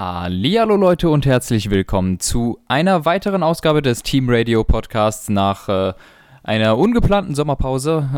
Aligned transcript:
Hallo 0.00 0.76
Leute 0.76 1.10
und 1.10 1.26
herzlich 1.26 1.70
willkommen 1.70 2.20
zu 2.20 2.60
einer 2.68 3.04
weiteren 3.04 3.42
Ausgabe 3.42 3.82
des 3.82 4.04
Team 4.04 4.30
Radio 4.30 4.62
Podcasts 4.62 5.28
nach 5.28 5.68
äh, 5.68 5.92
einer 6.42 6.78
ungeplanten 6.78 7.34
Sommerpause. 7.34 8.08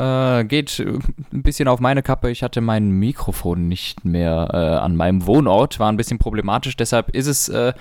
Äh, 0.40 0.44
geht 0.44 0.78
ein 0.78 1.42
bisschen 1.42 1.68
auf 1.68 1.80
meine 1.80 2.02
Kappe. 2.02 2.30
Ich 2.30 2.42
hatte 2.42 2.60
mein 2.60 2.90
Mikrofon 2.90 3.68
nicht 3.68 4.04
mehr 4.04 4.48
äh, 4.52 4.56
an 4.56 4.96
meinem 4.96 5.26
Wohnort. 5.26 5.78
War 5.78 5.90
ein 5.90 5.96
bisschen 5.96 6.18
problematisch. 6.18 6.76
Deshalb 6.76 7.10
ist 7.10 7.26
es 7.26 7.48
äh, 7.48 7.72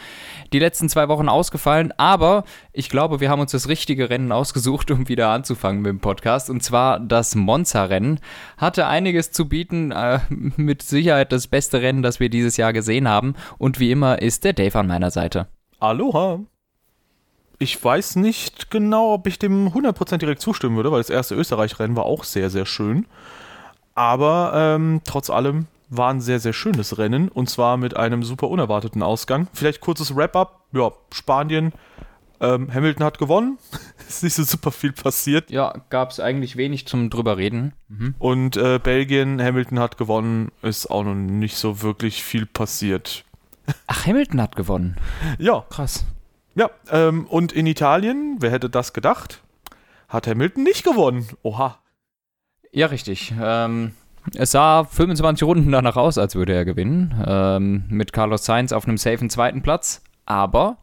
die 0.54 0.60
letzten 0.60 0.90
zwei 0.90 1.08
Wochen 1.08 1.30
ausgefallen. 1.30 1.94
Aber 1.98 2.44
ich 2.74 2.90
glaube, 2.90 3.20
wir 3.20 3.30
haben 3.30 3.42
uns 3.42 3.52
das 3.52 3.68
richtige 3.68 4.10
Rennen 4.10 4.32
ausgesucht, 4.32 4.92
um 4.92 5.08
wieder 5.08 5.30
anzufangen 5.30 5.82
mit 5.82 5.90
dem 5.90 6.00
Podcast. 6.00 6.50
Und 6.50 6.64
zwar 6.64 7.00
das 7.00 7.36
Monza-Rennen. 7.36 8.20
Hatte 8.58 8.88
einiges 8.88 9.32
zu 9.32 9.48
bieten. 9.48 9.92
Äh, 9.92 10.20
mit 10.30 10.82
Sicherheit 10.82 11.32
das 11.32 11.48
beste 11.48 11.82
Rennen, 11.82 12.02
das 12.02 12.20
wir 12.20 12.30
dieses 12.30 12.58
Jahr 12.58 12.74
gesehen 12.74 13.08
haben. 13.08 13.36
Und 13.58 13.80
wie 13.80 13.92
immer 13.92 14.22
ist 14.22 14.44
der 14.44 14.54
Dave 14.54 14.78
an 14.80 14.88
meiner 14.88 15.12
Seite. 15.12 15.48
Aloha 15.80 16.40
ich 17.60 17.84
weiß 17.84 18.16
nicht 18.16 18.72
genau, 18.72 19.14
ob 19.14 19.28
ich 19.28 19.38
dem 19.38 19.68
100% 19.68 20.18
direkt 20.18 20.42
zustimmen 20.42 20.78
würde, 20.78 20.92
weil 20.92 21.02
das 21.02 21.10
erste 21.10 21.36
Österreich-Rennen 21.36 21.96
war 21.96 22.06
auch 22.06 22.24
sehr, 22.24 22.50
sehr 22.50 22.66
schön. 22.66 23.06
Aber 23.96 24.54
ähm, 24.56 25.02
trotz 25.04 25.30
allem 25.30 25.68
war 25.90 26.12
ein 26.12 26.22
sehr, 26.22 26.40
sehr 26.40 26.54
schönes 26.54 26.98
Rennen 26.98 27.28
und 27.28 27.50
zwar 27.50 27.76
mit 27.76 27.98
einem 27.98 28.24
super 28.24 28.48
unerwarteten 28.48 29.04
Ausgang. 29.04 29.48
Vielleicht 29.54 29.82
kurzes 29.82 30.16
Wrap-up. 30.16 30.62
Ja, 30.72 30.92
Spanien, 31.12 31.74
ähm, 32.40 32.74
Hamilton 32.74 33.04
hat 33.04 33.18
gewonnen. 33.18 33.58
ist 34.08 34.24
nicht 34.24 34.36
so 34.36 34.44
super 34.44 34.72
viel 34.72 34.94
passiert. 34.94 35.52
Ja, 35.52 35.74
gab 35.90 36.12
es 36.12 36.20
eigentlich 36.20 36.56
wenig 36.56 36.88
zum 36.88 37.10
drüber 37.10 37.38
reden. 37.38 37.74
Mhm. 37.90 38.16
Und 38.20 38.56
äh, 38.56 38.80
Belgien, 38.82 39.42
Hamilton 39.42 39.80
hat 39.80 39.98
gewonnen, 39.98 40.52
ist 40.62 40.90
auch 40.90 41.04
noch 41.04 41.16
nicht 41.16 41.58
so 41.58 41.82
wirklich 41.82 42.24
viel 42.24 42.46
passiert. 42.46 43.26
Ach, 43.88 44.06
Hamilton 44.06 44.42
hat 44.42 44.56
gewonnen. 44.56 44.96
Ja. 45.38 45.66
Krass. 45.70 46.06
Ja, 46.60 46.72
ähm, 46.92 47.26
und 47.28 47.54
in 47.54 47.66
Italien, 47.68 48.36
wer 48.40 48.52
hätte 48.52 48.70
das 48.70 48.92
gedacht, 48.92 49.42
hat 50.10 50.28
Hamilton 50.28 50.64
nicht 50.64 50.84
gewonnen. 50.84 51.26
Oha. 51.42 51.80
Ja, 52.74 52.88
richtig. 52.88 53.34
Ähm, 53.42 53.94
es 54.36 54.52
sah 54.52 54.84
25 54.84 55.48
Runden 55.48 55.72
danach 55.72 55.96
aus, 55.96 56.18
als 56.18 56.36
würde 56.36 56.52
er 56.52 56.66
gewinnen. 56.66 57.16
Ähm, 57.26 57.86
mit 57.88 58.12
Carlos 58.12 58.44
Sainz 58.44 58.74
auf 58.74 58.86
einem 58.86 58.98
safen 58.98 59.30
zweiten 59.30 59.62
Platz. 59.62 60.04
Aber 60.26 60.80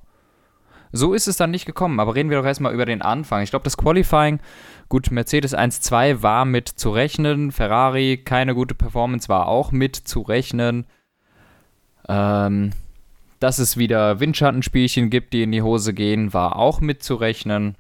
so 0.93 1.13
ist 1.13 1.29
es 1.29 1.37
dann 1.37 1.51
nicht 1.51 1.67
gekommen. 1.67 2.01
Aber 2.01 2.15
reden 2.15 2.31
wir 2.31 2.39
doch 2.39 2.47
erstmal 2.47 2.73
über 2.73 2.87
den 2.87 3.03
Anfang. 3.03 3.43
Ich 3.43 3.51
glaube, 3.51 3.65
das 3.65 3.77
Qualifying, 3.77 4.41
gut, 4.89 5.11
Mercedes 5.11 5.55
1-2 5.55 6.23
war 6.23 6.47
mit 6.47 6.71
zu 6.71 6.89
rechnen. 6.89 7.53
Ferrari, 7.53 8.17
keine 8.25 8.55
gute 8.55 8.75
Performance, 8.75 9.29
war 9.29 9.47
auch 9.47 9.73
mit 9.73 9.95
zu 9.95 10.23
rechnen. 10.23 10.87
Ähm, 12.09 12.73
dass 13.41 13.59
es 13.59 13.77
wieder 13.77 14.21
Windschattenspielchen 14.21 15.11
gibt, 15.11 15.33
die 15.33 15.43
in 15.43 15.53
die 15.53 15.63
Hose 15.63 15.93
gehen, 15.93 16.33
war 16.33 16.57
auch 16.57 16.81
mitzurechnen. 16.81 17.77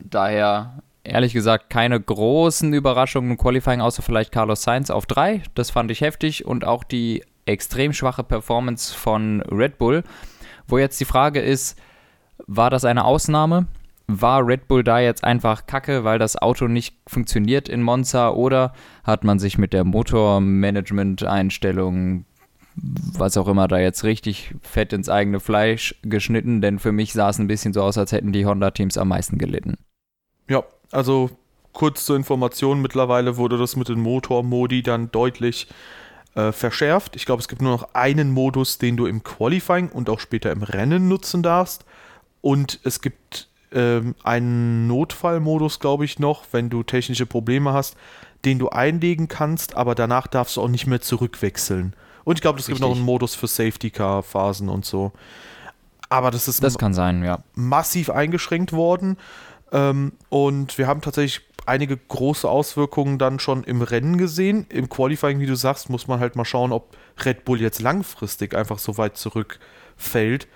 Daher, 0.00 0.82
ehrlich 1.02 1.32
gesagt, 1.32 1.70
keine 1.70 2.00
großen 2.00 2.74
Überraschungen 2.74 3.32
im 3.32 3.38
Qualifying, 3.38 3.80
außer 3.80 4.02
vielleicht 4.02 4.32
Carlos 4.32 4.62
Sainz 4.62 4.90
auf 4.90 5.06
3. 5.06 5.42
Das 5.54 5.70
fand 5.70 5.90
ich 5.90 6.00
heftig. 6.00 6.44
Und 6.44 6.64
auch 6.64 6.84
die 6.84 7.24
extrem 7.46 7.92
schwache 7.92 8.24
Performance 8.24 8.94
von 8.94 9.40
Red 9.42 9.78
Bull. 9.78 10.02
Wo 10.66 10.78
jetzt 10.78 10.98
die 11.00 11.04
Frage 11.04 11.40
ist, 11.40 11.78
war 12.46 12.70
das 12.70 12.84
eine 12.84 13.04
Ausnahme? 13.04 13.66
War 14.06 14.46
Red 14.46 14.68
Bull 14.68 14.84
da 14.84 14.98
jetzt 14.98 15.24
einfach 15.24 15.64
kacke, 15.66 16.04
weil 16.04 16.18
das 16.18 16.36
Auto 16.36 16.68
nicht 16.68 16.94
funktioniert 17.06 17.70
in 17.70 17.80
Monza? 17.82 18.28
Oder 18.30 18.74
hat 19.02 19.24
man 19.24 19.38
sich 19.38 19.56
mit 19.56 19.72
der 19.72 19.84
Motormanagement-Einstellung 19.84 22.26
was 22.76 23.36
auch 23.36 23.48
immer 23.48 23.68
da 23.68 23.78
jetzt 23.78 24.04
richtig 24.04 24.54
fett 24.62 24.92
ins 24.92 25.08
eigene 25.08 25.40
Fleisch 25.40 25.94
geschnitten, 26.02 26.60
denn 26.60 26.78
für 26.78 26.92
mich 26.92 27.12
sah 27.12 27.30
es 27.30 27.38
ein 27.38 27.46
bisschen 27.46 27.72
so 27.72 27.82
aus, 27.82 27.98
als 27.98 28.12
hätten 28.12 28.32
die 28.32 28.46
Honda-Teams 28.46 28.98
am 28.98 29.08
meisten 29.08 29.38
gelitten. 29.38 29.76
Ja, 30.48 30.64
also 30.90 31.30
kurz 31.72 32.04
zur 32.04 32.16
Information, 32.16 32.82
mittlerweile 32.82 33.36
wurde 33.36 33.58
das 33.58 33.76
mit 33.76 33.88
den 33.88 34.00
Motormodi 34.00 34.82
dann 34.82 35.10
deutlich 35.10 35.68
äh, 36.34 36.52
verschärft. 36.52 37.16
Ich 37.16 37.26
glaube, 37.26 37.40
es 37.40 37.48
gibt 37.48 37.62
nur 37.62 37.72
noch 37.72 37.94
einen 37.94 38.30
Modus, 38.30 38.78
den 38.78 38.96
du 38.96 39.06
im 39.06 39.22
Qualifying 39.22 39.88
und 39.88 40.10
auch 40.10 40.20
später 40.20 40.50
im 40.50 40.62
Rennen 40.62 41.08
nutzen 41.08 41.42
darfst. 41.42 41.84
Und 42.40 42.80
es 42.82 43.00
gibt 43.00 43.48
ähm, 43.72 44.14
einen 44.22 44.86
Notfallmodus, 44.86 45.80
glaube 45.80 46.04
ich, 46.04 46.18
noch, 46.18 46.44
wenn 46.52 46.70
du 46.70 46.82
technische 46.82 47.26
Probleme 47.26 47.72
hast, 47.72 47.96
den 48.44 48.58
du 48.58 48.68
einlegen 48.68 49.28
kannst, 49.28 49.76
aber 49.76 49.94
danach 49.94 50.26
darfst 50.26 50.56
du 50.56 50.62
auch 50.62 50.68
nicht 50.68 50.86
mehr 50.86 51.00
zurückwechseln. 51.00 51.94
Und 52.24 52.38
ich 52.38 52.42
glaube, 52.42 52.58
es 52.58 52.66
gibt 52.66 52.80
noch 52.80 52.92
einen 52.92 53.02
Modus 53.02 53.34
für 53.34 53.46
Safety-Car-Phasen 53.46 54.68
und 54.68 54.84
so. 54.84 55.12
Aber 56.08 56.30
das 56.30 56.48
ist 56.48 56.62
das 56.62 56.78
kann 56.78 56.94
sein, 56.94 57.24
ja. 57.24 57.42
massiv 57.54 58.10
eingeschränkt 58.10 58.72
worden. 58.72 59.16
Ähm, 59.72 60.12
und 60.28 60.78
wir 60.78 60.86
haben 60.86 61.00
tatsächlich 61.00 61.44
einige 61.66 61.96
große 61.96 62.48
Auswirkungen 62.48 63.18
dann 63.18 63.38
schon 63.38 63.64
im 63.64 63.82
Rennen 63.82 64.18
gesehen. 64.18 64.66
Im 64.68 64.88
Qualifying, 64.88 65.40
wie 65.40 65.46
du 65.46 65.56
sagst, 65.56 65.90
muss 65.90 66.06
man 66.06 66.20
halt 66.20 66.36
mal 66.36 66.44
schauen, 66.44 66.72
ob 66.72 66.96
Red 67.24 67.44
Bull 67.44 67.60
jetzt 67.60 67.80
langfristig 67.80 68.54
einfach 68.54 68.78
so 68.78 68.96
weit 68.98 69.16
zurückfällt 69.16 70.46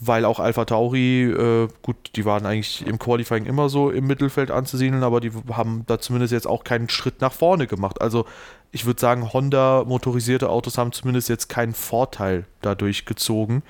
weil 0.00 0.24
auch 0.24 0.38
Alpha 0.38 0.64
Tauri, 0.64 1.24
äh, 1.24 1.68
gut, 1.82 1.96
die 2.14 2.24
waren 2.24 2.46
eigentlich 2.46 2.86
im 2.86 2.98
Qualifying 2.98 3.46
immer 3.46 3.68
so 3.68 3.90
im 3.90 4.06
Mittelfeld 4.06 4.50
anzusiedeln, 4.50 5.02
aber 5.02 5.20
die 5.20 5.32
haben 5.52 5.84
da 5.86 5.98
zumindest 5.98 6.32
jetzt 6.32 6.46
auch 6.46 6.62
keinen 6.62 6.88
Schritt 6.88 7.20
nach 7.20 7.32
vorne 7.32 7.66
gemacht. 7.66 8.00
Also 8.00 8.24
ich 8.70 8.86
würde 8.86 9.00
sagen, 9.00 9.32
Honda 9.32 9.84
motorisierte 9.84 10.50
Autos 10.50 10.78
haben 10.78 10.92
zumindest 10.92 11.28
jetzt 11.28 11.48
keinen 11.48 11.74
Vorteil 11.74 12.46
dadurch 12.60 13.06
gezogen. 13.06 13.62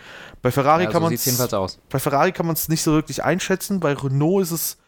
Bei 0.42 0.50
Ferrari 0.50 0.84
ja, 0.84 0.90
kann 0.90 1.02
man 1.02 1.12
aus. 1.54 1.78
Bei 1.88 1.98
Ferrari 1.98 2.32
kann 2.32 2.46
man 2.46 2.54
es 2.54 2.68
nicht 2.68 2.82
so 2.82 2.92
wirklich 2.92 3.24
einschätzen. 3.24 3.80
Bei 3.80 3.94
Renault 3.94 4.42
ist 4.42 4.50
es 4.50 4.78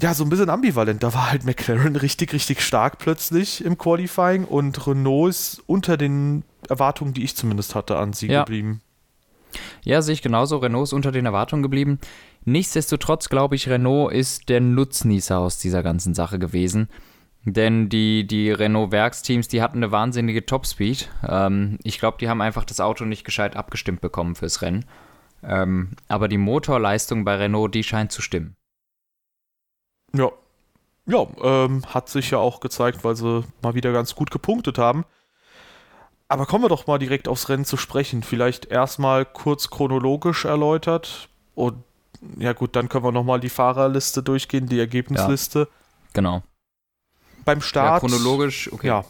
ja 0.00 0.14
so 0.14 0.24
ein 0.24 0.30
bisschen 0.30 0.50
ambivalent. 0.50 1.02
Da 1.02 1.14
war 1.14 1.30
halt 1.30 1.44
McLaren 1.44 1.96
richtig, 1.96 2.32
richtig 2.32 2.60
stark 2.60 2.98
plötzlich 2.98 3.64
im 3.64 3.76
Qualifying 3.76 4.44
und 4.44 4.86
Renault 4.86 5.30
ist 5.30 5.62
unter 5.66 5.96
den 5.96 6.44
Erwartungen, 6.68 7.12
die 7.12 7.24
ich 7.24 7.34
zumindest 7.34 7.74
hatte, 7.74 7.96
an 7.96 8.12
sie 8.12 8.28
ja. 8.28 8.40
geblieben. 8.44 8.82
Ja, 9.84 10.02
sehe 10.02 10.14
ich 10.14 10.22
genauso. 10.22 10.58
Renault 10.58 10.84
ist 10.84 10.92
unter 10.92 11.12
den 11.12 11.26
Erwartungen 11.26 11.62
geblieben. 11.62 11.98
Nichtsdestotrotz 12.44 13.28
glaube 13.28 13.54
ich, 13.54 13.68
Renault 13.68 14.12
ist 14.12 14.48
der 14.48 14.60
Nutznießer 14.60 15.38
aus 15.38 15.58
dieser 15.58 15.82
ganzen 15.82 16.14
Sache 16.14 16.38
gewesen. 16.38 16.88
Denn 17.44 17.88
die, 17.88 18.26
die 18.26 18.52
Renault-Werksteams, 18.52 19.48
die 19.48 19.62
hatten 19.62 19.78
eine 19.78 19.90
wahnsinnige 19.90 20.46
Topspeed. 20.46 21.10
Ähm, 21.26 21.78
ich 21.82 21.98
glaube, 21.98 22.18
die 22.20 22.28
haben 22.28 22.40
einfach 22.40 22.64
das 22.64 22.80
Auto 22.80 23.04
nicht 23.04 23.24
gescheit 23.24 23.56
abgestimmt 23.56 24.00
bekommen 24.00 24.36
fürs 24.36 24.62
Rennen. 24.62 24.84
Ähm, 25.42 25.90
aber 26.06 26.28
die 26.28 26.38
Motorleistung 26.38 27.24
bei 27.24 27.36
Renault, 27.36 27.74
die 27.74 27.82
scheint 27.82 28.12
zu 28.12 28.22
stimmen. 28.22 28.56
Ja. 30.14 30.30
Ja, 31.04 31.26
ähm, 31.42 31.82
hat 31.86 32.08
sich 32.08 32.30
ja 32.30 32.38
auch 32.38 32.60
gezeigt, 32.60 33.02
weil 33.02 33.16
sie 33.16 33.44
mal 33.60 33.74
wieder 33.74 33.92
ganz 33.92 34.14
gut 34.14 34.30
gepunktet 34.30 34.78
haben. 34.78 35.04
Aber 36.32 36.46
kommen 36.46 36.64
wir 36.64 36.70
doch 36.70 36.86
mal 36.86 36.98
direkt 36.98 37.28
aufs 37.28 37.50
Rennen 37.50 37.66
zu 37.66 37.76
sprechen. 37.76 38.22
Vielleicht 38.22 38.64
erstmal 38.64 39.26
kurz 39.26 39.68
chronologisch 39.68 40.46
erläutert. 40.46 41.28
Und 41.54 41.84
ja 42.38 42.54
gut, 42.54 42.74
dann 42.74 42.88
können 42.88 43.04
wir 43.04 43.12
nochmal 43.12 43.38
die 43.38 43.50
Fahrerliste 43.50 44.22
durchgehen, 44.22 44.66
die 44.66 44.78
Ergebnisliste. 44.78 45.58
Ja, 45.58 45.66
genau. 46.14 46.42
Beim 47.44 47.60
Start. 47.60 48.02
Ja, 48.02 48.08
chronologisch, 48.08 48.72
okay. 48.72 48.86
Ja. 48.86 49.04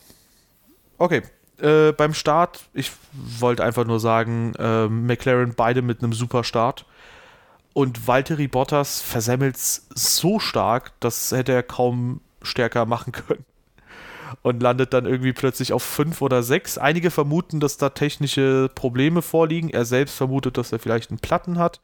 Okay. 0.99 1.23
Äh, 1.59 1.93
beim 1.93 2.13
Start, 2.13 2.65
ich 2.75 2.91
wollte 3.13 3.63
einfach 3.63 3.85
nur 3.85 4.01
sagen, 4.01 4.55
äh, 4.59 4.89
McLaren 4.89 5.55
beide 5.55 5.81
mit 5.81 6.03
einem 6.03 6.15
super 6.15 6.43
Start. 6.43 6.87
Und 7.73 8.09
Valtteri 8.09 8.49
Bottas 8.49 9.01
versemmelt 9.01 9.55
es 9.55 9.87
so 9.95 10.41
stark, 10.41 10.91
das 10.99 11.31
hätte 11.31 11.53
er 11.53 11.63
kaum 11.63 12.21
stärker 12.43 12.85
machen 12.85 13.13
können 13.13 13.45
und 14.43 14.63
landet 14.63 14.93
dann 14.93 15.07
irgendwie 15.07 15.33
plötzlich 15.33 15.73
auf 15.73 15.83
5 15.83 16.23
oder 16.23 16.43
6. 16.43 16.79
Einige 16.79 17.11
vermuten, 17.11 17.61
dass 17.61 17.77
da 17.77 17.91
technische 17.91 18.71
Probleme 18.75 19.23
vorliegen. 19.23 19.71
Er 19.71 19.85
selbst 19.85 20.17
vermutet, 20.17 20.57
dass 20.57 20.73
er 20.73 20.79
vielleicht 20.79 21.11
einen 21.11 21.19
Platten 21.19 21.59
hat. 21.59 21.81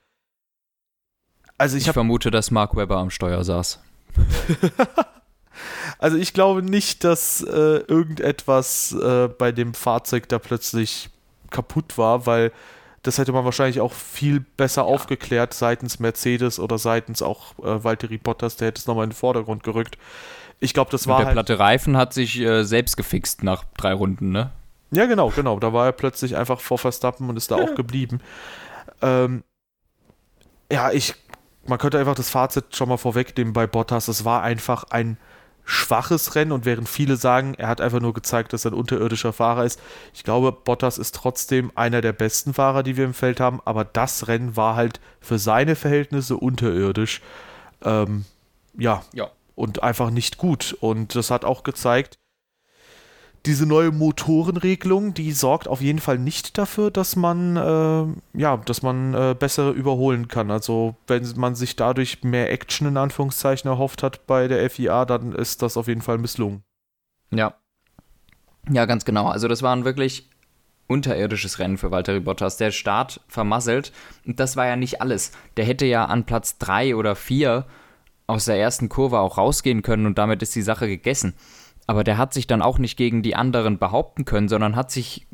Also 1.59 1.77
ich, 1.77 1.87
ich 1.87 1.93
vermute, 1.93 2.31
dass 2.31 2.51
Mark 2.51 2.77
Webber 2.77 2.99
am 2.99 3.11
Steuer 3.11 3.43
saß. 3.45 3.81
also 5.99 6.17
ich 6.17 6.33
glaube 6.33 6.63
nicht, 6.63 7.05
dass 7.05 7.43
äh, 7.43 7.79
irgendetwas 7.87 8.93
äh, 8.93 9.29
bei 9.29 9.53
dem 9.53 9.75
Fahrzeug 9.75 10.29
da 10.29 10.39
plötzlich 10.39 11.11
kaputt 11.51 11.99
war, 11.99 12.27
weil 12.27 12.53
das 13.03 13.19
hätte 13.19 13.33
man 13.33 13.45
wahrscheinlich 13.45 13.81
auch 13.81 13.93
viel 13.93 14.41
besser 14.41 14.83
ja. 14.83 14.89
aufgeklärt 14.89 15.55
seitens 15.55 15.99
Mercedes 15.99 16.59
oder 16.59 16.79
seitens 16.79 17.23
auch 17.23 17.59
äh, 17.59 17.83
Valtteri 17.83 18.19
Bottas, 18.19 18.57
der 18.57 18.69
hätte 18.69 18.81
es 18.81 18.87
nochmal 18.87 19.05
in 19.05 19.11
den 19.11 19.17
Vordergrund 19.17 19.63
gerückt. 19.63 19.99
Ich 20.61 20.75
glaube, 20.75 20.91
das 20.91 21.07
war. 21.07 21.17
Und 21.17 21.21
der 21.21 21.27
halt 21.27 21.35
platte 21.35 21.59
Reifen 21.59 21.97
hat 21.97 22.13
sich 22.13 22.39
äh, 22.41 22.65
selbst 22.65 22.97
gefixt 22.97 23.43
nach 23.43 23.65
drei 23.77 23.93
Runden, 23.93 24.31
ne? 24.31 24.51
Ja, 24.91 25.07
genau, 25.07 25.31
genau. 25.31 25.59
Da 25.59 25.73
war 25.73 25.87
er 25.87 25.93
plötzlich 25.93 26.37
einfach 26.37 26.61
vor 26.61 26.79
Verstappen 26.79 27.29
und 27.29 27.37
ist 27.37 27.51
da 27.51 27.57
auch 27.57 27.75
geblieben. 27.77 28.21
Ähm, 29.03 29.45
ja, 30.73 30.91
ich, 30.91 31.15
man 31.67 31.79
könnte 31.79 31.99
einfach 31.99 32.15
das 32.15 32.31
Fazit 32.31 32.75
schon 32.75 32.89
mal 32.89 32.97
vorwegnehmen 32.97 33.53
bei 33.53 33.67
Bottas. 33.67 34.09
Es 34.09 34.25
war 34.25 34.43
einfach 34.43 34.85
ein 34.91 35.19
schwaches 35.69 36.35
Rennen 36.35 36.53
und 36.53 36.65
während 36.65 36.89
viele 36.89 37.17
sagen, 37.17 37.53
er 37.55 37.69
hat 37.69 37.83
einfach 37.83 38.01
nur 38.01 38.15
gezeigt, 38.15 38.55
dass 38.55 38.65
er 38.65 38.71
ein 38.71 38.79
unterirdischer 38.79 39.35
Fahrer 39.35 39.67
ist, 39.67 39.79
ich 40.15 40.25
glaube, 40.25 40.51
Bottas 40.51 40.97
ist 40.97 41.15
trotzdem 41.15 41.71
einer 41.75 42.01
der 42.01 42.15
besten 42.15 42.55
Fahrer, 42.55 42.83
die 42.83 42.97
wir 42.97 43.05
im 43.05 43.13
Feld 43.13 43.39
haben, 43.39 43.61
aber 43.67 43.85
das 43.85 44.29
Rennen 44.29 44.57
war 44.57 44.77
halt 44.77 44.99
für 45.21 45.39
seine 45.39 45.77
Verhältnisse 45.77 46.39
unterirdisch. 46.39 47.21
Ähm, 47.83 48.25
ja. 48.79 49.03
ja. 49.13 49.31
Und 49.59 49.83
einfach 49.83 50.11
nicht 50.11 50.39
gut. 50.39 50.77
Und 50.79 51.17
das 51.17 51.33
hat 51.33 51.45
auch 51.45 51.65
gezeigt, 51.65 52.21
diese 53.45 53.67
neue 53.67 53.91
Motorenregelung, 53.91 55.15
die 55.15 55.33
sorgt 55.33 55.67
auf 55.67 55.81
jeden 55.81 55.99
Fall 55.99 56.17
nicht 56.17 56.59
dafür, 56.59 56.93
dass 56.93 57.17
man 57.17 57.57
äh, 57.57 58.39
ja, 58.39 58.57
dass 58.59 58.83
man 58.83 59.15
äh, 59.15 59.35
besser 59.37 59.71
überholen 59.73 60.29
kann. 60.29 60.53
Also 60.53 60.95
wenn 61.09 61.27
man 61.35 61.57
sich 61.57 61.75
dadurch 61.75 62.23
mehr 62.23 62.53
Action 62.53 62.87
in 62.87 62.97
Anführungszeichen 62.97 63.69
erhofft 63.69 64.05
hat 64.05 64.29
bei 64.29 64.47
der 64.47 64.71
FIA, 64.71 65.05
dann 65.05 65.33
ist 65.33 65.61
das 65.61 65.77
auf 65.77 65.89
jeden 65.89 66.03
Fall 66.03 66.19
misslungen. 66.19 66.63
Ja. 67.33 67.55
Ja, 68.71 68.85
ganz 68.85 69.05
genau. 69.05 69.27
Also 69.27 69.49
das 69.49 69.63
war 69.63 69.75
ein 69.75 69.85
wirklich 69.85 70.31
unterirdisches 70.87 71.59
Rennen 71.59 71.79
für 71.79 71.91
Valtteri 71.91 72.21
Bottas. 72.21 72.59
Der 72.59 72.71
Start 72.71 73.23
vermasselt. 73.27 73.91
Und 74.25 74.39
das 74.39 74.55
war 74.55 74.67
ja 74.67 74.77
nicht 74.77 75.03
alles. 75.03 75.33
Der 75.57 75.65
hätte 75.65 75.87
ja 75.87 76.05
an 76.05 76.27
Platz 76.27 76.59
3 76.59 76.95
oder 76.95 77.17
4 77.17 77.67
aus 78.29 78.45
der 78.45 78.61
ersten 78.61 78.89
Kurve 78.89 79.19
auch 79.19 79.39
rausgehen 79.39 79.83
können 79.83 80.07
und 80.07 80.19
damit 80.19 80.43
ist 80.43 80.55
die 80.55 80.63
Sache 80.63 80.87
gegessen 80.87 81.35
aber 81.89 82.05
der 82.05 82.19
hat 82.19 82.35
sich 82.35 82.47
dann 82.47 82.61
auch 82.61 82.79
nicht 82.79 82.99
gegen 82.99 83.23
die 83.23 83.35
anderen 83.35 83.79
behaupten 83.79 84.27
können, 84.27 84.49
sondern 84.49 84.77
hat 84.77 84.91
sich 84.91 85.27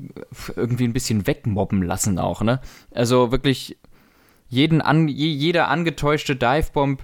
irgendwie 0.54 0.84
ein 0.84 0.92
bisschen 0.92 1.26
wegmobben 1.26 1.82
lassen 1.82 2.16
auch, 2.20 2.42
ne? 2.42 2.60
Also 2.92 3.32
wirklich 3.32 3.76
jeden 4.48 4.80
an, 4.80 5.08
jeder 5.08 5.66
angetäuschte 5.66 6.36
Divebomb 6.36 7.02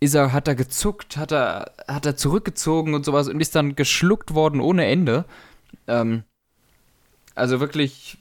ist 0.00 0.14
er, 0.14 0.32
hat 0.32 0.48
er 0.48 0.54
gezuckt, 0.54 1.18
hat 1.18 1.30
er, 1.30 1.72
hat 1.86 2.06
er 2.06 2.16
zurückgezogen 2.16 2.94
und 2.94 3.04
sowas 3.04 3.28
und 3.28 3.38
ist 3.38 3.54
dann 3.54 3.76
geschluckt 3.76 4.32
worden 4.32 4.60
ohne 4.60 4.86
Ende. 4.86 5.26
Ähm, 5.86 6.24
also 7.34 7.60
wirklich 7.60 8.16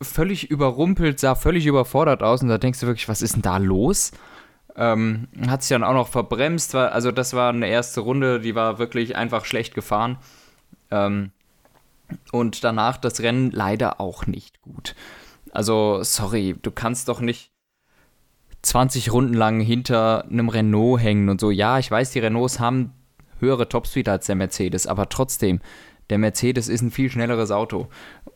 völlig 0.00 0.50
überrumpelt, 0.50 1.20
sah 1.20 1.34
völlig 1.34 1.66
überfordert 1.66 2.22
aus 2.22 2.40
und 2.40 2.48
da 2.48 2.56
denkst 2.56 2.80
du 2.80 2.86
wirklich, 2.86 3.10
was 3.10 3.20
ist 3.20 3.34
denn 3.34 3.42
da 3.42 3.58
los? 3.58 4.12
Ähm, 4.76 5.28
hat 5.46 5.62
sich 5.62 5.68
dann 5.68 5.84
auch 5.84 5.94
noch 5.94 6.08
verbremst, 6.08 6.74
war, 6.74 6.92
also 6.92 7.12
das 7.12 7.32
war 7.32 7.50
eine 7.50 7.68
erste 7.68 8.00
Runde, 8.00 8.40
die 8.40 8.54
war 8.54 8.78
wirklich 8.78 9.14
einfach 9.16 9.44
schlecht 9.44 9.74
gefahren. 9.74 10.18
Ähm, 10.90 11.30
und 12.32 12.64
danach 12.64 12.96
das 12.96 13.20
Rennen 13.20 13.50
leider 13.50 14.00
auch 14.00 14.26
nicht 14.26 14.60
gut. 14.62 14.94
Also, 15.52 16.02
sorry, 16.02 16.56
du 16.60 16.70
kannst 16.70 17.08
doch 17.08 17.20
nicht 17.20 17.52
20 18.62 19.12
Runden 19.12 19.34
lang 19.34 19.60
hinter 19.60 20.24
einem 20.24 20.48
Renault 20.48 21.00
hängen 21.00 21.28
und 21.28 21.40
so. 21.40 21.50
Ja, 21.50 21.78
ich 21.78 21.90
weiß, 21.90 22.10
die 22.10 22.18
Renaults 22.18 22.58
haben 22.58 22.92
höhere 23.38 23.68
Topspeed 23.68 24.08
als 24.08 24.26
der 24.26 24.36
Mercedes, 24.36 24.86
aber 24.86 25.08
trotzdem, 25.08 25.60
der 26.10 26.18
Mercedes 26.18 26.68
ist 26.68 26.82
ein 26.82 26.90
viel 26.90 27.10
schnelleres 27.10 27.50
Auto. 27.50 27.88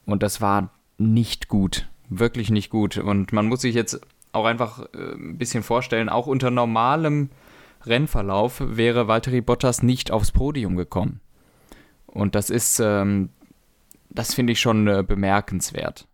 Und 0.06 0.22
das 0.22 0.40
war 0.40 0.70
nicht 0.96 1.48
gut. 1.48 1.88
Wirklich 2.08 2.50
nicht 2.50 2.70
gut. 2.70 2.96
Und 2.96 3.32
man 3.32 3.46
muss 3.46 3.62
sich 3.62 3.74
jetzt 3.74 4.00
auch 4.38 4.46
einfach 4.46 4.80
äh, 4.94 5.14
ein 5.14 5.38
bisschen 5.38 5.62
vorstellen, 5.62 6.08
auch 6.08 6.26
unter 6.26 6.50
normalem 6.50 7.30
Rennverlauf 7.84 8.62
wäre 8.64 9.08
Valtteri 9.08 9.40
Bottas 9.40 9.82
nicht 9.82 10.10
aufs 10.10 10.32
Podium 10.32 10.76
gekommen. 10.76 11.20
Und 12.06 12.34
das 12.34 12.50
ist, 12.50 12.80
ähm, 12.80 13.30
das 14.10 14.34
finde 14.34 14.52
ich 14.52 14.60
schon 14.60 14.88
äh, 14.88 15.04
bemerkenswert. 15.06 16.06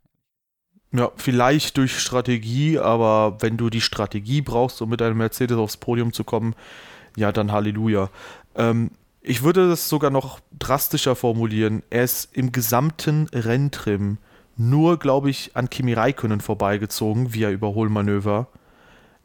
Ja, 0.93 1.11
vielleicht 1.17 1.77
durch 1.77 1.99
Strategie, 1.99 2.79
aber 2.79 3.39
wenn 3.41 3.57
du 3.57 3.69
die 3.71 3.81
Strategie 3.81 4.43
brauchst, 4.43 4.81
um 4.81 4.91
mit 4.91 5.03
einem 5.03 5.19
Mercedes 5.19 5.57
aufs 5.57 5.77
Podium 5.77 6.13
zu 6.13 6.23
kommen, 6.23 6.55
ja, 7.17 7.33
dann 7.33 7.53
Halleluja. 7.53 8.11
Ähm, 8.55 8.91
ich 9.21 9.43
würde 9.43 9.69
das 9.69 9.89
sogar 9.89 10.11
noch 10.11 10.41
drastischer 10.59 11.17
formulieren. 11.17 11.83
Er 11.91 12.05
ist 12.05 12.37
im 12.37 12.53
gesamten 12.53 13.27
Renntrim 13.33 14.19
nur, 14.57 14.99
glaube 14.99 15.31
ich, 15.31 15.53
an 15.55 15.71
Kimi 15.71 15.93
Räikkönen 15.93 16.41
vorbeigezogen 16.41 17.35
via 17.35 17.51
Überholmanöver. 17.51 18.49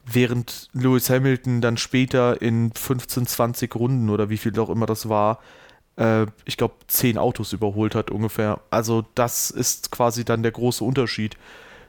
Während 0.05 0.69
Lewis 0.73 1.09
Hamilton 1.09 1.61
dann 1.61 1.77
später 1.77 2.41
in 2.41 2.71
15, 2.71 3.27
20 3.27 3.75
Runden 3.75 4.09
oder 4.09 4.29
wie 4.29 4.37
viel 4.37 4.57
auch 4.59 4.69
immer 4.69 4.85
das 4.85 5.07
war, 5.07 5.39
äh, 5.97 6.25
ich 6.45 6.57
glaube, 6.57 6.75
10 6.87 7.17
Autos 7.17 7.53
überholt 7.53 7.93
hat 7.93 8.09
ungefähr. 8.09 8.59
Also, 8.71 9.05
das 9.13 9.51
ist 9.51 9.91
quasi 9.91 10.25
dann 10.25 10.41
der 10.41 10.51
große 10.51 10.83
Unterschied 10.83 11.37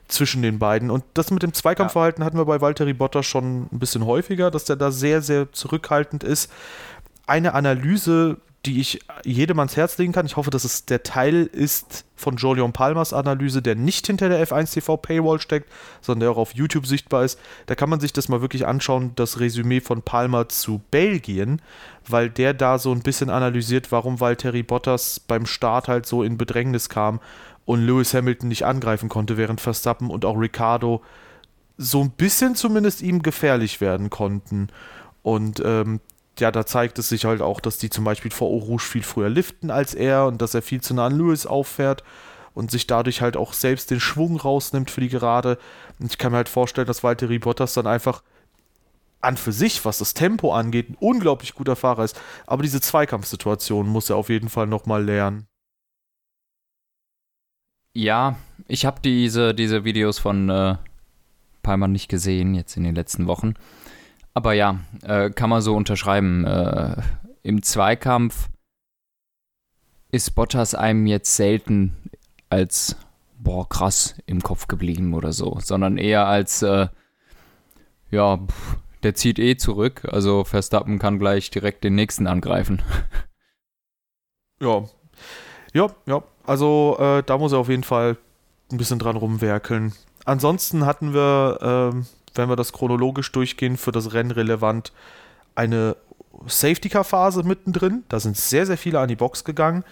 zwischen 0.07 0.41
den 0.41 0.59
beiden. 0.59 0.91
Und 0.91 1.03
das 1.13 1.31
mit 1.31 1.41
dem 1.41 1.53
Zweikampfverhalten 1.53 2.21
ja. 2.21 2.25
hatten 2.25 2.37
wir 2.37 2.45
bei 2.45 2.61
Valtteri 2.61 2.93
Bottas 2.93 3.25
schon 3.25 3.67
ein 3.71 3.79
bisschen 3.79 4.05
häufiger, 4.05 4.51
dass 4.51 4.65
der 4.65 4.75
da 4.75 4.91
sehr, 4.91 5.21
sehr 5.21 5.51
zurückhaltend 5.51 6.23
ist. 6.23 6.51
Eine 7.25 7.53
Analyse, 7.53 8.37
die 8.65 8.79
ich 8.79 8.99
jedem 9.23 9.57
ans 9.57 9.75
Herz 9.75 9.97
legen 9.97 10.11
kann. 10.11 10.27
Ich 10.27 10.35
hoffe, 10.35 10.51
dass 10.51 10.65
es 10.65 10.85
der 10.85 11.01
Teil 11.01 11.49
ist 11.51 12.05
von 12.15 12.35
Jolion 12.35 12.73
Palmers 12.73 13.11
Analyse, 13.11 13.63
der 13.63 13.75
nicht 13.75 14.05
hinter 14.05 14.29
der 14.29 14.45
F1 14.47 14.73
TV 14.73 14.97
Paywall 14.97 15.41
steckt, 15.41 15.71
sondern 16.01 16.21
der 16.21 16.31
auch 16.31 16.37
auf 16.37 16.53
YouTube 16.53 16.85
sichtbar 16.85 17.23
ist. 17.23 17.39
Da 17.65 17.73
kann 17.73 17.89
man 17.89 17.99
sich 17.99 18.13
das 18.13 18.29
mal 18.29 18.41
wirklich 18.41 18.67
anschauen, 18.67 19.13
das 19.15 19.39
Resümee 19.39 19.81
von 19.81 20.03
Palmer 20.03 20.47
zu 20.47 20.81
Belgien, 20.91 21.59
weil 22.07 22.29
der 22.29 22.53
da 22.53 22.77
so 22.77 22.91
ein 22.91 23.01
bisschen 23.01 23.31
analysiert, 23.31 23.91
warum 23.91 24.19
Valtteri 24.19 24.61
Bottas 24.61 25.19
beim 25.19 25.47
Start 25.47 25.87
halt 25.87 26.05
so 26.05 26.21
in 26.21 26.37
Bedrängnis 26.37 26.87
kam 26.87 27.19
und 27.65 27.81
Lewis 27.81 28.13
Hamilton 28.13 28.49
nicht 28.49 28.65
angreifen 28.65 29.09
konnte, 29.09 29.37
während 29.37 29.59
Verstappen 29.59 30.11
und 30.11 30.23
auch 30.23 30.35
Ricardo 30.35 31.01
so 31.77 32.01
ein 32.01 32.11
bisschen 32.11 32.53
zumindest 32.53 33.01
ihm 33.01 33.23
gefährlich 33.23 33.81
werden 33.81 34.11
konnten. 34.11 34.67
Und 35.23 35.61
ähm, 35.65 35.99
ja, 36.39 36.51
da 36.51 36.65
zeigt 36.65 36.97
es 36.99 37.09
sich 37.09 37.25
halt 37.25 37.41
auch, 37.41 37.59
dass 37.59 37.77
die 37.77 37.89
zum 37.89 38.03
Beispiel 38.03 38.31
vor 38.31 38.49
Rouge 38.49 38.83
viel 38.83 39.03
früher 39.03 39.29
liften 39.29 39.69
als 39.69 39.93
er 39.93 40.25
und 40.25 40.41
dass 40.41 40.53
er 40.53 40.61
viel 40.61 40.81
zu 40.81 40.93
nah 40.93 41.05
an 41.07 41.17
Lewis 41.17 41.45
auffährt 41.45 42.03
und 42.53 42.71
sich 42.71 42.87
dadurch 42.87 43.21
halt 43.21 43.37
auch 43.37 43.53
selbst 43.53 43.91
den 43.91 43.99
Schwung 43.99 44.37
rausnimmt 44.37 44.91
für 44.91 45.01
die 45.01 45.09
Gerade. 45.09 45.57
Und 45.99 46.11
ich 46.11 46.17
kann 46.17 46.31
mir 46.31 46.37
halt 46.37 46.49
vorstellen, 46.49 46.87
dass 46.87 47.03
Valtteri 47.03 47.39
Bottas 47.39 47.73
dann 47.73 47.87
einfach 47.87 48.23
an 49.21 49.37
für 49.37 49.51
sich, 49.51 49.85
was 49.85 49.99
das 49.99 50.13
Tempo 50.13 50.53
angeht, 50.53 50.89
ein 50.89 50.97
unglaublich 50.99 51.53
guter 51.53 51.75
Fahrer 51.75 52.03
ist. 52.03 52.19
Aber 52.47 52.63
diese 52.63 52.81
Zweikampfsituation 52.81 53.87
muss 53.87 54.09
er 54.09 54.15
auf 54.15 54.29
jeden 54.29 54.49
Fall 54.49 54.67
nochmal 54.67 55.03
lernen. 55.03 55.47
Ja, 57.93 58.37
ich 58.67 58.85
habe 58.85 59.01
diese, 59.01 59.53
diese 59.53 59.83
Videos 59.83 60.17
von 60.17 60.49
äh, 60.49 60.75
Palmer 61.61 61.87
nicht 61.87 62.09
gesehen, 62.09 62.55
jetzt 62.55 62.77
in 62.77 62.83
den 62.83 62.95
letzten 62.95 63.27
Wochen. 63.27 63.53
Aber 64.33 64.53
ja, 64.53 64.79
äh, 65.03 65.29
kann 65.29 65.49
man 65.49 65.61
so 65.61 65.75
unterschreiben. 65.75 66.45
Äh, 66.45 66.95
Im 67.43 67.63
Zweikampf 67.63 68.49
ist 70.11 70.35
Bottas 70.35 70.75
einem 70.75 71.05
jetzt 71.05 71.35
selten 71.35 71.95
als, 72.49 72.95
boah, 73.37 73.67
krass 73.67 74.15
im 74.25 74.41
Kopf 74.41 74.67
geblieben 74.67 75.13
oder 75.13 75.31
so, 75.31 75.59
sondern 75.61 75.97
eher 75.97 76.27
als, 76.27 76.61
äh, 76.61 76.87
ja, 78.09 78.37
pff, 78.37 78.77
der 79.03 79.15
zieht 79.15 79.39
eh 79.39 79.57
zurück, 79.57 80.07
also 80.11 80.43
Verstappen 80.43 80.99
kann 80.99 81.17
gleich 81.17 81.49
direkt 81.49 81.83
den 81.83 81.95
nächsten 81.95 82.27
angreifen. 82.27 82.81
Ja, 84.63 84.83
ja, 85.73 85.87
ja, 86.05 86.23
also 86.45 86.95
äh, 86.99 87.23
da 87.23 87.39
muss 87.39 87.51
er 87.51 87.57
auf 87.57 87.67
jeden 87.69 87.83
Fall 87.83 88.15
ein 88.71 88.77
bisschen 88.77 88.99
dran 88.99 89.15
rumwerkeln. 89.15 89.91
Ansonsten 90.23 90.85
hatten 90.85 91.15
wir 91.15 91.57
ähm, 91.63 92.05
wenn 92.35 92.49
wir 92.49 92.55
das 92.55 92.73
chronologisch 92.73 93.31
durchgehen, 93.31 93.77
für 93.77 93.91
das 93.91 94.13
Rennen 94.13 94.31
relevant 94.31 94.91
eine 95.55 95.95
Safety-Car-Phase 96.45 97.43
mittendrin. 97.43 98.03
Da 98.09 98.19
sind 98.19 98.37
sehr, 98.37 98.65
sehr 98.65 98.77
viele 98.77 98.99
an 98.99 99.07
die 99.07 99.15
Box 99.15 99.43
gegangen. 99.43 99.83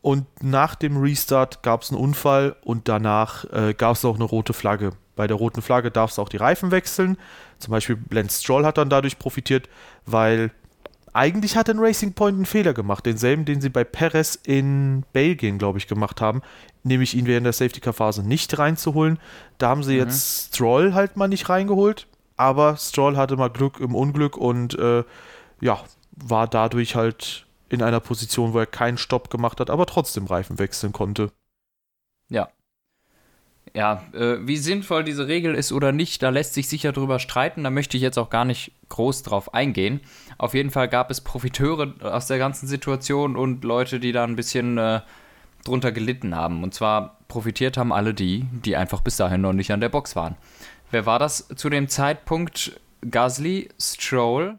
Und 0.00 0.26
nach 0.42 0.74
dem 0.74 0.96
Restart 0.96 1.62
gab 1.62 1.82
es 1.82 1.90
einen 1.90 2.00
Unfall 2.00 2.56
und 2.62 2.88
danach 2.88 3.44
äh, 3.52 3.72
gab 3.72 3.96
es 3.96 4.04
auch 4.04 4.16
eine 4.16 4.24
rote 4.24 4.52
Flagge. 4.52 4.90
Bei 5.14 5.26
der 5.26 5.36
roten 5.36 5.62
Flagge 5.62 5.90
darfst 5.90 6.18
du 6.18 6.22
auch 6.22 6.28
die 6.28 6.38
Reifen 6.38 6.70
wechseln. 6.70 7.18
Zum 7.58 7.70
Beispiel 7.70 7.98
Lance 8.10 8.42
Stroll 8.42 8.66
hat 8.66 8.78
dann 8.78 8.90
dadurch 8.90 9.18
profitiert, 9.18 9.68
weil 10.04 10.50
eigentlich 11.12 11.56
hat 11.56 11.68
ein 11.68 11.78
Racing 11.78 12.14
Point 12.14 12.36
einen 12.36 12.46
Fehler 12.46 12.72
gemacht, 12.72 13.04
denselben, 13.06 13.44
den 13.44 13.60
sie 13.60 13.68
bei 13.68 13.84
Perez 13.84 14.34
in 14.34 15.04
Belgien, 15.12 15.58
glaube 15.58 15.78
ich, 15.78 15.86
gemacht 15.86 16.20
haben, 16.20 16.42
nämlich 16.84 17.14
ihn 17.14 17.26
während 17.26 17.44
der 17.44 17.52
Safety 17.52 17.80
Car 17.80 17.92
Phase 17.92 18.22
nicht 18.22 18.58
reinzuholen. 18.58 19.18
Da 19.58 19.68
haben 19.68 19.82
sie 19.82 19.94
mhm. 19.94 20.00
jetzt 20.00 20.54
Stroll 20.54 20.94
halt 20.94 21.16
mal 21.16 21.28
nicht 21.28 21.48
reingeholt, 21.48 22.06
aber 22.36 22.76
Stroll 22.76 23.16
hatte 23.16 23.36
mal 23.36 23.50
Glück 23.50 23.80
im 23.80 23.94
Unglück 23.94 24.36
und 24.36 24.78
äh, 24.78 25.04
ja, 25.60 25.80
war 26.12 26.48
dadurch 26.48 26.94
halt 26.94 27.46
in 27.68 27.82
einer 27.82 28.00
Position, 28.00 28.52
wo 28.52 28.58
er 28.58 28.66
keinen 28.66 28.98
Stopp 28.98 29.30
gemacht 29.30 29.60
hat, 29.60 29.70
aber 29.70 29.86
trotzdem 29.86 30.26
Reifen 30.26 30.58
wechseln 30.58 30.92
konnte. 30.92 31.30
Ja, 32.28 32.48
ja, 33.74 34.02
äh, 34.12 34.36
wie 34.46 34.58
sinnvoll 34.58 35.02
diese 35.02 35.28
Regel 35.28 35.54
ist 35.54 35.72
oder 35.72 35.92
nicht, 35.92 36.22
da 36.22 36.28
lässt 36.28 36.54
sich 36.54 36.68
sicher 36.68 36.92
drüber 36.92 37.18
streiten. 37.18 37.64
Da 37.64 37.70
möchte 37.70 37.96
ich 37.96 38.02
jetzt 38.02 38.18
auch 38.18 38.28
gar 38.28 38.44
nicht 38.44 38.72
groß 38.90 39.22
drauf 39.22 39.54
eingehen. 39.54 40.00
Auf 40.36 40.54
jeden 40.54 40.70
Fall 40.70 40.88
gab 40.88 41.10
es 41.10 41.22
Profiteure 41.22 41.94
aus 42.02 42.26
der 42.26 42.38
ganzen 42.38 42.66
Situation 42.66 43.36
und 43.36 43.64
Leute, 43.64 43.98
die 43.98 44.12
da 44.12 44.24
ein 44.24 44.36
bisschen 44.36 44.76
äh, 44.76 45.00
drunter 45.64 45.92
gelitten 45.92 46.34
haben. 46.34 46.62
Und 46.62 46.74
zwar 46.74 47.18
profitiert 47.28 47.78
haben 47.78 47.92
alle 47.92 48.12
die, 48.12 48.46
die 48.64 48.76
einfach 48.76 49.00
bis 49.00 49.16
dahin 49.16 49.40
noch 49.40 49.54
nicht 49.54 49.72
an 49.72 49.80
der 49.80 49.88
Box 49.88 50.16
waren. 50.16 50.36
Wer 50.90 51.06
war 51.06 51.18
das 51.18 51.48
zu 51.56 51.70
dem 51.70 51.88
Zeitpunkt? 51.88 52.78
Gasly, 53.10 53.70
Stroll? 53.80 54.58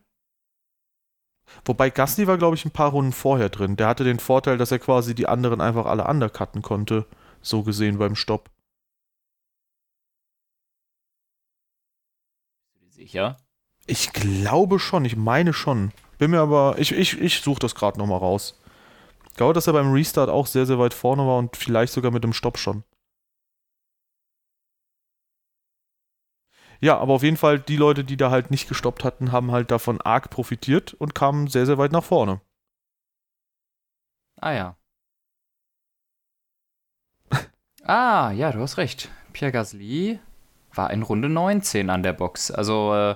Wobei 1.66 1.92
Gasly 1.92 2.26
war, 2.26 2.38
glaube 2.38 2.56
ich, 2.56 2.66
ein 2.66 2.72
paar 2.72 2.90
Runden 2.90 3.12
vorher 3.12 3.50
drin. 3.50 3.76
Der 3.76 3.88
hatte 3.88 4.04
den 4.04 4.20
Vorteil, 4.20 4.58
dass 4.58 4.72
er 4.72 4.80
quasi 4.80 5.14
die 5.14 5.28
anderen 5.28 5.62
einfach 5.62 5.86
alle 5.86 6.08
undercutten 6.08 6.64
konnte. 6.64 7.06
So 7.42 7.62
gesehen 7.62 8.00
beim 8.00 8.16
Stopp. 8.16 8.50
Sicher? 13.04 13.36
Ich 13.86 14.14
glaube 14.14 14.80
schon, 14.80 15.04
ich 15.04 15.18
meine 15.18 15.52
schon. 15.52 15.92
Bin 16.20 16.32
mir 16.32 16.40
aber, 16.40 16.76
ich, 16.78 16.94
ich, 16.94 17.20
ich 17.20 17.42
suche 17.42 17.60
das 17.60 17.76
gerade 17.76 18.00
nochmal 18.00 18.20
raus. 18.20 18.58
Ich 19.30 19.34
glaube, 19.34 19.54
dass 19.54 19.68
er 19.68 19.74
beim 19.74 19.92
Restart 19.92 20.30
auch 20.30 20.48
sehr, 20.48 20.66
sehr 20.66 20.80
weit 20.80 20.94
vorne 20.94 21.28
war 21.28 21.38
und 21.38 21.58
vielleicht 21.58 21.92
sogar 21.92 22.12
mit 22.12 22.24
dem 22.24 22.32
Stopp 22.32 22.58
schon. 22.58 22.86
Ja, 26.80 26.98
aber 26.98 27.16
auf 27.16 27.24
jeden 27.24 27.36
Fall, 27.36 27.60
die 27.60 27.76
Leute, 27.76 28.06
die 28.06 28.16
da 28.16 28.32
halt 28.32 28.52
nicht 28.52 28.70
gestoppt 28.70 29.04
hatten, 29.04 29.34
haben 29.34 29.52
halt 29.52 29.70
davon 29.70 30.00
arg 30.00 30.30
profitiert 30.30 30.94
und 30.94 31.14
kamen 31.14 31.48
sehr, 31.48 31.66
sehr 31.66 31.78
weit 31.78 31.92
nach 31.92 32.06
vorne. 32.06 32.40
Ah 34.40 34.54
ja. 34.54 34.78
ah, 37.84 38.32
ja, 38.32 38.54
du 38.54 38.62
hast 38.62 38.78
recht. 38.78 39.10
Pierre 39.34 39.52
Gasly 39.52 40.22
war 40.76 40.92
in 40.92 41.04
Runde 41.04 41.30
19 41.30 41.90
an 41.90 42.04
der 42.04 42.14
Box. 42.14 42.52
Also 42.52 42.94
äh, 42.94 43.16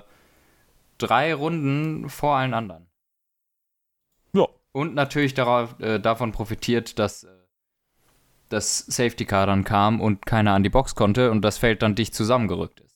drei 0.98 1.34
Runden 1.34 2.10
vor 2.10 2.36
allen 2.36 2.54
anderen. 2.54 2.88
Ja. 4.34 4.48
Und 4.72 4.96
natürlich 4.96 5.34
darauf, 5.34 5.80
äh, 5.80 6.00
davon 6.00 6.32
profitiert, 6.32 7.00
dass 7.00 7.24
äh, 7.24 7.28
das 8.50 8.80
Safety 8.80 9.26
Car 9.26 9.46
dann 9.48 9.64
kam 9.64 10.00
und 10.00 10.26
keiner 10.26 10.54
an 10.54 10.64
die 10.64 10.70
Box 10.70 10.96
konnte 10.96 11.32
und 11.32 11.42
das 11.42 11.58
Feld 11.58 11.82
dann 11.82 11.96
dicht 11.96 12.16
zusammengerückt 12.16 12.80
ist. 12.80 12.96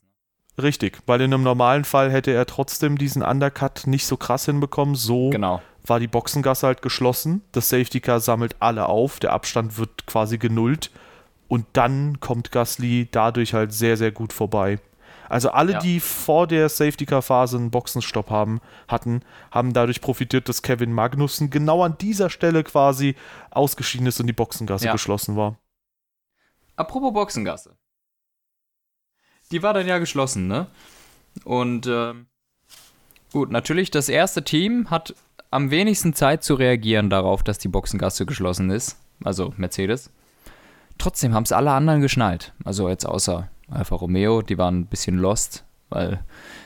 Richtig, 0.61 0.99
weil 1.05 1.21
in 1.21 1.33
einem 1.33 1.43
normalen 1.43 1.85
Fall 1.85 2.11
hätte 2.11 2.31
er 2.31 2.45
trotzdem 2.45 2.97
diesen 2.97 3.23
Undercut 3.23 3.87
nicht 3.87 4.05
so 4.05 4.17
krass 4.17 4.45
hinbekommen. 4.45 4.95
So 4.95 5.29
Genau. 5.29 5.61
war 5.85 5.99
die 5.99 6.07
Boxengasse 6.07 6.67
halt 6.67 6.81
geschlossen. 6.81 7.41
Das 7.51 7.69
Safety 7.69 7.99
Car 7.99 8.19
sammelt 8.19 8.55
alle 8.59 8.87
auf, 8.87 9.19
der 9.19 9.33
Abstand 9.33 9.77
wird 9.77 10.05
quasi 10.05 10.37
genullt 10.37 10.91
und 11.51 11.65
dann 11.73 12.21
kommt 12.21 12.53
Gasly 12.53 13.09
dadurch 13.11 13.53
halt 13.53 13.73
sehr, 13.73 13.97
sehr 13.97 14.13
gut 14.13 14.31
vorbei. 14.31 14.79
Also 15.27 15.49
alle, 15.49 15.73
Ja. 15.73 15.79
die 15.79 15.99
vor 15.99 16.47
der 16.47 16.69
Safety 16.69 17.05
Car 17.05 17.21
Phase 17.21 17.57
einen 17.57 17.71
Boxenstopp 17.71 18.29
haben, 18.29 18.61
hatten, 18.87 19.21
haben 19.51 19.73
dadurch 19.73 19.99
profitiert, 19.99 20.47
dass 20.47 20.61
Kevin 20.61 20.93
Magnussen 20.93 21.49
genau 21.49 21.83
an 21.83 21.97
dieser 21.99 22.29
Stelle 22.29 22.63
quasi 22.63 23.15
ausgeschieden 23.49 24.07
ist 24.07 24.17
und 24.21 24.27
die 24.27 24.33
Boxengasse 24.33 24.85
Ja. 24.85 24.93
geschlossen 24.93 25.35
war. 25.35 25.57
Apropos 26.77 27.11
Boxengasse. 27.11 27.75
Die 29.51 29.61
war 29.61 29.73
dann 29.73 29.87
ja 29.87 29.97
geschlossen, 29.99 30.47
ne? 30.47 30.67
Und 31.43 31.85
ähm, 31.85 32.27
gut, 33.33 33.51
natürlich, 33.51 33.91
das 33.91 34.07
erste 34.07 34.43
Team 34.45 34.89
hat 34.89 35.13
am 35.49 35.69
wenigsten 35.69 36.13
Zeit 36.13 36.45
zu 36.45 36.55
reagieren 36.55 37.09
darauf, 37.09 37.43
dass 37.43 37.57
die 37.57 37.67
Boxengasse 37.67 38.25
geschlossen 38.25 38.69
ist. 38.69 38.97
Also 39.21 39.53
Mercedes. 39.57 40.11
Trotzdem 41.01 41.33
haben 41.33 41.45
es 41.45 41.51
alle 41.51 41.71
anderen 41.71 41.99
geschnallt. 41.99 42.53
Also 42.63 42.87
jetzt 42.87 43.07
außer 43.07 43.49
Alfa 43.71 43.95
Romeo, 43.95 44.43
die 44.43 44.59
waren 44.59 44.81
ein 44.81 44.85
bisschen 44.85 45.17
lost, 45.17 45.65
weil 45.89 46.23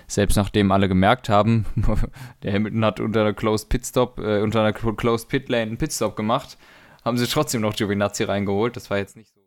selbst 0.08 0.36
nachdem 0.36 0.74
alle 0.74 0.90
gemerkt 0.90 1.30
haben, 1.30 1.66
der 2.44 2.52
Hamilton 2.52 2.84
hat 2.84 3.00
unter 3.00 3.22
einer 3.22 3.32
Closed 3.32 3.70
Pitstop, 3.70 4.20
äh, 4.20 4.42
unter 4.42 4.60
einer 4.60 4.74
Closed 4.74 5.30
Pit 5.30 5.48
Lane 5.48 5.62
einen 5.62 5.78
Pitstop 5.78 6.18
gemacht, 6.18 6.58
haben 7.06 7.18
sie 7.18 7.28
trotzdem 7.28 7.62
noch 7.62 7.78
Giovinazzi 7.78 8.26
reingeholt. 8.26 8.76
Das 8.76 8.90
war 8.90 8.98
jetzt 8.98 9.16
nicht 9.16 9.34
so 9.34 9.40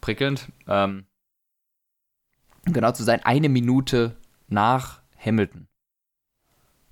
prickelnd. 0.00 0.50
Ähm, 0.66 1.04
genau 2.64 2.92
zu 2.92 3.02
sein, 3.02 3.20
eine 3.26 3.50
Minute 3.50 4.16
nach 4.48 5.02
Hamilton. 5.22 5.68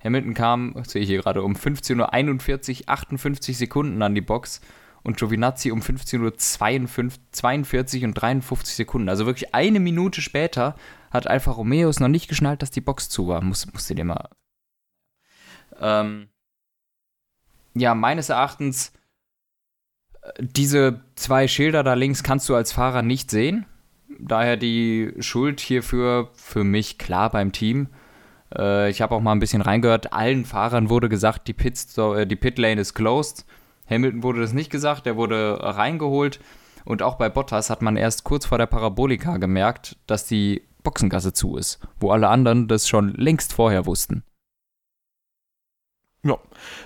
Hamilton 0.05 0.35
kam, 0.35 0.85
sehe 0.85 1.01
ich 1.01 1.09
hier 1.09 1.23
gerade, 1.23 1.45
um 1.45 1.55
15.41 1.55 2.83
Uhr 2.83 2.89
58 2.91 3.57
Sekunden 3.57 4.03
an 4.03 4.15
die 4.15 4.21
Box 4.21 4.61
und 5.05 5.19
Giovinazzi 5.19 5.71
um 5.71 5.81
15.42 5.81 6.21
Uhr 6.21 7.13
42 7.31 8.05
und 8.05 8.15
53 8.15 8.75
Sekunden. 8.75 9.09
Also 9.09 9.27
wirklich 9.27 9.55
eine 9.55 9.79
Minute 9.79 10.21
später 10.21 10.75
hat 11.11 11.29
Alfa 11.29 11.53
Romeo 11.53 11.89
es 11.89 12.01
noch 12.01 12.09
nicht 12.09 12.29
geschnallt, 12.29 12.63
dass 12.63 12.71
die 12.71 12.81
Box 12.81 13.09
zu 13.09 13.29
war. 13.29 13.43
Muss, 13.43 13.71
musst 13.73 13.89
dir 13.91 14.05
mal. 14.05 14.31
Ähm, 15.79 16.29
ja, 17.75 17.95
meines 17.95 18.31
Erachtens, 18.31 18.93
äh, 20.23 20.31
diese 20.39 21.01
zwei 21.17 21.49
Schilder 21.49 21.83
da 21.83 21.95
links 21.95 22.23
kannst 22.23 22.49
du 22.49 22.55
als 22.55 22.73
Fahrer 22.73 23.03
nicht 23.03 23.31
sehen. 23.31 23.67
Daher 24.19 24.57
die 24.57 25.13
Schuld 25.19 25.61
hierfür 25.61 26.31
für 26.35 26.65
mich 26.65 26.99
klar 26.99 27.31
beim 27.31 27.53
Team. 27.53 27.89
Äh, 28.57 28.89
ich 28.91 29.03
habe 29.03 29.15
auch 29.15 29.21
mal 29.21 29.33
ein 29.33 29.41
bisschen 29.41 29.63
reingehört. 29.63 30.13
Allen 30.13 30.45
Fahrern 30.45 30.89
wurde 30.89 31.09
gesagt, 31.09 31.47
die, 31.49 31.53
Pits, 31.53 31.99
äh, 31.99 32.27
die 32.27 32.37
Pit 32.37 32.59
Lane 32.59 32.81
ist 32.81 32.95
closed. 32.95 33.45
Hamilton 33.89 34.23
wurde 34.23 34.41
das 34.41 34.53
nicht 34.53 34.71
gesagt, 34.71 35.07
der 35.07 35.17
wurde 35.17 35.59
reingeholt. 35.61 36.41
Und 36.85 37.03
auch 37.03 37.17
bei 37.17 37.29
Bottas 37.29 37.71
hat 37.71 37.83
man 37.83 37.97
erst 37.97 38.25
kurz 38.25 38.47
vor 38.47 38.59
der 38.59 38.67
Parabolika 38.67 39.39
gemerkt, 39.39 39.97
dass 40.07 40.27
die 40.27 40.63
Boxengasse 40.83 41.33
zu 41.33 41.57
ist, 41.57 41.81
wo 41.99 42.11
alle 42.11 42.29
anderen 42.29 42.69
das 42.69 42.89
schon 42.89 43.15
längst 43.15 43.55
vorher 43.55 43.87
wussten. 43.87 44.23
Ja, 46.23 46.39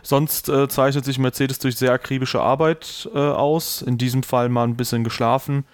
sonst 0.02 0.48
äh, 0.48 0.68
zeichnet 0.68 1.04
sich 1.04 1.18
Mercedes 1.18 1.60
durch 1.60 1.76
sehr 1.76 1.92
akribische 1.92 2.40
Arbeit 2.40 3.08
äh, 3.14 3.18
aus. 3.18 3.82
In 3.82 3.98
diesem 3.98 4.22
Fall 4.24 4.48
mal 4.48 4.64
ein 4.64 4.76
bisschen 4.76 5.04
geschlafen. 5.04 5.64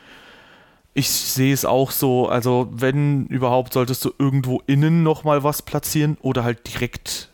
Ich 0.92 1.10
sehe 1.10 1.52
es 1.52 1.64
auch 1.64 1.90
so, 1.90 2.28
also 2.28 2.68
wenn 2.70 3.26
überhaupt, 3.26 3.72
solltest 3.72 4.04
du 4.04 4.12
irgendwo 4.18 4.62
innen 4.66 5.02
nochmal 5.02 5.42
was 5.42 5.62
platzieren 5.62 6.18
oder 6.20 6.44
halt 6.44 6.72
direkt 6.72 7.30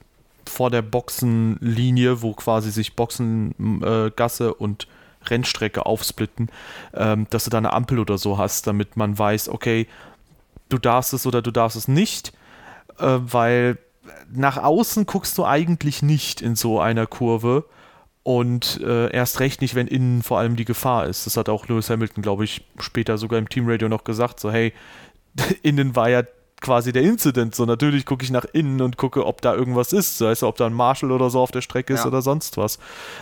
vor 0.50 0.71
der 0.71 0.83
Boxenlinie, 0.83 2.23
wo 2.23 2.33
quasi 2.33 2.71
sich 2.71 2.97
Boxengasse 2.97 4.49
äh, 4.49 4.52
und 4.52 4.87
Rennstrecke 5.26 5.87
aufsplitten, 5.87 6.50
ähm, 6.95 7.26
dass 7.30 7.45
du 7.45 7.50
da 7.50 7.59
eine 7.59 7.73
Ampel 7.73 7.99
oder 7.99 8.19
so 8.19 8.38
hast, 8.38 8.66
damit 8.66 8.97
man 8.97 9.19
weiß, 9.19 9.49
okay, 9.49 9.87
du 10.69 10.78
darfst 10.78 11.12
es 11.12 11.26
oder 11.26 11.42
du 11.42 11.50
darfst 11.50 11.76
es 11.76 11.88
nicht, 11.88 12.33
äh, 12.99 13.19
weil 13.21 13.78
nach 14.33 14.57
außen 14.57 15.07
guckst 15.07 15.37
du 15.38 15.45
eigentlich 15.45 16.02
nicht 16.02 16.40
in 16.40 16.57
so 16.57 16.80
einer 16.80 17.07
Kurve 17.07 17.64
und 18.23 18.80
äh, 18.83 19.11
erst 19.12 19.40
recht 19.40 19.61
nicht, 19.61 19.75
wenn 19.75 19.87
innen 19.87 20.23
vor 20.23 20.38
allem 20.38 20.57
die 20.57 20.64
Gefahr 20.64 21.07
ist. 21.07 21.26
Das 21.26 21.37
hat 21.37 21.49
auch 21.49 21.69
Lewis 21.69 21.90
Hamilton, 21.90 22.23
glaube 22.23 22.45
ich, 22.45 22.62
später 22.78 23.19
sogar 23.19 23.38
im 23.38 23.49
Teamradio 23.49 23.88
noch 23.88 24.04
gesagt, 24.04 24.40
so 24.40 24.50
hey, 24.50 24.73
innen 25.62 25.97
war 25.97 26.11
ja 26.11 26.23
quasi 26.61 26.93
der 26.93 27.02
Incident, 27.02 27.55
so 27.55 27.64
natürlich 27.64 28.05
gucke 28.07 28.23
ich 28.25 28.31
nach 28.31 28.45
innen 28.52 28.81
und 28.83 28.97
gucke, 28.97 29.25
ob 29.26 29.40
da 29.40 29.55
irgendwas 29.55 29.93
ist, 29.93 30.19
so 30.19 30.29
heißt, 30.29 30.43
ob 30.43 30.57
da 30.57 30.67
ein 30.67 30.75
Marshall 30.75 31.11
oder 31.12 31.31
so 31.31 31.40
auf 31.40 31.50
der 31.50 31.62
Strecke 31.62 31.95
ist 31.95 32.00
Ja. 32.00 32.07
oder 32.07 32.23
sonst 32.23 32.57
was. 32.57 32.79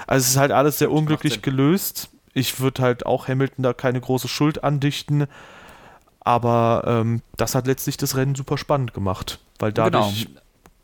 Also 0.07 0.25
es 0.25 0.30
ist 0.30 0.37
halt 0.37 0.52
alles 0.52 0.78
sehr 0.78 0.90
unglücklich 0.90 1.40
gelöst. 1.42 2.11
Ich 2.35 2.61
würde 2.61 2.83
halt 2.83 3.07
auch 3.07 3.28
Hamilton 3.28 3.62
da 3.62 3.73
keine 3.73 4.00
große 4.00 4.28
Schuld 4.28 4.64
andichten, 4.64 5.26
aber 6.21 6.83
ähm, 6.87 7.23
das 7.37 7.54
hat 7.54 7.66
letztlich 7.66 7.97
das 7.97 8.16
Rennen 8.16 8.35
super 8.35 8.59
spannend 8.59 8.92
gemacht, 8.95 9.38
weil 9.59 9.73
dadurch 9.73 10.26
Genau. 10.26 10.40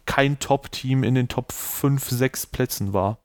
kein 0.06 0.38
Top-Team 0.38 1.04
in 1.04 1.14
den 1.14 1.28
Top 1.28 1.52
5, 1.52 2.08
6 2.08 2.46
Plätzen 2.46 2.92
war. 2.92 3.18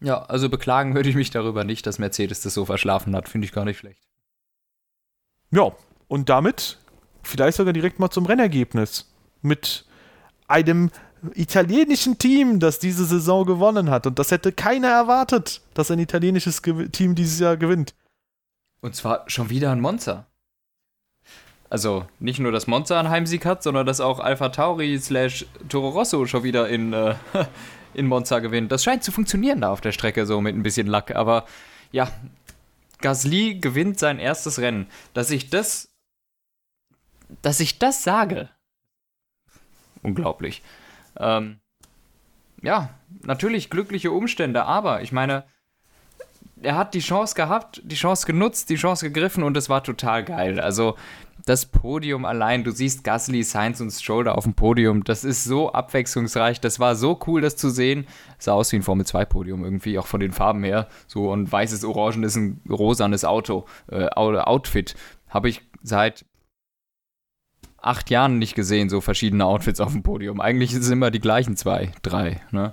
Ja, 0.00 0.22
also 0.24 0.48
beklagen 0.50 0.94
würde 0.94 1.08
ich 1.08 1.14
mich 1.14 1.30
darüber 1.30 1.64
nicht, 1.64 1.86
dass 1.86 1.98
Mercedes 1.98 2.42
das 2.42 2.52
so 2.54 2.64
verschlafen 2.66 3.14
hat. 3.16 3.28
Finde 3.28 3.46
ich 3.46 3.52
gar 3.52 3.64
nicht 3.64 3.78
schlecht. 3.78 4.02
Ja, 5.50 5.72
und 6.08 6.28
damit 6.28 6.78
vielleicht 7.24 7.56
sogar 7.56 7.72
direkt 7.72 7.98
mal 7.98 8.10
zum 8.10 8.26
Rennergebnis. 8.26 9.10
Mit 9.42 9.84
einem 10.46 10.90
italienischen 11.34 12.18
Team, 12.18 12.60
das 12.60 12.78
diese 12.78 13.04
Saison 13.04 13.46
gewonnen 13.46 13.90
hat. 13.90 14.06
Und 14.06 14.18
das 14.18 14.30
hätte 14.30 14.52
keiner 14.52 14.88
erwartet, 14.88 15.62
dass 15.74 15.90
ein 15.90 15.98
italienisches 15.98 16.62
Gew 16.62 16.86
Team 16.88 17.14
dieses 17.14 17.40
Jahr 17.40 17.56
gewinnt. 17.56 17.94
Und 18.80 18.94
zwar 18.94 19.24
schon 19.28 19.50
wieder 19.50 19.72
ein 19.72 19.80
Monza. 19.80 20.26
Also 21.70 22.06
nicht 22.20 22.38
nur, 22.38 22.52
dass 22.52 22.66
Monza 22.66 22.98
einen 23.00 23.08
Heimsieg 23.08 23.46
hat, 23.46 23.62
sondern 23.62 23.86
dass 23.86 24.00
auch 24.00 24.20
Alpha 24.20 24.50
Tauri 24.50 24.98
slash 24.98 25.46
Toro 25.68 25.88
Rosso 25.88 26.26
schon 26.26 26.44
wieder 26.44 26.68
in, 26.68 26.92
äh, 26.92 27.14
in 27.94 28.06
Monza 28.06 28.38
gewinnt. 28.40 28.70
Das 28.70 28.84
scheint 28.84 29.02
zu 29.02 29.10
funktionieren 29.10 29.62
da 29.62 29.70
auf 29.70 29.80
der 29.80 29.92
Strecke, 29.92 30.26
so 30.26 30.40
mit 30.40 30.54
ein 30.54 30.62
bisschen 30.62 30.86
Lack. 30.86 31.16
Aber 31.16 31.46
ja, 31.90 32.10
Gasly 33.00 33.56
gewinnt 33.56 33.98
sein 33.98 34.18
erstes 34.18 34.58
Rennen. 34.58 34.86
Dass 35.14 35.30
ich 35.30 35.50
das. 35.50 35.93
Dass 37.42 37.60
ich 37.60 37.78
das 37.78 38.02
sage. 38.04 38.48
Unglaublich. 40.02 40.62
Ähm, 41.18 41.60
ja, 42.62 42.90
natürlich 43.22 43.70
glückliche 43.70 44.10
Umstände, 44.10 44.64
aber 44.64 45.02
ich 45.02 45.12
meine, 45.12 45.44
er 46.62 46.76
hat 46.76 46.94
die 46.94 47.00
Chance 47.00 47.34
gehabt, 47.34 47.82
die 47.84 47.94
Chance 47.94 48.26
genutzt, 48.26 48.70
die 48.70 48.76
Chance 48.76 49.10
gegriffen 49.10 49.42
und 49.42 49.56
es 49.56 49.68
war 49.68 49.82
total 49.82 50.24
geil. 50.24 50.58
Also 50.60 50.96
das 51.44 51.66
Podium 51.66 52.24
allein, 52.24 52.64
du 52.64 52.70
siehst 52.70 53.04
Gasly, 53.04 53.42
Sainz 53.42 53.80
und 53.80 53.90
Stroll 53.90 54.28
auf 54.28 54.44
dem 54.44 54.54
Podium, 54.54 55.04
das 55.04 55.24
ist 55.24 55.44
so 55.44 55.72
abwechslungsreich, 55.72 56.60
das 56.60 56.80
war 56.80 56.96
so 56.96 57.20
cool, 57.26 57.42
das 57.42 57.56
zu 57.56 57.68
sehen. 57.68 58.06
Sah 58.38 58.52
aus 58.52 58.72
wie 58.72 58.76
ein 58.76 58.82
Formel-2-Podium 58.82 59.62
irgendwie, 59.64 59.98
auch 59.98 60.06
von 60.06 60.20
den 60.20 60.32
Farben 60.32 60.64
her. 60.64 60.88
So 61.06 61.34
ein 61.34 61.50
weißes, 61.50 61.84
orangenes, 61.84 62.36
ein 62.36 62.60
rosanes 62.68 63.24
Auto, 63.24 63.66
äh, 63.90 64.06
Outfit. 64.08 64.94
Habe 65.28 65.48
ich 65.48 65.62
seit 65.82 66.24
acht 67.86 68.10
Jahren 68.10 68.38
nicht 68.38 68.54
gesehen, 68.54 68.88
so 68.88 69.00
verschiedene 69.00 69.44
Outfits 69.44 69.80
auf 69.80 69.92
dem 69.92 70.02
Podium. 70.02 70.40
Eigentlich 70.40 70.72
sind 70.72 70.82
es 70.82 70.90
immer 70.90 71.10
die 71.10 71.20
gleichen 71.20 71.56
zwei, 71.56 71.92
drei, 72.02 72.40
ne? 72.50 72.72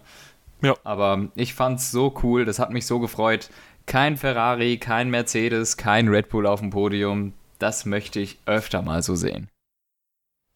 Ja. 0.61 0.75
Aber 0.83 1.29
ich 1.35 1.53
fand's 1.53 1.91
so 1.91 2.13
cool, 2.23 2.45
das 2.45 2.59
hat 2.59 2.71
mich 2.71 2.85
so 2.85 2.99
gefreut. 2.99 3.49
Kein 3.87 4.15
Ferrari, 4.15 4.77
kein 4.77 5.09
Mercedes, 5.09 5.75
kein 5.75 6.07
Red 6.07 6.29
Bull 6.29 6.45
auf 6.45 6.59
dem 6.59 6.69
Podium. 6.69 7.33
Das 7.57 7.85
möchte 7.85 8.19
ich 8.19 8.39
öfter 8.45 8.81
mal 8.81 9.01
so 9.01 9.15
sehen. 9.15 9.49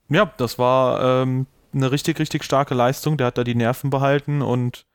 Ja, 0.09 0.31
das 0.37 0.59
war 0.59 1.23
ähm, 1.23 1.47
eine 1.73 1.91
richtig, 1.91 2.19
richtig 2.19 2.43
starke 2.43 2.75
Leistung. 2.75 3.17
Der 3.17 3.27
hat 3.27 3.37
da 3.37 3.43
die 3.43 3.55
Nerven 3.55 3.89
behalten 3.89 4.41
und 4.41 4.85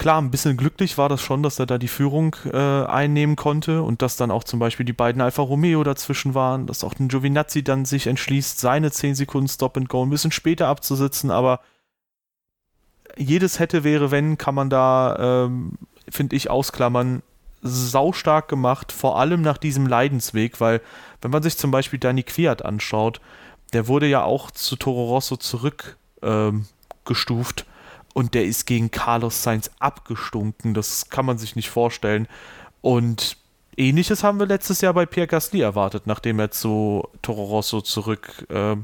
klar, 0.00 0.20
ein 0.20 0.30
bisschen 0.30 0.56
glücklich 0.56 0.96
war 0.96 1.10
das 1.10 1.20
schon, 1.20 1.42
dass 1.42 1.58
er 1.58 1.66
da 1.66 1.76
die 1.76 1.86
Führung 1.86 2.34
äh, 2.50 2.56
einnehmen 2.56 3.36
konnte 3.36 3.82
und 3.82 4.00
dass 4.00 4.16
dann 4.16 4.30
auch 4.30 4.44
zum 4.44 4.58
Beispiel 4.58 4.86
die 4.86 4.94
beiden 4.94 5.20
Alfa 5.20 5.42
Romeo 5.42 5.84
dazwischen 5.84 6.34
waren, 6.34 6.66
dass 6.66 6.82
auch 6.84 6.94
ein 6.98 7.08
Giovinazzi 7.08 7.62
dann 7.62 7.84
sich 7.84 8.06
entschließt, 8.06 8.58
seine 8.58 8.90
10 8.90 9.14
Sekunden 9.14 9.48
Stop 9.48 9.76
and 9.76 9.90
Go 9.90 10.02
ein 10.02 10.08
bisschen 10.08 10.32
später 10.32 10.68
abzusitzen, 10.68 11.30
aber 11.30 11.60
jedes 13.18 13.58
hätte, 13.58 13.84
wäre, 13.84 14.10
wenn, 14.10 14.38
kann 14.38 14.54
man 14.54 14.70
da, 14.70 15.44
ähm, 15.44 15.72
finde 16.08 16.34
ich, 16.34 16.48
ausklammern. 16.48 17.22
Saustark 17.60 18.48
gemacht, 18.48 18.92
vor 18.92 19.18
allem 19.18 19.42
nach 19.42 19.58
diesem 19.58 19.86
Leidensweg, 19.86 20.62
weil, 20.62 20.80
wenn 21.20 21.30
man 21.30 21.42
sich 21.42 21.58
zum 21.58 21.70
Beispiel 21.70 21.98
Danny 21.98 22.22
Quiert 22.22 22.64
anschaut, 22.64 23.20
der 23.74 23.86
wurde 23.86 24.06
ja 24.06 24.24
auch 24.24 24.50
zu 24.50 24.76
Toro 24.76 25.08
Rosso 25.08 25.36
zurückgestuft. 25.36 26.00
Ähm, 26.22 27.69
und 28.14 28.34
der 28.34 28.44
ist 28.44 28.66
gegen 28.66 28.90
Carlos 28.90 29.42
Sainz 29.42 29.70
abgestunken. 29.78 30.74
Das 30.74 31.10
kann 31.10 31.26
man 31.26 31.38
sich 31.38 31.56
nicht 31.56 31.70
vorstellen. 31.70 32.26
Und 32.80 33.36
ähnliches 33.76 34.24
haben 34.24 34.38
wir 34.38 34.46
letztes 34.46 34.80
Jahr 34.80 34.94
bei 34.94 35.06
Pierre 35.06 35.26
Gasly 35.26 35.60
erwartet, 35.60 36.06
nachdem 36.06 36.38
er 36.38 36.50
zu 36.50 37.08
Toro 37.22 37.44
Rosso 37.44 37.80
zurück, 37.80 38.46
äh, 38.50 38.76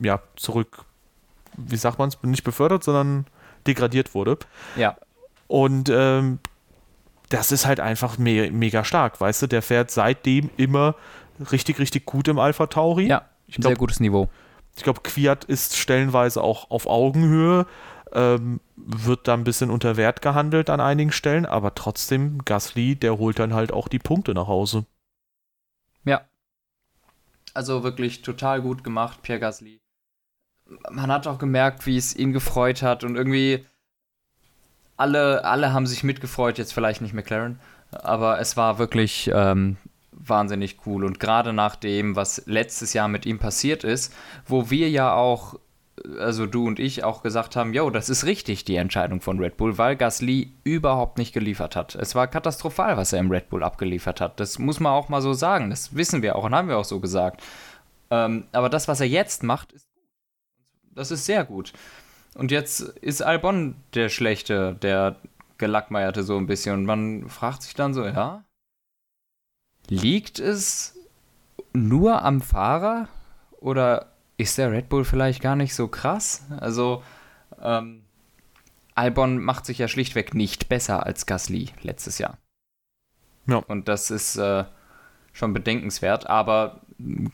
ja, 0.00 0.20
zurück, 0.36 0.84
wie 1.56 1.76
sagt 1.76 1.98
man 1.98 2.08
es, 2.08 2.22
nicht 2.22 2.44
befördert, 2.44 2.84
sondern 2.84 3.26
degradiert 3.66 4.14
wurde. 4.14 4.38
Ja. 4.76 4.96
Und 5.48 5.88
ähm, 5.88 6.38
das 7.28 7.52
ist 7.52 7.66
halt 7.66 7.80
einfach 7.80 8.18
me 8.18 8.50
mega 8.50 8.84
stark, 8.84 9.20
weißt 9.20 9.42
du? 9.42 9.46
Der 9.46 9.62
fährt 9.62 9.90
seitdem 9.90 10.50
immer 10.56 10.94
richtig, 11.52 11.78
richtig 11.78 12.06
gut 12.06 12.28
im 12.28 12.38
Alpha 12.38 12.66
Tauri. 12.66 13.06
Ja, 13.06 13.24
glaub, 13.48 13.64
sehr 13.64 13.76
gutes 13.76 14.00
Niveau. 14.00 14.28
Ich 14.76 14.82
glaube, 14.82 15.00
Quiat 15.02 15.44
ist 15.44 15.76
stellenweise 15.76 16.42
auch 16.42 16.70
auf 16.70 16.86
Augenhöhe, 16.86 17.66
ähm, 18.16 18.60
wird 18.76 19.28
da 19.28 19.34
ein 19.34 19.44
bisschen 19.44 19.70
unter 19.70 19.96
Wert 19.96 20.22
gehandelt 20.22 20.70
an 20.70 20.80
einigen 20.80 21.12
Stellen, 21.12 21.46
aber 21.46 21.74
trotzdem, 21.74 22.44
Gasly, 22.44 22.96
der 22.96 23.18
holt 23.18 23.38
dann 23.38 23.54
halt 23.54 23.72
auch 23.72 23.88
die 23.88 23.98
Punkte 23.98 24.32
nach 24.32 24.46
Hause. 24.46 24.86
Ja. 26.04 26.22
Also 27.52 27.82
wirklich 27.84 28.22
total 28.22 28.62
gut 28.62 28.82
gemacht, 28.82 29.22
Pierre 29.22 29.40
Gasly. 29.40 29.80
Man 30.90 31.12
hat 31.12 31.26
auch 31.26 31.38
gemerkt, 31.38 31.86
wie 31.86 31.96
es 31.96 32.16
ihn 32.16 32.32
gefreut 32.32 32.82
hat 32.82 33.04
und 33.04 33.16
irgendwie 33.16 33.64
alle, 34.96 35.44
alle 35.44 35.72
haben 35.72 35.86
sich 35.86 36.02
mitgefreut, 36.02 36.58
jetzt 36.58 36.72
vielleicht 36.72 37.02
nicht 37.02 37.14
McLaren, 37.14 37.60
aber 37.90 38.40
es 38.40 38.56
war 38.56 38.78
wirklich 38.78 39.30
ähm, 39.32 39.76
wahnsinnig 40.10 40.78
cool. 40.86 41.04
Und 41.04 41.20
gerade 41.20 41.52
nach 41.52 41.76
dem, 41.76 42.16
was 42.16 42.42
letztes 42.46 42.94
Jahr 42.94 43.08
mit 43.08 43.26
ihm 43.26 43.38
passiert 43.38 43.84
ist, 43.84 44.14
wo 44.46 44.70
wir 44.70 44.88
ja 44.88 45.12
auch, 45.12 45.58
also 46.18 46.46
du 46.46 46.66
und 46.66 46.78
ich 46.78 47.04
auch 47.04 47.22
gesagt 47.22 47.56
haben, 47.56 47.72
jo, 47.72 47.90
das 47.90 48.08
ist 48.08 48.24
richtig, 48.24 48.64
die 48.64 48.76
Entscheidung 48.76 49.20
von 49.20 49.38
Red 49.38 49.56
Bull, 49.56 49.78
weil 49.78 49.96
Gasly 49.96 50.52
überhaupt 50.64 51.18
nicht 51.18 51.32
geliefert 51.32 51.76
hat. 51.76 51.94
Es 51.94 52.14
war 52.14 52.26
katastrophal, 52.26 52.96
was 52.96 53.12
er 53.12 53.20
im 53.20 53.30
Red 53.30 53.48
Bull 53.48 53.62
abgeliefert 53.62 54.20
hat. 54.20 54.38
Das 54.40 54.58
muss 54.58 54.80
man 54.80 54.92
auch 54.92 55.08
mal 55.08 55.22
so 55.22 55.32
sagen. 55.32 55.70
Das 55.70 55.96
wissen 55.96 56.22
wir 56.22 56.36
auch 56.36 56.44
und 56.44 56.54
haben 56.54 56.68
wir 56.68 56.78
auch 56.78 56.84
so 56.84 57.00
gesagt. 57.00 57.42
Ähm, 58.10 58.46
aber 58.52 58.68
das, 58.68 58.88
was 58.88 59.00
er 59.00 59.08
jetzt 59.08 59.42
macht, 59.42 59.72
ist. 59.72 59.88
Das 60.94 61.10
ist 61.10 61.26
sehr 61.26 61.44
gut. 61.44 61.72
Und 62.34 62.50
jetzt 62.50 62.80
ist 62.80 63.22
Albon 63.22 63.76
der 63.94 64.08
Schlechte, 64.08 64.74
der 64.80 65.16
Gelackmeierte 65.58 66.22
so 66.22 66.36
ein 66.36 66.46
bisschen. 66.46 66.74
Und 66.74 66.84
man 66.84 67.28
fragt 67.28 67.62
sich 67.62 67.74
dann 67.74 67.92
so, 67.92 68.06
ja, 68.06 68.46
Liegt 69.88 70.40
es 70.40 70.98
nur 71.72 72.22
am 72.22 72.40
Fahrer 72.40 73.08
oder 73.60 74.12
ist 74.36 74.58
der 74.58 74.72
Red 74.72 74.88
Bull 74.88 75.04
vielleicht 75.04 75.40
gar 75.42 75.56
nicht 75.56 75.74
so 75.74 75.88
krass? 75.88 76.44
Also, 76.58 77.02
ähm, 77.60 78.02
Albon 78.94 79.38
macht 79.38 79.66
sich 79.66 79.78
ja 79.78 79.88
schlichtweg 79.88 80.34
nicht 80.34 80.68
besser 80.68 81.04
als 81.04 81.26
Gasly 81.26 81.70
letztes 81.82 82.18
Jahr. 82.18 82.38
Ja. 83.46 83.58
Und 83.58 83.88
das 83.88 84.10
ist 84.10 84.36
äh, 84.36 84.64
schon 85.32 85.52
bedenkenswert, 85.52 86.28
aber 86.28 86.80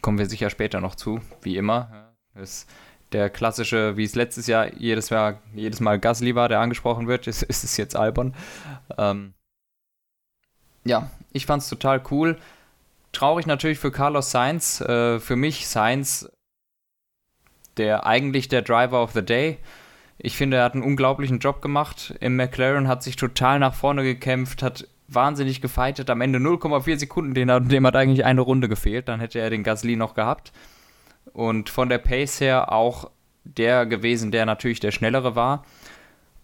kommen 0.00 0.18
wir 0.18 0.26
sicher 0.26 0.50
später 0.50 0.80
noch 0.80 0.94
zu, 0.94 1.20
wie 1.42 1.56
immer. 1.56 2.12
Das 2.34 2.66
der 3.12 3.30
klassische, 3.30 3.96
wie 3.96 4.04
es 4.04 4.14
letztes 4.14 4.46
Jahr 4.46 4.72
jedes, 4.74 5.10
Jahr, 5.10 5.40
jedes 5.54 5.80
Mal 5.80 5.98
Gasly 5.98 6.34
war, 6.34 6.48
der 6.48 6.60
angesprochen 6.60 7.06
wird, 7.06 7.26
ist, 7.26 7.42
ist 7.42 7.64
es 7.64 7.76
jetzt 7.76 7.96
Albon. 7.96 8.34
Ähm, 8.98 9.34
ja, 10.84 11.10
ich 11.32 11.46
fand 11.46 11.62
es 11.62 11.68
total 11.68 12.02
cool. 12.10 12.38
Traurig 13.12 13.46
natürlich 13.46 13.78
für 13.78 13.92
Carlos 13.92 14.30
Sainz. 14.30 14.80
Äh, 14.80 15.20
für 15.20 15.36
mich 15.36 15.68
Sainz, 15.68 16.30
der 17.76 18.06
eigentlich 18.06 18.48
der 18.48 18.62
Driver 18.62 19.02
of 19.02 19.12
the 19.12 19.24
Day. 19.24 19.58
Ich 20.18 20.36
finde, 20.36 20.58
er 20.58 20.64
hat 20.64 20.74
einen 20.74 20.82
unglaublichen 20.82 21.38
Job 21.38 21.62
gemacht. 21.62 22.14
Im 22.20 22.36
McLaren 22.36 22.88
hat 22.88 23.02
sich 23.02 23.16
total 23.16 23.58
nach 23.58 23.74
vorne 23.74 24.02
gekämpft, 24.02 24.62
hat 24.62 24.86
wahnsinnig 25.08 25.60
gefeitet. 25.60 26.10
Am 26.10 26.20
Ende 26.20 26.38
0,4 26.38 26.98
Sekunden, 26.98 27.34
dem, 27.34 27.68
dem 27.68 27.86
hat 27.86 27.96
eigentlich 27.96 28.24
eine 28.24 28.40
Runde 28.40 28.68
gefehlt. 28.68 29.08
Dann 29.08 29.20
hätte 29.20 29.40
er 29.40 29.50
den 29.50 29.62
Gasly 29.62 29.96
noch 29.96 30.14
gehabt. 30.14 30.52
Und 31.32 31.70
von 31.70 31.88
der 31.88 31.98
Pace 31.98 32.40
her 32.40 32.72
auch 32.72 33.10
der 33.44 33.86
gewesen, 33.86 34.30
der 34.30 34.46
natürlich 34.46 34.80
der 34.80 34.92
schnellere 34.92 35.34
war. 35.34 35.64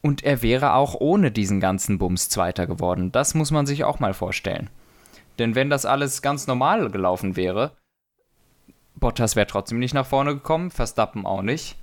Und 0.00 0.24
er 0.24 0.42
wäre 0.42 0.74
auch 0.74 0.94
ohne 0.94 1.30
diesen 1.30 1.60
ganzen 1.60 1.98
Bums 1.98 2.28
Zweiter 2.28 2.66
geworden. 2.66 3.12
Das 3.12 3.34
muss 3.34 3.50
man 3.50 3.66
sich 3.66 3.84
auch 3.84 4.00
mal 4.00 4.14
vorstellen. 4.14 4.70
Denn 5.38 5.54
wenn 5.54 5.70
das 5.70 5.86
alles 5.86 6.22
ganz 6.22 6.46
normal 6.46 6.90
gelaufen 6.90 7.36
wäre, 7.36 7.72
Bottas 8.98 9.36
wäre 9.36 9.46
trotzdem 9.46 9.78
nicht 9.78 9.94
nach 9.94 10.06
vorne 10.06 10.34
gekommen, 10.34 10.70
Verstappen 10.70 11.26
auch 11.26 11.42
nicht. 11.42 11.76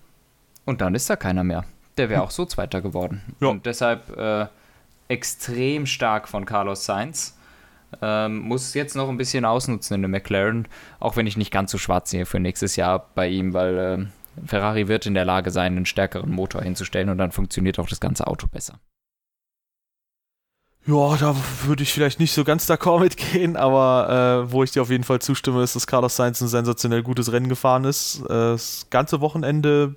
Und 0.65 0.81
dann 0.81 0.95
ist 0.95 1.09
da 1.09 1.15
keiner 1.15 1.43
mehr. 1.43 1.63
Der 1.97 2.09
wäre 2.09 2.21
hm. 2.21 2.27
auch 2.27 2.31
so 2.31 2.45
Zweiter 2.45 2.81
geworden. 2.81 3.21
Ja. 3.39 3.47
Und 3.49 3.65
deshalb 3.65 4.15
äh, 4.17 4.47
extrem 5.07 5.85
stark 5.85 6.27
von 6.27 6.45
Carlos 6.45 6.85
Sainz. 6.85 7.37
Ähm, 8.01 8.39
muss 8.39 8.73
jetzt 8.73 8.95
noch 8.95 9.07
ein 9.07 9.17
bisschen 9.17 9.45
ausnutzen 9.45 9.95
in 9.95 10.01
der 10.01 10.09
McLaren, 10.09 10.67
auch 10.99 11.15
wenn 11.15 11.27
ich 11.27 11.37
nicht 11.37 11.51
ganz 11.51 11.71
so 11.71 11.77
schwarz 11.77 12.09
sehe 12.09 12.25
für 12.25 12.39
nächstes 12.39 12.75
Jahr 12.75 13.07
bei 13.15 13.29
ihm, 13.29 13.53
weil 13.53 13.77
äh, 13.77 14.45
Ferrari 14.45 14.87
wird 14.87 15.05
in 15.05 15.13
der 15.13 15.23
Lage 15.23 15.51
sein, 15.51 15.77
einen 15.77 15.85
stärkeren 15.85 16.31
Motor 16.31 16.61
hinzustellen 16.61 17.09
und 17.09 17.17
dann 17.17 17.31
funktioniert 17.31 17.79
auch 17.79 17.87
das 17.87 18.01
ganze 18.01 18.27
Auto 18.27 18.47
besser. 18.47 18.79
Ja, 20.87 21.17
da 21.17 21.35
würde 21.63 21.81
ich 21.81 21.91
vielleicht 21.91 22.19
nicht 22.19 22.31
so 22.31 22.43
ganz 22.43 22.69
d'accord 22.69 22.99
mitgehen, 22.99 23.55
aber 23.55 24.45
äh, 24.45 24.51
wo 24.51 24.61
ich 24.61 24.69
dir 24.69 24.83
auf 24.83 24.91
jeden 24.91 25.03
Fall 25.03 25.19
zustimme, 25.19 25.63
ist, 25.63 25.75
dass 25.75 25.87
Carlos 25.87 26.15
Sainz 26.15 26.41
ein 26.41 26.47
sensationell 26.47 27.01
gutes 27.01 27.31
Rennen 27.31 27.49
gefahren 27.49 27.85
ist. 27.85 28.21
Äh, 28.25 28.27
das 28.27 28.85
ganze 28.91 29.19
Wochenende 29.19 29.95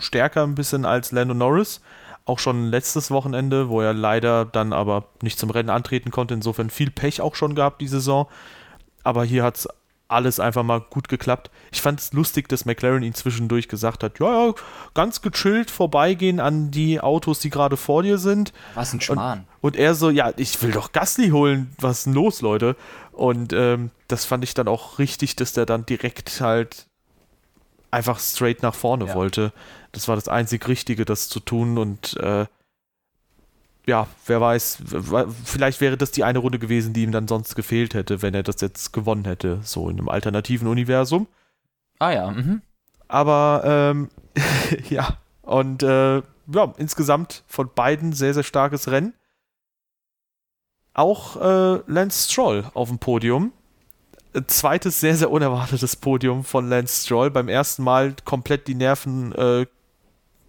stärker 0.00 0.44
ein 0.44 0.54
bisschen 0.54 0.86
als 0.86 1.12
Lando 1.12 1.34
Norris. 1.34 1.82
Auch 2.24 2.38
schon 2.38 2.70
letztes 2.70 3.10
Wochenende, 3.10 3.68
wo 3.68 3.82
er 3.82 3.92
leider 3.92 4.46
dann 4.46 4.72
aber 4.72 5.04
nicht 5.22 5.38
zum 5.38 5.50
Rennen 5.50 5.70
antreten 5.70 6.10
konnte. 6.10 6.32
Insofern 6.32 6.70
viel 6.70 6.90
Pech 6.90 7.20
auch 7.20 7.34
schon 7.34 7.54
gehabt 7.54 7.82
die 7.82 7.88
Saison. 7.88 8.26
Aber 9.02 9.24
hier 9.24 9.42
hat 9.42 9.58
es 9.58 9.68
alles 10.12 10.40
einfach 10.40 10.62
mal 10.62 10.80
gut 10.80 11.08
geklappt. 11.08 11.50
Ich 11.72 11.80
fand 11.80 12.00
es 12.00 12.12
lustig, 12.12 12.48
dass 12.48 12.64
McLaren 12.64 13.02
ihn 13.02 13.14
zwischendurch 13.14 13.68
gesagt 13.68 14.02
hat, 14.02 14.18
ja, 14.18 14.46
ja, 14.46 14.54
ganz 14.94 15.22
gechillt 15.22 15.70
vorbeigehen 15.70 16.40
an 16.40 16.70
die 16.70 17.00
Autos, 17.00 17.40
die 17.40 17.50
gerade 17.50 17.76
vor 17.76 18.02
dir 18.02 18.18
sind. 18.18 18.52
Was 18.74 18.92
ein 18.92 19.00
Schmarrn. 19.00 19.46
Und, 19.60 19.74
und, 19.74 19.76
er 19.76 19.94
so, 19.94 20.10
ja, 20.10 20.32
ich 20.36 20.60
will 20.62 20.72
doch 20.72 20.92
Gasly 20.92 21.30
holen, 21.30 21.74
was 21.78 21.98
ist 21.98 22.06
denn 22.06 22.14
los, 22.14 22.40
Leute? 22.40 22.76
Und 23.12 23.52
ähm, 23.52 23.90
das 24.08 24.24
fand 24.24 24.44
ich 24.44 24.54
dann 24.54 24.68
auch 24.68 24.98
richtig, 24.98 25.36
dass 25.36 25.52
der 25.52 25.66
dann 25.66 25.86
direkt 25.86 26.40
halt 26.40 26.86
einfach 27.90 28.18
straight 28.18 28.62
nach 28.62 28.74
vorne 28.74 29.06
ja. 29.06 29.14
wollte. 29.14 29.52
Das 29.92 30.08
war 30.08 30.16
das 30.16 30.28
einzig 30.28 30.66
Richtige, 30.66 31.04
das 31.04 31.28
zu 31.28 31.40
tun 31.40 31.78
und 31.78 32.16
äh, 32.16 32.46
ja, 33.86 34.06
wer 34.26 34.40
weiß, 34.40 34.82
vielleicht 35.44 35.80
wäre 35.80 35.96
das 35.96 36.12
die 36.12 36.24
eine 36.24 36.38
Runde 36.38 36.58
gewesen, 36.58 36.92
die 36.92 37.02
ihm 37.02 37.12
dann 37.12 37.26
sonst 37.26 37.56
gefehlt 37.56 37.94
hätte, 37.94 38.22
wenn 38.22 38.34
er 38.34 38.44
das 38.44 38.60
jetzt 38.60 38.92
gewonnen 38.92 39.24
hätte, 39.24 39.60
so 39.62 39.88
in 39.88 39.98
einem 39.98 40.08
alternativen 40.08 40.68
Universum. 40.68 41.26
Ah 41.98 42.12
ja, 42.12 42.30
mhm. 42.30 42.62
Aber 43.08 43.62
ähm, 43.64 44.08
ja, 44.88 45.18
und 45.42 45.82
äh, 45.82 46.16
ja, 46.18 46.74
insgesamt 46.76 47.44
von 47.46 47.70
beiden 47.74 48.12
sehr, 48.12 48.34
sehr 48.34 48.42
starkes 48.42 48.90
Rennen. 48.90 49.14
Auch 50.94 51.36
äh, 51.36 51.80
Lance 51.86 52.30
Stroll 52.30 52.64
auf 52.74 52.88
dem 52.88 52.98
Podium. 52.98 53.52
Zweites 54.46 55.00
sehr, 55.00 55.16
sehr 55.16 55.30
unerwartetes 55.30 55.96
Podium 55.96 56.44
von 56.44 56.68
Lance 56.68 57.04
Stroll. 57.04 57.30
Beim 57.30 57.48
ersten 57.48 57.82
Mal 57.82 58.14
komplett 58.24 58.66
die 58.66 58.74
Nerven 58.74 59.32
äh, 59.32 59.66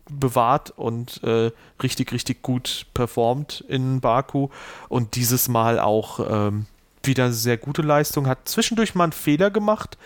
bewahrt 0.09 0.71
und 0.71 1.23
äh, 1.23 1.51
richtig, 1.81 2.11
richtig 2.11 2.41
gut 2.41 2.85
performt 2.93 3.63
in 3.67 4.01
Baku. 4.01 4.49
Und 4.89 5.15
dieses 5.15 5.47
Mal 5.47 5.79
auch 5.79 6.19
ähm, 6.29 6.65
wieder 7.03 7.31
sehr 7.31 7.57
gute 7.57 7.81
Leistung. 7.81 8.27
Hat 8.27 8.47
zwischendurch 8.47 8.95
mal 8.95 9.05
einen 9.05 9.13
Fehler 9.13 9.49
gemacht. 9.51 9.97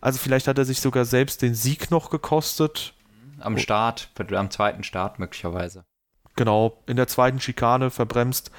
Also 0.00 0.18
vielleicht 0.18 0.48
hat 0.48 0.58
er 0.58 0.64
sich 0.64 0.80
sogar 0.80 1.04
selbst 1.04 1.42
den 1.42 1.54
Sieg 1.54 1.90
noch 1.90 2.10
gekostet. 2.10 2.94
Am 3.40 3.58
Start, 3.58 4.10
am 4.32 4.50
zweiten 4.50 4.82
Start 4.84 5.18
möglicherweise. 5.18 5.84
genau, 6.36 6.78
in 6.86 6.96
der 6.96 7.08
zweiten 7.08 7.40
Schikane 7.40 7.90
verbremst. 7.90 8.50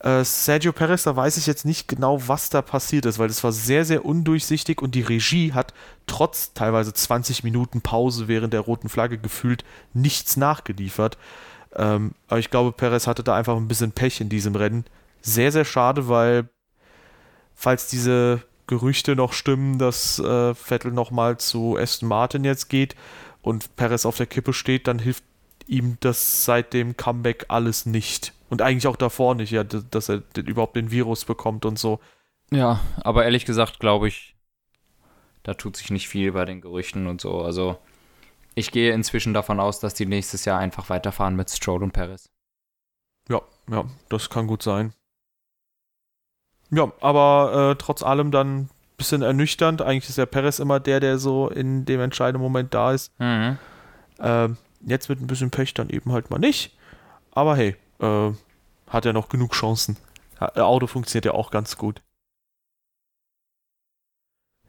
Äh, 0.00 0.24
Sergio 0.24 0.72
Perez, 0.72 1.04
da 1.04 1.16
weiß 1.16 1.36
ich 1.36 1.46
jetzt 1.46 1.64
nicht 1.64 1.88
genau, 1.88 2.28
was 2.28 2.50
da 2.50 2.62
passiert 2.62 3.06
ist, 3.06 3.18
weil 3.18 3.28
das 3.28 3.42
war 3.42 3.52
sehr, 3.52 3.84
sehr 3.84 4.04
undurchsichtig 4.04 4.82
und 4.82 4.94
die 4.94 5.02
Regie 5.02 5.52
hat 5.52 5.72
trotz 6.06 6.52
teilweise 6.52 6.92
20 6.92 7.44
Minuten 7.44 7.80
Pause 7.80 8.28
während 8.28 8.52
der 8.52 8.60
roten 8.60 8.88
Flagge 8.88 9.18
gefühlt 9.18 9.64
nichts 9.94 10.36
nachgeliefert. 10.36 11.16
Ähm, 11.74 12.12
aber 12.28 12.38
ich 12.38 12.50
glaube, 12.50 12.72
Perez 12.72 13.06
hatte 13.06 13.24
da 13.24 13.34
einfach 13.34 13.56
ein 13.56 13.68
bisschen 13.68 13.92
Pech 13.92 14.20
in 14.20 14.28
diesem 14.28 14.54
Rennen. 14.54 14.84
Sehr, 15.22 15.50
sehr 15.52 15.64
schade, 15.64 16.08
weil 16.08 16.48
falls 17.54 17.88
diese 17.88 18.42
Gerüchte 18.66 19.16
noch 19.16 19.32
stimmen, 19.32 19.78
dass 19.78 20.18
äh, 20.18 20.54
Vettel 20.54 20.92
nochmal 20.92 21.38
zu 21.38 21.76
Aston 21.76 22.08
Martin 22.08 22.44
jetzt 22.44 22.68
geht 22.68 22.94
und 23.42 23.74
Perez 23.76 24.06
auf 24.06 24.16
der 24.16 24.26
Kippe 24.26 24.52
steht, 24.52 24.86
dann 24.86 24.98
hilft 24.98 25.24
ihm 25.66 25.96
das 26.00 26.44
seit 26.44 26.72
dem 26.72 26.96
Comeback 26.96 27.46
alles 27.48 27.86
nicht. 27.86 28.32
Und 28.54 28.62
eigentlich 28.62 28.86
auch 28.86 28.94
davor 28.94 29.34
nicht, 29.34 29.50
ja, 29.50 29.64
dass 29.64 30.08
er 30.08 30.22
überhaupt 30.36 30.76
den 30.76 30.92
Virus 30.92 31.24
bekommt 31.24 31.64
und 31.64 31.76
so. 31.76 31.98
Ja, 32.52 32.78
aber 33.02 33.24
ehrlich 33.24 33.46
gesagt 33.46 33.80
glaube 33.80 34.06
ich, 34.06 34.36
da 35.42 35.54
tut 35.54 35.76
sich 35.76 35.90
nicht 35.90 36.06
viel 36.06 36.30
bei 36.30 36.44
den 36.44 36.60
Gerüchten 36.60 37.08
und 37.08 37.20
so. 37.20 37.42
Also 37.42 37.78
ich 38.54 38.70
gehe 38.70 38.92
inzwischen 38.92 39.34
davon 39.34 39.58
aus, 39.58 39.80
dass 39.80 39.94
die 39.94 40.06
nächstes 40.06 40.44
Jahr 40.44 40.60
einfach 40.60 40.88
weiterfahren 40.88 41.34
mit 41.34 41.50
Stroll 41.50 41.82
und 41.82 41.90
Perez. 41.90 42.30
Ja, 43.28 43.42
ja, 43.68 43.86
das 44.08 44.30
kann 44.30 44.46
gut 44.46 44.62
sein. 44.62 44.92
Ja, 46.70 46.92
aber 47.00 47.72
äh, 47.72 47.74
trotz 47.76 48.04
allem 48.04 48.30
dann 48.30 48.56
ein 48.56 48.70
bisschen 48.98 49.22
ernüchternd. 49.22 49.82
Eigentlich 49.82 50.10
ist 50.10 50.18
ja 50.18 50.26
Perez 50.26 50.60
immer 50.60 50.78
der, 50.78 51.00
der 51.00 51.18
so 51.18 51.48
in 51.48 51.86
dem 51.86 52.00
entscheidenden 52.00 52.40
Moment 52.40 52.72
da 52.72 52.92
ist. 52.92 53.18
Mhm. 53.18 53.58
Ähm, 54.20 54.58
jetzt 54.86 55.08
mit 55.08 55.20
ein 55.20 55.26
bisschen 55.26 55.50
Pech 55.50 55.74
dann 55.74 55.90
eben 55.90 56.12
halt 56.12 56.30
mal 56.30 56.38
nicht. 56.38 56.78
Aber 57.32 57.56
hey, 57.56 57.74
äh, 57.98 58.30
hat 58.94 59.04
er 59.04 59.12
noch 59.12 59.28
genug 59.28 59.52
Chancen. 59.52 59.96
Ja, 60.40 60.64
Auto 60.64 60.86
funktioniert 60.86 61.26
ja 61.26 61.32
auch 61.32 61.50
ganz 61.50 61.76
gut. 61.76 62.02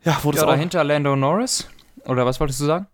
Ja, 0.04 0.24
wurde 0.24 0.40
ja, 0.40 0.46
dahinter 0.46 0.84
Lando 0.84 1.16
Norris? 1.16 1.70
Oder 2.06 2.26
was 2.26 2.40
wolltest 2.40 2.60
du 2.60 2.66
sagen? 2.66 2.88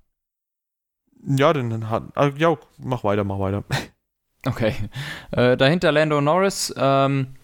Ja, 1.25 1.53
dann 1.53 1.89
hat. 1.89 2.03
Also, 2.15 2.37
ja, 2.37 2.57
mach 2.77 3.03
weiter, 3.03 3.23
mach 3.23 3.39
weiter. 3.39 3.63
Okay. 4.43 4.73
Äh, 5.29 5.55
dahinter 5.55 5.91
Lando 5.91 6.19
Norris. 6.19 6.73
Ähm, 6.75 7.35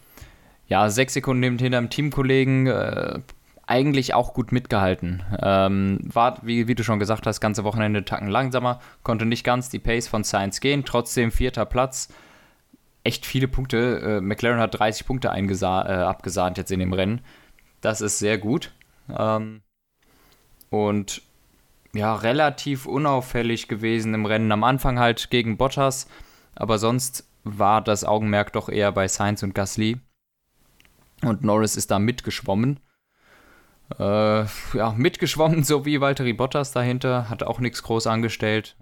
ja, 0.65 0.89
sechs 0.89 1.13
Sekunden 1.13 1.43
hinter 1.59 1.79
dem 1.79 1.91
Teamkollegen. 1.91 2.65
Äh, 2.65 3.19
eigentlich 3.67 4.15
auch 4.15 4.33
gut 4.33 4.51
mitgehalten. 4.51 5.21
Ähm, 5.39 5.99
war, 6.01 6.39
wie, 6.41 6.67
wie, 6.67 6.73
du 6.73 6.83
schon 6.83 6.97
gesagt 6.97 7.27
hast, 7.27 7.39
ganze 7.39 7.63
Wochenende 7.65 8.03
Tacken 8.03 8.29
langsamer, 8.29 8.79
konnte 9.03 9.25
nicht 9.25 9.43
ganz 9.43 9.69
die 9.69 9.77
Pace 9.77 10.07
von 10.07 10.23
Science 10.23 10.59
gehen, 10.59 10.85
trotzdem 10.85 11.31
vierter 11.31 11.65
Platz. 11.65 12.07
Echt 13.07 13.25
viele 13.25 13.47
Punkte. 13.47 14.17
Äh, 14.17 14.21
McLaren 14.21 14.59
hat 14.59 14.77
30 14.77 15.07
Punkte 15.07 15.29
äh, 15.29 15.31
abgesahnt 15.31 16.57
jetzt 16.57 16.73
in 16.73 16.81
dem 16.81 16.91
Rennen. 16.91 17.21
Das 17.79 18.01
ist 18.01 18.19
sehr 18.19 18.37
gut. 18.37 18.73
Ähm, 19.17 19.61
und 20.69 21.21
ja, 21.93 22.13
relativ 22.15 22.85
unauffällig 22.85 23.69
gewesen 23.69 24.13
im 24.13 24.25
Rennen. 24.25 24.51
Am 24.51 24.65
Anfang 24.65 24.99
halt 24.99 25.29
gegen 25.29 25.55
Bottas, 25.55 26.09
aber 26.53 26.79
sonst 26.79 27.25
war 27.45 27.81
das 27.81 28.03
Augenmerk 28.03 28.51
doch 28.51 28.67
eher 28.67 28.91
bei 28.91 29.07
Sainz 29.07 29.41
und 29.41 29.55
Gasly. 29.55 30.01
Und 31.21 31.45
Norris 31.45 31.77
ist 31.77 31.91
da 31.91 31.99
mitgeschwommen. 31.99 32.81
Äh, 33.97 34.43
ja, 34.73 34.93
mitgeschwommen, 34.97 35.63
so 35.63 35.85
wie 35.85 36.01
Valtteri 36.01 36.33
Bottas 36.33 36.73
dahinter, 36.73 37.29
hat 37.29 37.41
auch 37.41 37.61
nichts 37.61 37.83
groß 37.83 38.05
angestellt. 38.07 38.75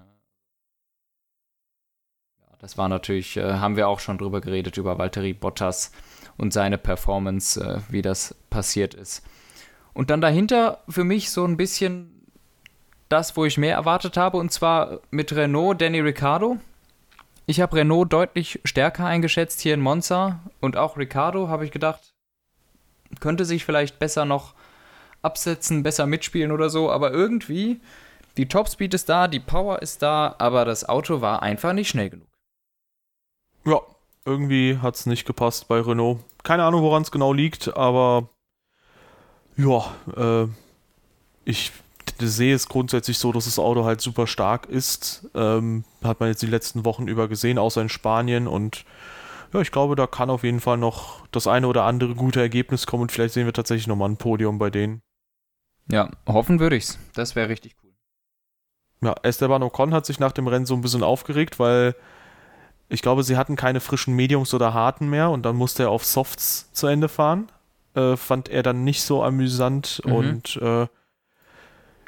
Das 2.66 2.80
war 2.80 2.90
natürlich, 2.90 3.38
äh, 3.38 3.44
haben 3.44 3.76
wir 3.76 3.88
auch 3.88 4.00
schon 4.00 4.18
drüber 4.18 4.42
geredet, 4.42 4.78
über 4.78 4.98
Valtteri 4.98 5.34
Bottas 5.34 5.92
und 6.36 6.52
seine 6.52 6.80
Performance, 6.80 7.64
äh, 7.64 7.80
wie 7.92 8.02
das 8.02 8.34
passiert 8.50 8.96
ist. 8.96 9.24
Und 9.94 10.10
dann 10.10 10.20
dahinter 10.20 10.80
für 10.90 11.04
mich 11.04 11.30
so 11.30 11.46
ein 11.46 11.58
bisschen 11.58 12.26
das, 13.08 13.38
wo 13.38 13.46
ich 13.46 13.60
mehr 13.60 13.76
erwartet 13.76 14.18
habe, 14.18 14.38
und 14.38 14.52
zwar 14.52 15.02
mit 15.12 15.32
Renault, 15.36 15.80
Danny 15.80 16.00
Ricciardo. 16.00 16.58
Ich 17.46 17.62
habe 17.62 17.76
Renault 17.76 18.12
deutlich 18.12 18.60
stärker 18.66 19.06
eingeschätzt 19.06 19.62
hier 19.62 19.76
in 19.76 19.82
Monza 19.82 20.40
und 20.60 20.76
auch 20.76 20.98
Ricciardo 20.98 21.50
habe 21.50 21.66
ich 21.66 21.72
gedacht, 21.72 22.16
könnte 23.20 23.46
sich 23.46 23.64
vielleicht 23.64 24.00
besser 24.00 24.26
noch 24.26 24.56
absetzen, 25.22 25.84
besser 25.84 26.08
mitspielen 26.08 26.52
oder 26.52 26.72
so, 26.72 26.90
aber 26.90 27.12
irgendwie, 27.12 27.80
die 28.38 28.48
Topspeed 28.48 28.96
ist 28.96 29.08
da, 29.08 29.28
die 29.28 29.40
Power 29.40 29.84
ist 29.84 30.02
da, 30.02 30.34
aber 30.40 30.66
das 30.66 30.90
Auto 30.90 31.22
war 31.22 31.44
einfach 31.44 31.72
nicht 31.72 31.90
schnell 31.90 32.10
genug. 32.10 32.28
Ja, 33.66 33.82
irgendwie 34.26 34.78
hat 34.82 34.96
es 34.96 35.06
nicht 35.06 35.26
gepasst 35.26 35.68
bei 35.68 35.80
Renault. 35.80 36.20
Keine 36.44 36.64
Ahnung, 36.64 36.82
woran 36.82 37.02
es 37.02 37.12
genau 37.12 37.34
liegt, 37.34 37.76
aber 37.76 38.30
ja, 39.58 39.94
äh, 40.16 40.48
ich 41.46 41.72
sehe 42.20 42.56
es 42.56 42.68
grundsätzlich 42.68 43.18
so, 43.18 43.32
dass 43.32 43.46
das 43.46 43.60
Auto 43.60 43.86
halt 43.86 44.02
super 44.02 44.28
stark 44.28 44.68
ist. 44.68 45.28
Ähm, 45.34 45.84
hat 46.04 46.20
man 46.20 46.30
jetzt 46.30 46.42
die 46.42 46.48
letzten 46.48 46.86
Wochen 46.86 47.08
über 47.08 47.28
gesehen, 47.28 47.58
außer 47.58 47.82
in 47.82 47.90
Spanien 47.90 48.48
und 48.48 48.86
ja, 49.54 49.62
ich 49.62 49.72
glaube, 49.72 49.96
da 49.96 50.06
kann 50.06 50.30
auf 50.30 50.44
jeden 50.44 50.60
Fall 50.60 50.78
noch 50.78 51.26
das 51.32 51.48
eine 51.48 51.68
oder 51.68 51.84
andere 51.84 52.14
gute 52.16 52.42
Ergebnis 52.42 52.88
kommen 52.88 53.04
und 53.04 53.12
vielleicht 53.12 53.34
sehen 53.34 53.46
wir 53.46 53.54
tatsächlich 53.54 53.88
nochmal 53.88 54.10
ein 54.10 54.18
Podium 54.18 54.60
bei 54.60 54.70
denen. 54.70 55.02
Ja, 55.90 56.10
hoffen 56.28 56.60
würde 56.60 56.76
ich's. 56.76 57.00
Das 57.14 57.36
wäre 57.36 57.50
richtig 57.50 57.76
cool. 57.84 57.92
Ja, 59.02 59.16
Esteban 59.24 59.64
Ocon 59.64 59.94
hat 59.94 60.06
sich 60.06 60.20
nach 60.20 60.32
dem 60.32 60.48
Rennen 60.48 60.66
so 60.66 60.74
ein 60.74 60.82
bisschen 60.82 61.04
aufgeregt, 61.04 61.60
weil 61.60 61.96
ich 62.90 63.02
glaube, 63.02 63.24
sie 63.24 63.38
hatten 63.38 63.56
keine 63.56 63.80
frischen 63.80 64.16
Mediums 64.16 64.54
oder 64.54 64.74
harten 64.74 65.10
mehr 65.10 65.30
und 65.30 65.44
dann 65.44 65.56
musste 65.56 65.84
er 65.84 65.90
auf 65.90 66.06
Softs 66.06 66.72
zu 66.72 66.88
Ende 66.88 67.10
fahren. 67.10 67.50
Äh, 67.96 68.18
fand 68.18 68.50
er 68.50 68.62
dann 68.62 68.84
nicht 68.84 69.02
so 69.02 69.24
amüsant 69.24 70.02
mhm. 70.06 70.12
und 70.12 70.56
äh, 70.58 70.88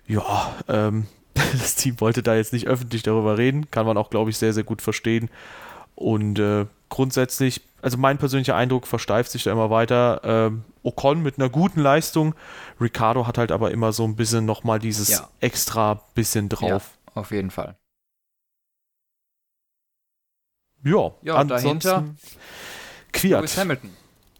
ja, 0.08 0.56
ähm, 0.68 1.08
das 1.34 1.76
Team 1.76 2.00
wollte 2.00 2.24
da 2.24 2.36
jetzt 2.36 2.54
nicht 2.54 2.68
öffentlich 2.68 3.04
darüber 3.04 3.38
reden. 3.38 3.70
Kann 3.72 3.86
man 3.86 3.98
auch, 3.98 4.10
glaube 4.10 4.30
ich, 4.30 4.38
sehr, 4.38 4.54
sehr 4.54 4.63
gut 4.63 4.82
verstehen. 4.82 5.30
Und 5.96 6.40
äh, 6.40 6.66
grundsätzlich, 6.90 7.62
also 7.82 7.98
mein 7.98 8.18
persönlicher 8.18 8.56
Eindruck 8.56 8.88
versteift 8.88 9.32
sich 9.32 9.44
da 9.44 9.52
immer 9.52 9.70
weiter. 9.70 10.22
Ähm, 10.24 10.63
Ocon 10.84 11.22
mit 11.22 11.38
einer 11.38 11.50
guten 11.50 11.82
Leistung. 11.82 12.36
Ricardo 12.80 13.28
hat 13.28 13.38
halt 13.38 13.52
aber 13.52 13.72
immer 13.72 13.92
so 13.92 14.04
ein 14.04 14.16
bisschen 14.16 14.46
nochmal 14.46 14.80
dieses 14.80 15.10
ja. 15.10 15.28
extra 15.40 16.02
bisschen 16.13 16.50
drauf. 16.50 16.98
Ja, 17.08 17.22
auf 17.22 17.32
jeden 17.32 17.52
Fall. 17.52 17.76
Ja, 20.88 21.12
ja 21.21 21.36
ansonsten 21.36 21.80
dahinter 21.80 22.15
Quiert. 23.12 23.41
Lewis 23.41 23.58
Hamilton. 23.58 23.89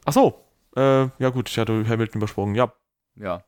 Ach 0.06 0.14
so. 0.14 0.44
Äh, 0.76 1.10
ja 1.20 1.30
gut, 1.30 1.50
ich 1.50 1.58
hatte 1.58 1.86
Hamilton 1.88 2.20
übersprungen, 2.20 2.56
ja. 2.56 2.72
Ja. 3.16 3.44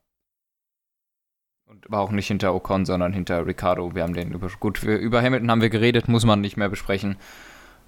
Und 1.66 1.86
war 1.90 2.02
auch 2.02 2.12
nicht 2.12 2.28
hinter 2.28 2.54
Ocon, 2.56 2.86
sondern 2.86 3.14
hinter 3.14 3.46
Ricardo. 3.46 3.94
Wir 3.94 4.04
haben 4.04 4.14
den 4.14 4.32
über 4.32 4.50
gut, 4.60 4.84
wir, 4.84 4.98
über 4.98 5.22
Hamilton 5.22 5.52
haben 5.52 5.62
wir 5.62 5.70
geredet, 5.70 6.08
muss 6.08 6.26
man 6.26 6.42
nicht 6.42 6.58
mehr 6.58 6.70
besprechen. 6.70 7.18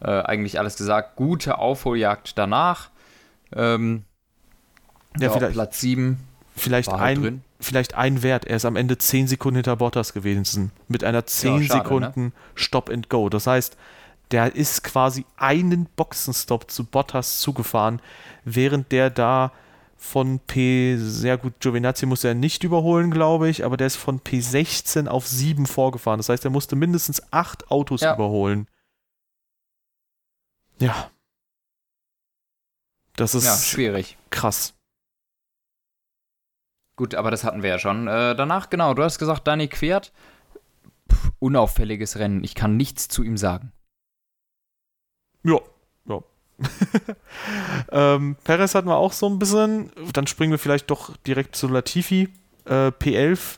Äh, 0.01 0.21
eigentlich 0.21 0.59
alles 0.59 0.77
gesagt. 0.77 1.15
Gute 1.15 1.57
Aufholjagd 1.57 2.37
danach. 2.37 2.91
Ähm, 3.53 4.03
ja, 5.17 5.27
ja 5.27 5.31
vielleicht, 5.31 5.53
Platz 5.53 5.81
7. 5.81 6.19
Vielleicht 6.55 6.91
halt 6.91 7.01
ein, 7.01 7.21
drin. 7.21 7.43
vielleicht 7.59 7.95
ein 7.95 8.21
Wert. 8.21 8.45
Er 8.45 8.57
ist 8.57 8.65
am 8.65 8.75
Ende 8.75 8.97
10 8.97 9.27
Sekunden 9.27 9.57
hinter 9.57 9.75
Bottas 9.77 10.13
gewesen. 10.13 10.71
Mit 10.87 11.03
einer 11.03 11.25
10 11.25 11.53
ja, 11.53 11.61
schade, 11.63 11.77
ne? 11.79 11.83
Sekunden 11.83 12.23
ne? 12.25 12.31
Stop 12.55 12.89
and 12.89 13.09
Go. 13.09 13.29
Das 13.29 13.47
heißt, 13.47 13.77
der 14.31 14.55
ist 14.55 14.83
quasi 14.83 15.25
einen 15.37 15.85
Boxenstopp 15.85 16.71
zu 16.71 16.85
Bottas 16.85 17.39
zugefahren, 17.39 18.01
während 18.43 18.91
der 18.91 19.09
da 19.09 19.51
von 19.97 20.39
P, 20.39 20.97
sehr 20.97 21.37
gut, 21.37 21.59
Giovinazzi 21.59 22.07
musste 22.07 22.29
er 22.29 22.33
nicht 22.33 22.63
überholen, 22.63 23.11
glaube 23.11 23.49
ich, 23.49 23.63
aber 23.63 23.77
der 23.77 23.85
ist 23.85 23.97
von 23.97 24.19
P16 24.19 25.07
auf 25.07 25.27
7 25.27 25.67
vorgefahren. 25.67 26.17
Das 26.17 26.29
heißt, 26.29 26.43
er 26.43 26.49
musste 26.49 26.75
mindestens 26.75 27.21
8 27.31 27.69
Autos 27.69 28.01
ja. 28.01 28.15
überholen. 28.15 28.67
Ja. 30.79 31.11
Das 33.15 33.35
ist 33.35 33.45
ja, 33.45 33.55
schwierig. 33.55 34.17
Krass. 34.31 34.73
Gut, 36.95 37.13
aber 37.13 37.29
das 37.29 37.43
hatten 37.43 37.61
wir 37.61 37.69
ja 37.69 37.79
schon. 37.79 38.07
Äh, 38.07 38.35
danach, 38.35 38.71
genau, 38.71 38.95
du 38.95 39.03
hast 39.03 39.19
gesagt, 39.19 39.47
Dani 39.47 39.67
Quert, 39.67 40.11
pff, 41.11 41.31
unauffälliges 41.37 42.17
Rennen. 42.17 42.43
Ich 42.43 42.55
kann 42.55 42.75
nichts 42.75 43.07
zu 43.07 43.21
ihm 43.21 43.37
sagen. 43.37 43.71
Ja, 45.43 45.59
ja. 46.05 46.19
ähm, 47.91 48.35
Perez 48.43 48.75
hatten 48.75 48.87
wir 48.87 48.97
auch 48.97 49.13
so 49.13 49.27
ein 49.27 49.39
bisschen. 49.39 49.91
Dann 50.13 50.27
springen 50.27 50.51
wir 50.51 50.59
vielleicht 50.59 50.89
doch 50.91 51.15
direkt 51.27 51.55
zu 51.55 51.67
Latifi. 51.67 52.29
Äh, 52.65 52.89
P11 52.89 53.57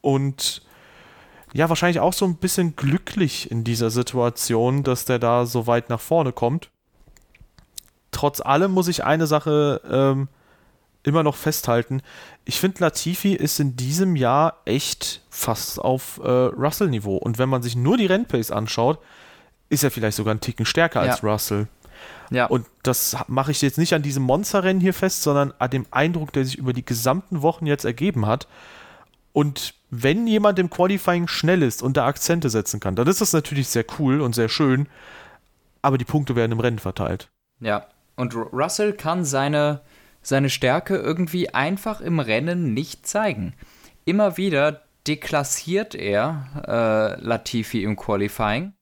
und 0.00 0.62
ja, 1.52 1.68
wahrscheinlich 1.68 2.00
auch 2.00 2.12
so 2.12 2.24
ein 2.24 2.36
bisschen 2.36 2.76
glücklich 2.76 3.50
in 3.50 3.62
dieser 3.62 3.90
Situation, 3.90 4.82
dass 4.82 5.04
der 5.04 5.18
da 5.18 5.46
so 5.46 5.66
weit 5.66 5.90
nach 5.90 6.00
vorne 6.00 6.32
kommt. 6.32 6.70
Trotz 8.10 8.40
allem 8.40 8.72
muss 8.72 8.88
ich 8.88 9.04
eine 9.04 9.26
Sache 9.26 9.80
ähm, 9.88 10.28
immer 11.02 11.22
noch 11.22 11.36
festhalten. 11.36 12.02
Ich 12.44 12.58
finde, 12.58 12.80
Latifi 12.80 13.34
ist 13.34 13.60
in 13.60 13.76
diesem 13.76 14.16
Jahr 14.16 14.60
echt 14.64 15.22
fast 15.30 15.78
auf 15.80 16.20
äh, 16.22 16.28
Russell-Niveau. 16.28 17.16
Und 17.16 17.38
wenn 17.38 17.48
man 17.48 17.62
sich 17.62 17.76
nur 17.76 17.96
die 17.96 18.06
Rennpace 18.06 18.50
anschaut, 18.50 18.98
ist 19.72 19.82
er 19.84 19.90
vielleicht 19.90 20.16
sogar 20.16 20.30
einen 20.32 20.40
Ticken 20.40 20.66
stärker 20.66 21.00
als 21.00 21.20
Ja. 21.22 21.28
Russell. 21.30 21.66
Ja. 22.30 22.46
Und 22.46 22.66
das 22.82 23.16
mache 23.26 23.50
ich 23.50 23.60
jetzt 23.62 23.78
nicht 23.78 23.92
an 23.94 24.02
diesem 24.02 24.22
Monsterrennen 24.22 24.80
hier 24.80 24.94
fest, 24.94 25.22
sondern 25.22 25.52
an 25.58 25.70
dem 25.70 25.86
Eindruck, 25.90 26.32
der 26.32 26.44
sich 26.44 26.56
über 26.56 26.72
die 26.72 26.84
gesamten 26.84 27.42
Wochen 27.42 27.66
jetzt 27.66 27.84
ergeben 27.84 28.26
hat. 28.26 28.48
Und 29.32 29.74
wenn 29.90 30.26
jemand 30.26 30.58
im 30.58 30.68
Qualifying 30.70 31.26
schnell 31.28 31.62
ist 31.62 31.82
und 31.82 31.96
da 31.96 32.06
Akzente 32.06 32.50
setzen 32.50 32.80
kann, 32.80 32.96
dann 32.96 33.06
ist 33.06 33.20
das 33.20 33.32
natürlich 33.32 33.68
sehr 33.68 33.84
cool 33.98 34.20
und 34.20 34.34
sehr 34.34 34.48
schön. 34.48 34.88
Aber 35.82 35.98
die 35.98 36.04
Punkte 36.04 36.36
werden 36.36 36.52
im 36.52 36.60
Rennen 36.60 36.78
verteilt. 36.78 37.28
Ja, 37.60 37.86
und 38.16 38.34
Ru- 38.34 38.48
Russell 38.52 38.92
kann 38.92 39.24
seine, 39.24 39.80
seine 40.22 40.50
Stärke 40.50 40.96
irgendwie 40.96 41.50
einfach 41.50 42.00
im 42.00 42.20
Rennen 42.20 42.74
nicht 42.74 43.06
zeigen. 43.06 43.54
Immer 44.04 44.36
wieder 44.36 44.82
deklassiert 45.06 45.94
er 45.94 46.46
äh, 46.66 47.20
Latifi 47.24 47.82
im 47.84 47.96
Qualifying, 47.96 48.72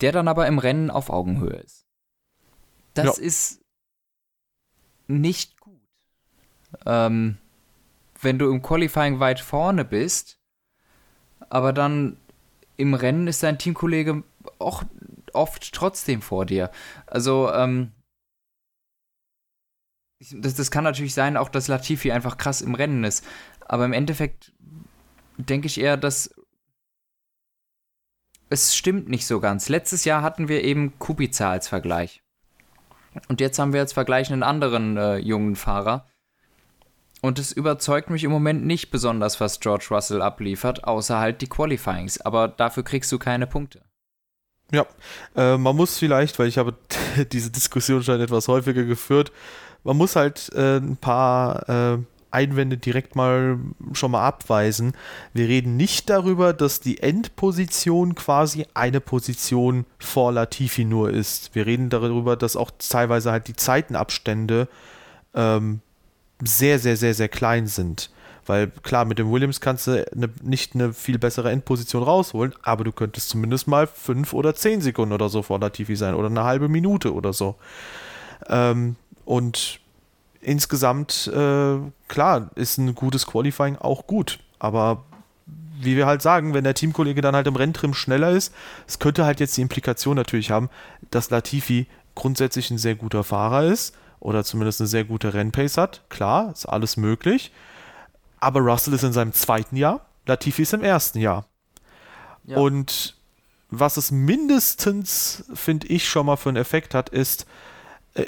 der 0.00 0.12
dann 0.12 0.28
aber 0.28 0.46
im 0.46 0.58
Rennen 0.58 0.90
auf 0.90 1.10
Augenhöhe 1.10 1.56
ist. 1.56 1.86
Das 2.94 3.18
Ja. 3.18 3.22
ist 3.24 3.60
nicht 5.06 5.60
gut. 5.60 5.80
Ähm, 6.86 7.38
wenn 8.20 8.38
du 8.38 8.50
im 8.50 8.62
Qualifying 8.62 9.20
weit 9.20 9.40
vorne 9.40 9.84
bist, 9.84 10.38
aber 11.50 11.72
dann 11.72 12.16
im 12.76 12.94
Rennen 12.94 13.26
ist 13.26 13.42
dein 13.42 13.58
Teamkollege 13.58 14.24
auch 14.58 14.82
oft 15.32 15.72
trotzdem 15.72 16.22
vor 16.22 16.46
dir. 16.46 16.70
Also, 17.06 17.52
ähm, 17.52 17.92
das, 20.32 20.54
das 20.54 20.70
kann 20.70 20.84
natürlich 20.84 21.14
sein, 21.14 21.36
auch 21.36 21.48
dass 21.48 21.68
Latifi 21.68 22.12
einfach 22.12 22.38
krass 22.38 22.62
im 22.62 22.74
Rennen 22.74 23.04
ist. 23.04 23.24
Aber 23.60 23.84
im 23.84 23.92
Endeffekt 23.92 24.52
denke 25.36 25.66
ich 25.66 25.78
eher, 25.80 25.96
dass 25.96 26.34
es 28.54 28.74
stimmt 28.74 29.08
nicht 29.08 29.26
so 29.26 29.40
ganz. 29.40 29.68
Letztes 29.68 30.04
Jahr 30.04 30.22
hatten 30.22 30.48
wir 30.48 30.64
eben 30.64 30.98
Kubica 30.98 31.50
als 31.50 31.68
Vergleich. 31.68 32.22
Und 33.28 33.40
jetzt 33.40 33.58
haben 33.58 33.72
wir 33.72 33.80
als 33.80 33.92
Vergleich 33.92 34.32
einen 34.32 34.42
anderen 34.42 34.96
äh, 34.96 35.16
jungen 35.18 35.56
Fahrer. 35.56 36.06
Und 37.20 37.38
es 37.38 37.52
überzeugt 37.52 38.10
mich 38.10 38.24
im 38.24 38.30
Moment 38.30 38.64
nicht 38.64 38.90
besonders, 38.90 39.40
was 39.40 39.60
George 39.60 39.86
Russell 39.90 40.22
abliefert, 40.22 40.84
außer 40.84 41.18
halt 41.18 41.40
die 41.40 41.48
Qualifyings. 41.48 42.20
Aber 42.20 42.48
dafür 42.48 42.82
kriegst 42.82 43.10
du 43.12 43.18
keine 43.18 43.46
Punkte. 43.46 43.82
Ja, 44.70 44.86
äh, 45.36 45.56
man 45.56 45.76
muss 45.76 45.98
vielleicht, 45.98 46.38
weil 46.38 46.48
ich 46.48 46.58
habe 46.58 46.74
diese 47.32 47.50
Diskussion 47.50 48.02
schon 48.02 48.20
etwas 48.20 48.48
häufiger 48.48 48.84
geführt, 48.84 49.32
man 49.84 49.96
muss 49.96 50.16
halt 50.16 50.50
äh, 50.54 50.78
ein 50.78 50.96
paar 50.96 51.68
äh, 51.68 51.98
Einwände 52.34 52.76
direkt 52.76 53.16
mal 53.16 53.58
schon 53.92 54.10
mal 54.10 54.26
abweisen. 54.26 54.92
Wir 55.32 55.48
reden 55.48 55.76
nicht 55.76 56.10
darüber, 56.10 56.52
dass 56.52 56.80
die 56.80 57.00
Endposition 57.00 58.14
quasi 58.14 58.66
eine 58.74 59.00
Position 59.00 59.86
vor 59.98 60.32
Latifi 60.32 60.84
nur 60.84 61.10
ist. 61.10 61.54
Wir 61.54 61.66
reden 61.66 61.88
darüber, 61.88 62.36
dass 62.36 62.56
auch 62.56 62.70
teilweise 62.78 63.30
halt 63.30 63.48
die 63.48 63.56
Zeitenabstände 63.56 64.68
ähm, 65.34 65.80
sehr, 66.42 66.78
sehr, 66.78 66.96
sehr, 66.96 67.14
sehr 67.14 67.28
klein 67.28 67.66
sind. 67.66 68.10
Weil 68.46 68.68
klar, 68.82 69.04
mit 69.04 69.18
dem 69.18 69.30
Williams 69.30 69.60
kannst 69.60 69.86
du 69.86 70.04
ne, 70.14 70.28
nicht 70.42 70.74
eine 70.74 70.92
viel 70.92 71.18
bessere 71.18 71.50
Endposition 71.50 72.02
rausholen, 72.02 72.54
aber 72.62 72.84
du 72.84 72.92
könntest 72.92 73.30
zumindest 73.30 73.66
mal 73.66 73.86
fünf 73.86 74.34
oder 74.34 74.54
zehn 74.54 74.80
Sekunden 74.80 75.14
oder 75.14 75.28
so 75.28 75.42
vor 75.42 75.60
Latifi 75.60 75.96
sein 75.96 76.14
oder 76.14 76.28
eine 76.28 76.44
halbe 76.44 76.68
Minute 76.68 77.14
oder 77.14 77.32
so. 77.32 77.56
Ähm, 78.48 78.96
und 79.24 79.80
insgesamt, 80.44 81.26
äh, 81.34 81.78
klar, 82.08 82.50
ist 82.54 82.78
ein 82.78 82.94
gutes 82.94 83.26
Qualifying 83.26 83.76
auch 83.76 84.06
gut, 84.06 84.38
aber 84.58 85.04
wie 85.80 85.96
wir 85.96 86.06
halt 86.06 86.22
sagen, 86.22 86.54
wenn 86.54 86.64
der 86.64 86.74
Teamkollege 86.74 87.20
dann 87.20 87.34
halt 87.34 87.46
im 87.46 87.56
Renntrim 87.56 87.94
schneller 87.94 88.30
ist, 88.30 88.54
es 88.86 88.98
könnte 88.98 89.24
halt 89.24 89.40
jetzt 89.40 89.56
die 89.56 89.62
Implikation 89.62 90.16
natürlich 90.16 90.50
haben, 90.50 90.70
dass 91.10 91.30
Latifi 91.30 91.86
grundsätzlich 92.14 92.70
ein 92.70 92.78
sehr 92.78 92.94
guter 92.94 93.24
Fahrer 93.24 93.64
ist 93.64 93.96
oder 94.20 94.44
zumindest 94.44 94.80
eine 94.80 94.88
sehr 94.88 95.04
gute 95.04 95.34
Rennpace 95.34 95.76
hat. 95.76 96.02
Klar, 96.08 96.52
ist 96.52 96.66
alles 96.66 96.96
möglich. 96.96 97.52
Aber 98.40 98.60
Russell 98.60 98.94
ist 98.94 99.04
in 99.04 99.12
seinem 99.12 99.32
zweiten 99.32 99.76
Jahr, 99.76 100.06
Latifi 100.26 100.62
ist 100.62 100.74
im 100.74 100.82
ersten 100.82 101.18
Jahr. 101.18 101.46
Ja. 102.44 102.56
Und 102.56 103.16
was 103.70 103.96
es 103.96 104.10
mindestens, 104.10 105.44
finde 105.54 105.88
ich, 105.88 106.08
schon 106.08 106.26
mal 106.26 106.36
für 106.36 106.50
einen 106.50 106.56
Effekt 106.56 106.94
hat, 106.94 107.08
ist, 107.08 107.46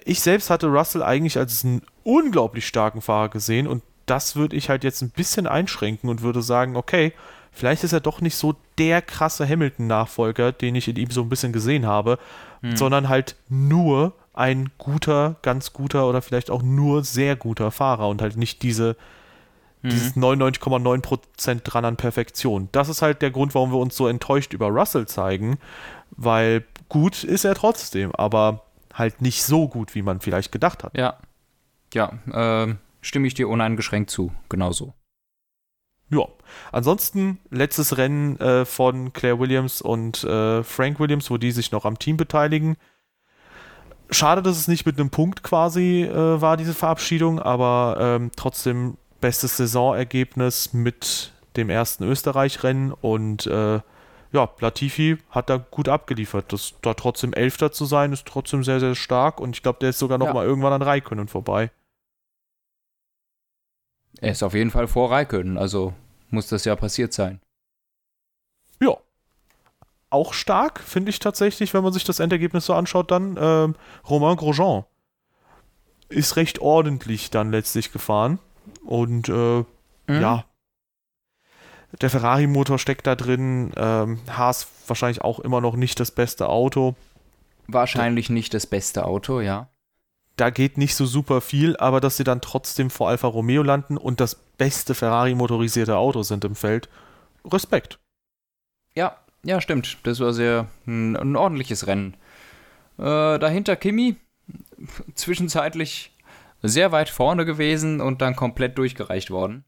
ich 0.04 0.20
selbst 0.20 0.50
hatte 0.50 0.66
Russell 0.66 1.02
eigentlich 1.02 1.38
als 1.38 1.64
einen 1.64 1.82
unglaublich 2.02 2.66
starken 2.66 3.00
Fahrer 3.00 3.28
gesehen 3.28 3.66
und 3.66 3.82
das 4.06 4.36
würde 4.36 4.56
ich 4.56 4.68
halt 4.68 4.84
jetzt 4.84 5.02
ein 5.02 5.10
bisschen 5.10 5.46
einschränken 5.46 6.08
und 6.08 6.22
würde 6.22 6.42
sagen, 6.42 6.76
okay, 6.76 7.12
vielleicht 7.52 7.84
ist 7.84 7.92
er 7.92 8.00
doch 8.00 8.20
nicht 8.20 8.36
so 8.36 8.54
der 8.78 9.02
krasse 9.02 9.48
Hamilton-Nachfolger, 9.48 10.52
den 10.52 10.74
ich 10.74 10.88
in 10.88 10.96
ihm 10.96 11.10
so 11.10 11.22
ein 11.22 11.28
bisschen 11.28 11.52
gesehen 11.52 11.86
habe, 11.86 12.18
sondern 12.74 13.08
halt 13.08 13.36
nur 13.48 14.12
ein 14.32 14.70
guter, 14.78 15.36
ganz 15.42 15.72
guter 15.72 16.08
oder 16.08 16.20
vielleicht 16.20 16.50
auch 16.50 16.62
nur 16.62 17.04
sehr 17.04 17.36
guter 17.36 17.70
Fahrer 17.70 18.08
und 18.08 18.22
halt 18.22 18.36
nicht 18.36 18.62
diese 18.62 18.96
dieses 19.82 20.16
99,9% 20.16 21.60
dran 21.62 21.84
an 21.84 21.96
Perfektion. 21.96 22.68
Das 22.72 22.88
ist 22.88 23.02
halt 23.02 23.22
der 23.22 23.30
Grund, 23.30 23.54
warum 23.54 23.70
wir 23.70 23.78
uns 23.78 23.96
so 23.96 24.08
enttäuscht 24.08 24.52
über 24.52 24.66
Russell 24.66 25.06
zeigen, 25.06 25.58
weil 26.10 26.64
gut 26.88 27.22
ist 27.24 27.44
er 27.44 27.54
trotzdem, 27.54 28.12
aber 28.14 28.65
halt 28.96 29.22
nicht 29.22 29.44
so 29.44 29.68
gut, 29.68 29.94
wie 29.94 30.02
man 30.02 30.20
vielleicht 30.20 30.50
gedacht 30.50 30.82
hat. 30.82 30.96
Ja. 30.96 31.18
Ja, 31.94 32.12
ähm, 32.32 32.78
stimme 33.00 33.28
ich 33.28 33.34
dir 33.34 33.48
uneingeschränkt 33.48 34.10
zu. 34.10 34.32
Genauso. 34.48 34.94
Ja. 36.10 36.26
Ansonsten 36.72 37.38
letztes 37.50 37.96
Rennen 37.96 38.38
äh, 38.40 38.64
von 38.64 39.12
Claire 39.12 39.38
Williams 39.38 39.82
und 39.82 40.24
äh, 40.24 40.62
Frank 40.62 40.98
Williams, 41.00 41.30
wo 41.30 41.36
die 41.36 41.52
sich 41.52 41.72
noch 41.72 41.84
am 41.84 41.98
Team 41.98 42.16
beteiligen. 42.16 42.76
Schade, 44.10 44.42
dass 44.42 44.56
es 44.56 44.68
nicht 44.68 44.86
mit 44.86 44.98
einem 44.98 45.10
Punkt 45.10 45.42
quasi 45.42 46.02
äh, 46.04 46.40
war, 46.40 46.56
diese 46.56 46.74
Verabschiedung, 46.74 47.40
aber 47.40 47.98
ähm, 48.00 48.30
trotzdem 48.36 48.96
bestes 49.20 49.56
Saisonergebnis 49.56 50.72
mit 50.72 51.32
dem 51.56 51.70
ersten 51.70 52.04
Österreich-Rennen 52.04 52.92
und 52.92 53.46
äh, 53.46 53.80
ja, 54.36 54.48
Latifi 54.60 55.18
hat 55.30 55.50
da 55.50 55.56
gut 55.56 55.88
abgeliefert. 55.88 56.52
Das, 56.52 56.74
da 56.82 56.94
trotzdem 56.94 57.32
Elfter 57.32 57.72
zu 57.72 57.84
sein, 57.86 58.12
ist 58.12 58.26
trotzdem 58.26 58.62
sehr, 58.64 58.80
sehr 58.80 58.94
stark 58.94 59.40
und 59.40 59.56
ich 59.56 59.62
glaube, 59.62 59.78
der 59.80 59.90
ist 59.90 59.98
sogar 59.98 60.18
noch 60.18 60.26
Ja. 60.26 60.34
mal 60.34 60.44
irgendwann 60.46 60.72
an 60.72 60.82
Raikönnen 60.82 61.28
vorbei. 61.28 61.70
Er 64.20 64.32
ist 64.32 64.42
auf 64.42 64.54
jeden 64.54 64.70
Fall 64.70 64.88
vor 64.88 65.10
Raikön, 65.10 65.58
also 65.58 65.92
muss 66.30 66.48
das 66.48 66.64
ja 66.64 66.74
passiert 66.76 67.12
sein. 67.12 67.40
Ja. 68.80 68.96
Auch 70.10 70.32
stark, 70.32 70.80
finde 70.80 71.10
ich 71.10 71.18
tatsächlich, 71.18 71.74
wenn 71.74 71.82
man 71.82 71.92
sich 71.92 72.04
das 72.04 72.20
Endergebnis 72.20 72.66
so 72.66 72.74
anschaut, 72.74 73.10
dann 73.10 73.36
ähm, 73.38 73.74
Romain 74.08 74.36
Grosjean 74.36 74.84
ist 76.08 76.36
recht 76.36 76.60
ordentlich 76.60 77.30
dann 77.30 77.50
letztlich 77.50 77.92
gefahren. 77.92 78.38
Und 78.84 79.28
äh, 79.28 79.64
Mhm. 80.08 80.20
ja, 80.20 80.44
der 82.00 82.10
Ferrari-Motor 82.10 82.78
steckt 82.78 83.06
da 83.06 83.14
drin. 83.14 83.72
Ähm, 83.76 84.18
Haas 84.28 84.66
wahrscheinlich 84.86 85.22
auch 85.22 85.40
immer 85.40 85.60
noch 85.60 85.76
nicht 85.76 85.98
das 86.00 86.10
beste 86.10 86.48
Auto. 86.48 86.94
Wahrscheinlich 87.68 88.30
nicht 88.30 88.54
das 88.54 88.66
beste 88.66 89.04
Auto, 89.06 89.40
ja. 89.40 89.68
Da 90.36 90.50
geht 90.50 90.76
nicht 90.76 90.94
so 90.94 91.06
super 91.06 91.40
viel, 91.40 91.76
aber 91.78 92.00
dass 92.00 92.18
sie 92.18 92.24
dann 92.24 92.42
trotzdem 92.42 92.90
vor 92.90 93.08
Alfa 93.08 93.26
Romeo 93.26 93.62
landen 93.62 93.96
und 93.96 94.20
das 94.20 94.34
beste 94.34 94.94
Ferrari-motorisierte 94.94 95.96
Auto 95.96 96.22
sind 96.22 96.44
im 96.44 96.54
Feld, 96.54 96.88
Respekt. 97.44 97.98
Ja, 98.94 99.16
ja, 99.44 99.60
stimmt. 99.60 99.98
Das 100.02 100.20
war 100.20 100.32
sehr 100.32 100.66
ein, 100.86 101.16
ein 101.16 101.36
ordentliches 101.36 101.86
Rennen. 101.86 102.14
Äh, 102.98 103.38
dahinter 103.38 103.76
Kimi, 103.76 104.16
zwischenzeitlich 105.14 106.12
sehr 106.62 106.92
weit 106.92 107.08
vorne 107.08 107.44
gewesen 107.44 108.00
und 108.00 108.20
dann 108.20 108.36
komplett 108.36 108.76
durchgereicht 108.76 109.30
worden. 109.30 109.64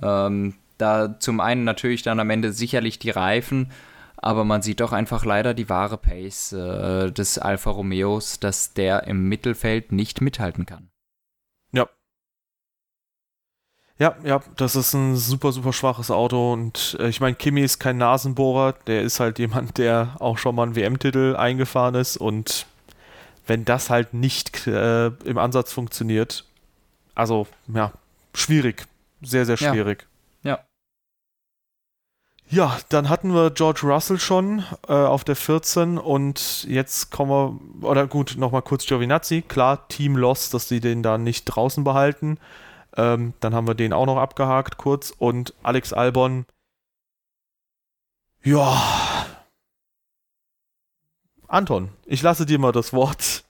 Ähm, 0.00 0.54
da 0.80 1.18
zum 1.18 1.40
einen 1.40 1.64
natürlich 1.64 2.02
dann 2.02 2.20
am 2.20 2.30
Ende 2.30 2.52
sicherlich 2.52 2.98
die 2.98 3.10
Reifen, 3.10 3.70
aber 4.16 4.44
man 4.44 4.62
sieht 4.62 4.80
doch 4.80 4.92
einfach 4.92 5.24
leider 5.24 5.54
die 5.54 5.68
wahre 5.68 5.96
Pace 5.96 6.52
äh, 6.52 7.10
des 7.10 7.38
Alfa 7.38 7.70
Romeos, 7.70 8.38
dass 8.40 8.74
der 8.74 9.04
im 9.04 9.28
Mittelfeld 9.28 9.92
nicht 9.92 10.20
mithalten 10.20 10.66
kann. 10.66 10.88
Ja, 13.98 14.16
ja, 14.24 14.40
das 14.56 14.76
ist 14.76 14.94
ein 14.94 15.14
super, 15.16 15.52
super 15.52 15.74
schwaches 15.74 16.10
Auto 16.10 16.54
und 16.54 16.96
äh, 16.98 17.08
ich 17.08 17.20
meine, 17.20 17.34
Kimi 17.36 17.60
ist 17.60 17.80
kein 17.80 17.98
Nasenbohrer, 17.98 18.72
der 18.86 19.02
ist 19.02 19.20
halt 19.20 19.38
jemand, 19.38 19.76
der 19.76 20.16
auch 20.20 20.38
schon 20.38 20.54
mal 20.54 20.62
einen 20.62 20.74
WM-Titel 20.74 21.36
eingefahren 21.36 21.94
ist 21.94 22.16
und 22.16 22.64
wenn 23.46 23.66
das 23.66 23.90
halt 23.90 24.14
nicht 24.14 24.66
äh, 24.66 25.08
im 25.08 25.36
Ansatz 25.36 25.74
funktioniert, 25.74 26.46
also 27.14 27.46
ja, 27.74 27.92
schwierig, 28.32 28.86
sehr, 29.20 29.44
sehr 29.44 29.56
Ja. 29.56 29.70
schwierig. 29.70 30.02
Ja. 30.02 30.06
Ja, 32.52 32.78
dann 32.88 33.08
hatten 33.08 33.32
wir 33.32 33.52
George 33.52 33.82
Russell 33.84 34.18
schon 34.18 34.64
äh, 34.88 34.92
auf 34.92 35.22
der 35.22 35.36
14 35.36 35.98
und 35.98 36.64
jetzt 36.64 37.12
kommen 37.12 37.30
wir, 37.30 37.88
oder 37.88 38.08
gut, 38.08 38.34
nochmal 38.36 38.62
kurz 38.62 38.86
Giovinazzi. 38.86 39.42
Klar, 39.42 39.86
Team 39.86 40.16
Loss, 40.16 40.50
dass 40.50 40.68
sie 40.68 40.80
den 40.80 41.04
da 41.04 41.16
nicht 41.16 41.44
draußen 41.44 41.84
behalten. 41.84 42.38
Ähm, 42.96 43.34
dann 43.38 43.54
haben 43.54 43.68
wir 43.68 43.74
den 43.74 43.92
auch 43.92 44.06
noch 44.06 44.16
abgehakt 44.16 44.78
kurz 44.78 45.14
und 45.16 45.54
Alex 45.62 45.92
Albon. 45.92 46.44
Ja. 48.42 48.82
Anton, 51.46 51.90
ich 52.04 52.20
lasse 52.20 52.46
dir 52.46 52.58
mal 52.58 52.72
das 52.72 52.92
Wort. 52.92 53.44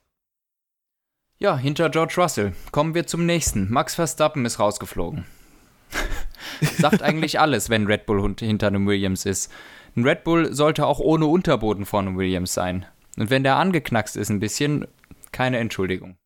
Ja, 1.39 1.57
hinter 1.57 1.89
George 1.89 2.15
Russell. 2.19 2.55
Kommen 2.71 2.95
wir 2.95 3.07
zum 3.07 3.25
nächsten. 3.25 3.73
Max 3.73 3.95
Verstappen 3.95 4.45
ist 4.45 4.59
rausgeflogen. 4.59 5.25
Sagt 6.79 7.03
eigentlich 7.03 7.41
alles, 7.41 7.71
wenn 7.71 7.87
Red 7.87 8.07
Bull 8.07 8.35
hinter 8.39 8.69
einem 8.69 8.87
Williams 8.87 9.27
ist. 9.27 9.53
Ein 9.97 10.05
Red 10.05 10.25
Bull 10.25 10.53
sollte 10.53 10.87
auch 10.87 11.01
ohne 11.01 11.27
Unterboden 11.27 11.85
vor 11.85 12.01
einem 12.01 12.17
Williams 12.17 12.55
sein. 12.55 12.87
Und 13.17 13.31
wenn 13.31 13.43
der 13.43 13.57
angeknackst 13.57 14.17
ist 14.17 14.31
ein 14.31 14.41
bisschen, 14.41 14.87
keine 15.33 15.59
Entschuldigung. 15.59 16.17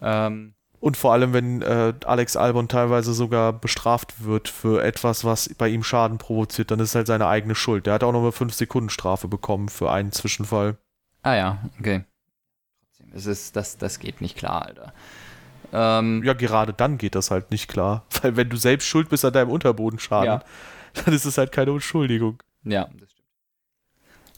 Ähm, 0.00 0.54
und 0.80 0.96
vor 0.96 1.12
allem, 1.12 1.34
wenn 1.34 1.60
äh, 1.60 1.92
Alex 2.06 2.36
Albon 2.36 2.66
teilweise 2.66 3.12
sogar 3.12 3.52
bestraft 3.52 4.24
wird 4.24 4.48
für 4.48 4.82
etwas, 4.82 5.24
was 5.24 5.54
bei 5.54 5.68
ihm 5.68 5.82
Schaden 5.82 6.16
provoziert, 6.16 6.70
dann 6.70 6.80
ist 6.80 6.90
es 6.90 6.94
halt 6.94 7.06
seine 7.06 7.26
eigene 7.26 7.54
Schuld. 7.54 7.86
Der 7.86 7.94
hat 7.94 8.02
auch 8.02 8.12
noch 8.12 8.22
eine 8.22 8.30
5-Sekunden-Strafe 8.30 9.28
bekommen 9.28 9.68
für 9.68 9.92
einen 9.92 10.10
Zwischenfall. 10.10 10.78
Ah 11.22 11.34
ja, 11.34 11.58
okay. 11.78 12.04
Es 13.12 13.26
ist, 13.26 13.56
das, 13.56 13.76
das 13.76 13.98
geht 13.98 14.22
nicht 14.22 14.38
klar, 14.38 14.66
Alter. 14.66 14.94
Ähm, 15.72 16.22
ja, 16.24 16.32
gerade 16.32 16.72
dann 16.72 16.98
geht 16.98 17.14
das 17.14 17.30
halt 17.30 17.50
nicht 17.50 17.68
klar. 17.68 18.06
Weil 18.22 18.36
wenn 18.36 18.48
du 18.48 18.56
selbst 18.56 18.86
schuld 18.86 19.08
bist 19.08 19.24
an 19.24 19.32
deinem 19.32 19.50
Unterbodenschaden, 19.50 20.26
ja. 20.26 20.44
dann 21.04 21.14
ist 21.14 21.24
es 21.24 21.38
halt 21.38 21.52
keine 21.52 21.70
Entschuldigung. 21.72 22.42
Ja, 22.64 22.88
das 22.98 23.10
stimmt. 23.10 23.28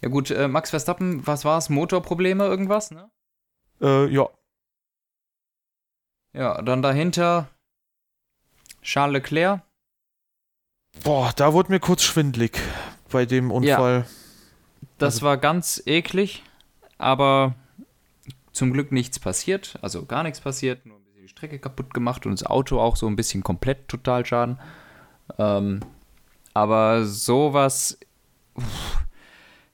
Ja 0.03 0.09
gut, 0.09 0.31
äh, 0.31 0.49
Max 0.49 0.71
Verstappen, 0.71 1.27
was 1.27 1.45
war 1.45 1.59
es? 1.59 1.69
Motorprobleme, 1.69 2.45
irgendwas, 2.45 2.91
ne? 2.91 3.11
Äh, 3.81 4.07
ja. 4.09 4.29
Ja, 6.35 6.61
dann 6.63 6.83
dahinter 6.83 7.49
Charles 8.83 9.13
Leclerc. 9.13 9.61
Boah, 11.05 11.33
da 11.37 11.53
wurde 11.53 11.71
mir 11.71 11.81
kurz 11.81 12.03
schwindlig 12.03 12.59
bei 13.11 13.27
dem 13.27 13.51
Unfall. 13.51 14.01
Ja, 14.01 14.07
das 14.99 15.15
also, 15.15 15.27
war 15.27 15.37
ganz 15.37 15.83
eklig, 15.87 16.43
aber 16.99 17.55
zum 18.53 18.73
Glück 18.73 18.93
nichts 18.93 19.19
passiert, 19.19 19.79
also 19.83 20.05
gar 20.05 20.23
nichts 20.23 20.41
passiert, 20.41 20.85
nur 20.87 21.02
Strecke 21.43 21.59
kaputt 21.59 21.93
gemacht 21.93 22.25
und 22.25 22.31
das 22.31 22.47
Auto 22.47 22.79
auch 22.79 22.95
so 22.95 23.09
ein 23.09 23.17
bisschen 23.17 23.43
komplett 23.43 23.89
total 23.89 24.25
Schaden. 24.25 24.61
Ähm, 25.41 25.81
aber 26.55 27.05
sowas, 27.05 27.99
uff, 28.55 29.05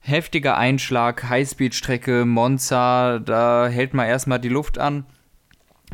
heftiger 0.00 0.56
Einschlag, 0.56 1.28
Highspeed-Strecke, 1.28 2.24
Monza, 2.24 3.18
da 3.18 3.68
hält 3.68 3.92
man 3.92 4.06
erstmal 4.06 4.38
die 4.38 4.48
Luft 4.48 4.78
an. 4.78 5.04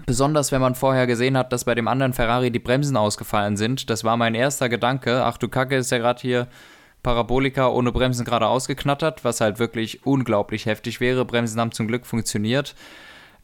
Besonders 0.07 0.53
wenn 0.53 0.61
man 0.61 0.77
vorher 0.77 1.09
gesehen 1.09 1.37
hat, 1.37 1.53
dass 1.53 1.65
bei 1.65 1.75
dem 1.75 1.89
anderen 1.89 2.13
Ferrari 2.13 2.53
die 2.53 2.61
Bremsen 2.61 2.97
ausgefallen 2.97 3.57
sind. 3.57 3.91
Das 3.91 4.05
war 4.05 4.17
mein 4.17 4.37
erster 4.37 4.69
Gedanke. 4.69 5.25
Ach 5.25 5.39
du 5.39 5.49
Kacke, 5.49 5.75
ist 5.75 5.91
ja 5.91 5.99
gerade 5.99 6.21
hier 6.21 6.47
Parabolika 7.03 7.67
ohne 7.67 7.91
Bremsen 7.91 8.25
gerade 8.25 8.47
ausgeknattert, 8.47 9.25
was 9.25 9.41
halt 9.41 9.59
wirklich 9.59 10.07
unglaublich 10.07 10.67
heftig 10.67 11.01
wäre. 11.01 11.25
Bremsen 11.25 11.61
haben 11.61 11.73
zum 11.73 11.89
Glück 11.89 12.07
funktioniert. 12.07 12.77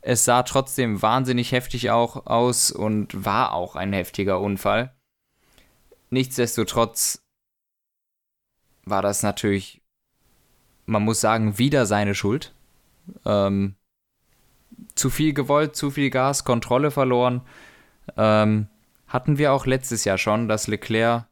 Es 0.03 0.25
sah 0.25 0.43
trotzdem 0.43 1.03
wahnsinnig 1.03 1.53
heftig 1.53 1.91
auch 1.91 2.27
aus 2.27 2.71
und 2.71 3.25
war 3.25 3.53
auch 3.53 3.77
ein 3.77 3.93
heftiger 3.93 4.41
Unfall. 4.41 4.95
Nichtsdestotrotz 6.09 7.23
war 8.85 9.03
das 9.03 9.23
natürlich, 9.23 9.83
man 10.87 11.05
muss 11.05 11.21
sagen, 11.21 11.59
wieder 11.59 11.87
seine 11.87 12.15
Schuld. 12.15 12.55
Ähm, 13.25 13.77
zu 14.95 15.11
viel 15.11 15.35
gewollt, 15.35 15.77
zu 15.77 15.91
viel 15.91 16.11
Gas, 16.11 16.45
Kontrolle 16.45 16.91
verloren. 16.91 17.43
Ähm, 18.17 18.69
hatten 19.07 19.39
wir 19.39 19.53
auch 19.53 19.67
letztes 19.67 20.05
Jahr 20.05 20.19
schon, 20.19 20.49
dass 20.49 20.67
Leclerc 20.67 21.27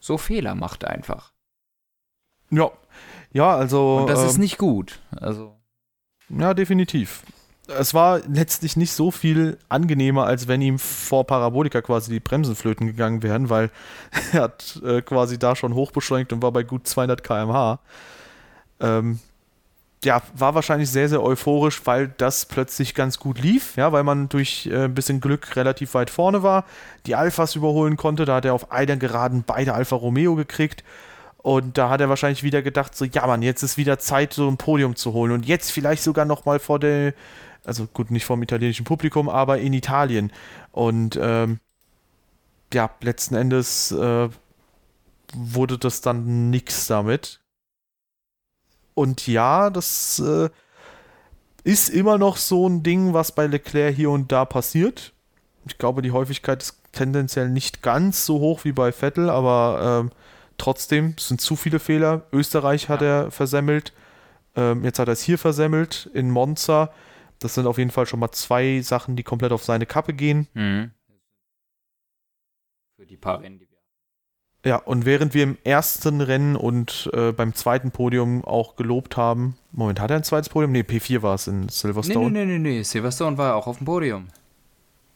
so 0.00 0.18
Fehler 0.18 0.54
macht 0.54 0.84
einfach. 0.84 1.32
Ja, 2.50 2.70
ja, 3.32 3.54
also. 3.54 3.98
Und 3.98 4.08
das 4.08 4.20
ähm, 4.20 4.26
ist 4.26 4.38
nicht 4.38 4.58
gut. 4.58 5.00
Also. 5.16 5.58
Ja, 6.28 6.54
definitiv. 6.54 7.22
Es 7.66 7.94
war 7.94 8.20
letztlich 8.28 8.76
nicht 8.76 8.92
so 8.92 9.10
viel 9.10 9.56
angenehmer, 9.70 10.26
als 10.26 10.48
wenn 10.48 10.60
ihm 10.60 10.78
vor 10.78 11.26
Parabolika 11.26 11.80
quasi 11.80 12.12
die 12.12 12.20
Bremsen 12.20 12.56
flöten 12.56 12.86
gegangen 12.86 13.22
wären, 13.22 13.48
weil 13.48 13.70
er 14.32 14.42
hat 14.42 14.80
äh, 14.84 15.00
quasi 15.00 15.38
da 15.38 15.56
schon 15.56 15.74
hochbeschleunigt 15.74 16.32
und 16.32 16.42
war 16.42 16.52
bei 16.52 16.62
gut 16.62 16.86
200 16.86 17.24
km/h. 17.24 17.78
Ähm, 18.80 19.18
ja, 20.04 20.22
war 20.34 20.54
wahrscheinlich 20.54 20.90
sehr, 20.90 21.08
sehr 21.08 21.22
euphorisch, 21.22 21.80
weil 21.86 22.08
das 22.18 22.46
plötzlich 22.46 22.94
ganz 22.94 23.18
gut 23.18 23.40
lief, 23.40 23.76
ja, 23.76 23.92
weil 23.92 24.04
man 24.04 24.28
durch 24.28 24.66
äh, 24.66 24.84
ein 24.84 24.94
bisschen 24.94 25.20
Glück 25.20 25.56
relativ 25.56 25.94
weit 25.94 26.10
vorne 26.10 26.42
war, 26.42 26.64
die 27.06 27.14
Alphas 27.14 27.54
überholen 27.54 27.96
konnte, 27.96 28.24
da 28.24 28.36
hat 28.36 28.44
er 28.44 28.54
auf 28.54 28.70
einer 28.70 28.96
Geraden 28.96 29.44
beide 29.46 29.74
Alfa 29.74 29.96
Romeo 29.96 30.34
gekriegt. 30.34 30.84
Und 31.38 31.76
da 31.76 31.90
hat 31.90 32.00
er 32.00 32.08
wahrscheinlich 32.08 32.42
wieder 32.42 32.62
gedacht, 32.62 32.96
so, 32.96 33.04
ja 33.04 33.26
Mann, 33.26 33.42
jetzt 33.42 33.62
ist 33.62 33.76
wieder 33.76 33.98
Zeit, 33.98 34.32
so 34.32 34.48
ein 34.48 34.56
Podium 34.56 34.96
zu 34.96 35.12
holen. 35.12 35.30
Und 35.30 35.44
jetzt 35.44 35.72
vielleicht 35.72 36.02
sogar 36.02 36.24
nochmal 36.24 36.58
vor 36.58 36.78
der, 36.78 37.12
also 37.64 37.86
gut, 37.86 38.10
nicht 38.10 38.24
vom 38.24 38.42
italienischen 38.42 38.84
Publikum, 38.84 39.28
aber 39.28 39.58
in 39.58 39.72
Italien 39.72 40.32
und 40.72 41.18
ähm, 41.20 41.60
ja, 42.72 42.90
letzten 43.00 43.34
Endes 43.34 43.92
äh, 43.92 44.28
wurde 45.34 45.78
das 45.78 46.00
dann 46.00 46.50
nix 46.50 46.86
damit. 46.86 47.40
Und 48.94 49.26
ja, 49.26 49.70
das 49.70 50.18
äh, 50.20 50.48
ist 51.64 51.88
immer 51.88 52.18
noch 52.18 52.36
so 52.36 52.68
ein 52.68 52.82
Ding, 52.82 53.12
was 53.12 53.32
bei 53.32 53.46
Leclerc 53.46 53.94
hier 53.94 54.10
und 54.10 54.30
da 54.30 54.44
passiert. 54.44 55.12
Ich 55.66 55.78
glaube, 55.78 56.02
die 56.02 56.12
Häufigkeit 56.12 56.62
ist 56.62 56.78
tendenziell 56.92 57.48
nicht 57.48 57.82
ganz 57.82 58.26
so 58.26 58.38
hoch 58.38 58.64
wie 58.64 58.72
bei 58.72 58.92
Vettel, 58.92 59.30
aber 59.30 60.02
ähm, 60.02 60.10
trotzdem 60.58 61.14
sind 61.18 61.40
zu 61.40 61.56
viele 61.56 61.80
Fehler. 61.80 62.22
Österreich 62.32 62.88
hat 62.88 63.00
ja. 63.00 63.22
er 63.22 63.30
versemmelt. 63.30 63.92
Ähm, 64.56 64.84
jetzt 64.84 64.98
hat 64.98 65.08
er 65.08 65.12
es 65.12 65.22
hier 65.22 65.38
versemmelt 65.38 66.08
in 66.12 66.30
Monza. 66.30 66.92
Das 67.44 67.54
sind 67.54 67.66
auf 67.66 67.78
jeden 67.78 67.90
Fall 67.90 68.06
schon 68.06 68.20
mal 68.20 68.32
zwei 68.32 68.80
Sachen, 68.80 69.16
die 69.16 69.22
komplett 69.22 69.52
auf 69.52 69.62
seine 69.62 69.86
Kappe 69.86 70.14
gehen. 70.14 70.48
Mhm. 70.54 70.92
Für 72.96 73.06
die 73.06 73.16
paar 73.16 73.40
Rennen, 73.40 73.58
die 73.58 73.68
ja, 74.64 74.76
und 74.76 75.04
während 75.04 75.34
wir 75.34 75.42
im 75.42 75.58
ersten 75.62 76.22
Rennen 76.22 76.56
und 76.56 77.10
äh, 77.12 77.32
beim 77.32 77.52
zweiten 77.52 77.90
Podium 77.90 78.42
auch 78.44 78.76
gelobt 78.76 79.18
haben, 79.18 79.58
Moment, 79.72 80.00
hat 80.00 80.10
er 80.10 80.16
ein 80.16 80.24
zweites 80.24 80.48
Podium? 80.48 80.72
Ne, 80.72 80.82
P4 80.82 81.20
war 81.20 81.34
es 81.34 81.46
in 81.46 81.68
Silverstone. 81.68 82.30
Nee, 82.30 82.46
nee, 82.46 82.58
nee, 82.58 82.76
nee, 82.76 82.82
Silverstone 82.82 83.36
war 83.36 83.56
auch 83.56 83.66
auf 83.66 83.76
dem 83.76 83.84
Podium. 83.84 84.28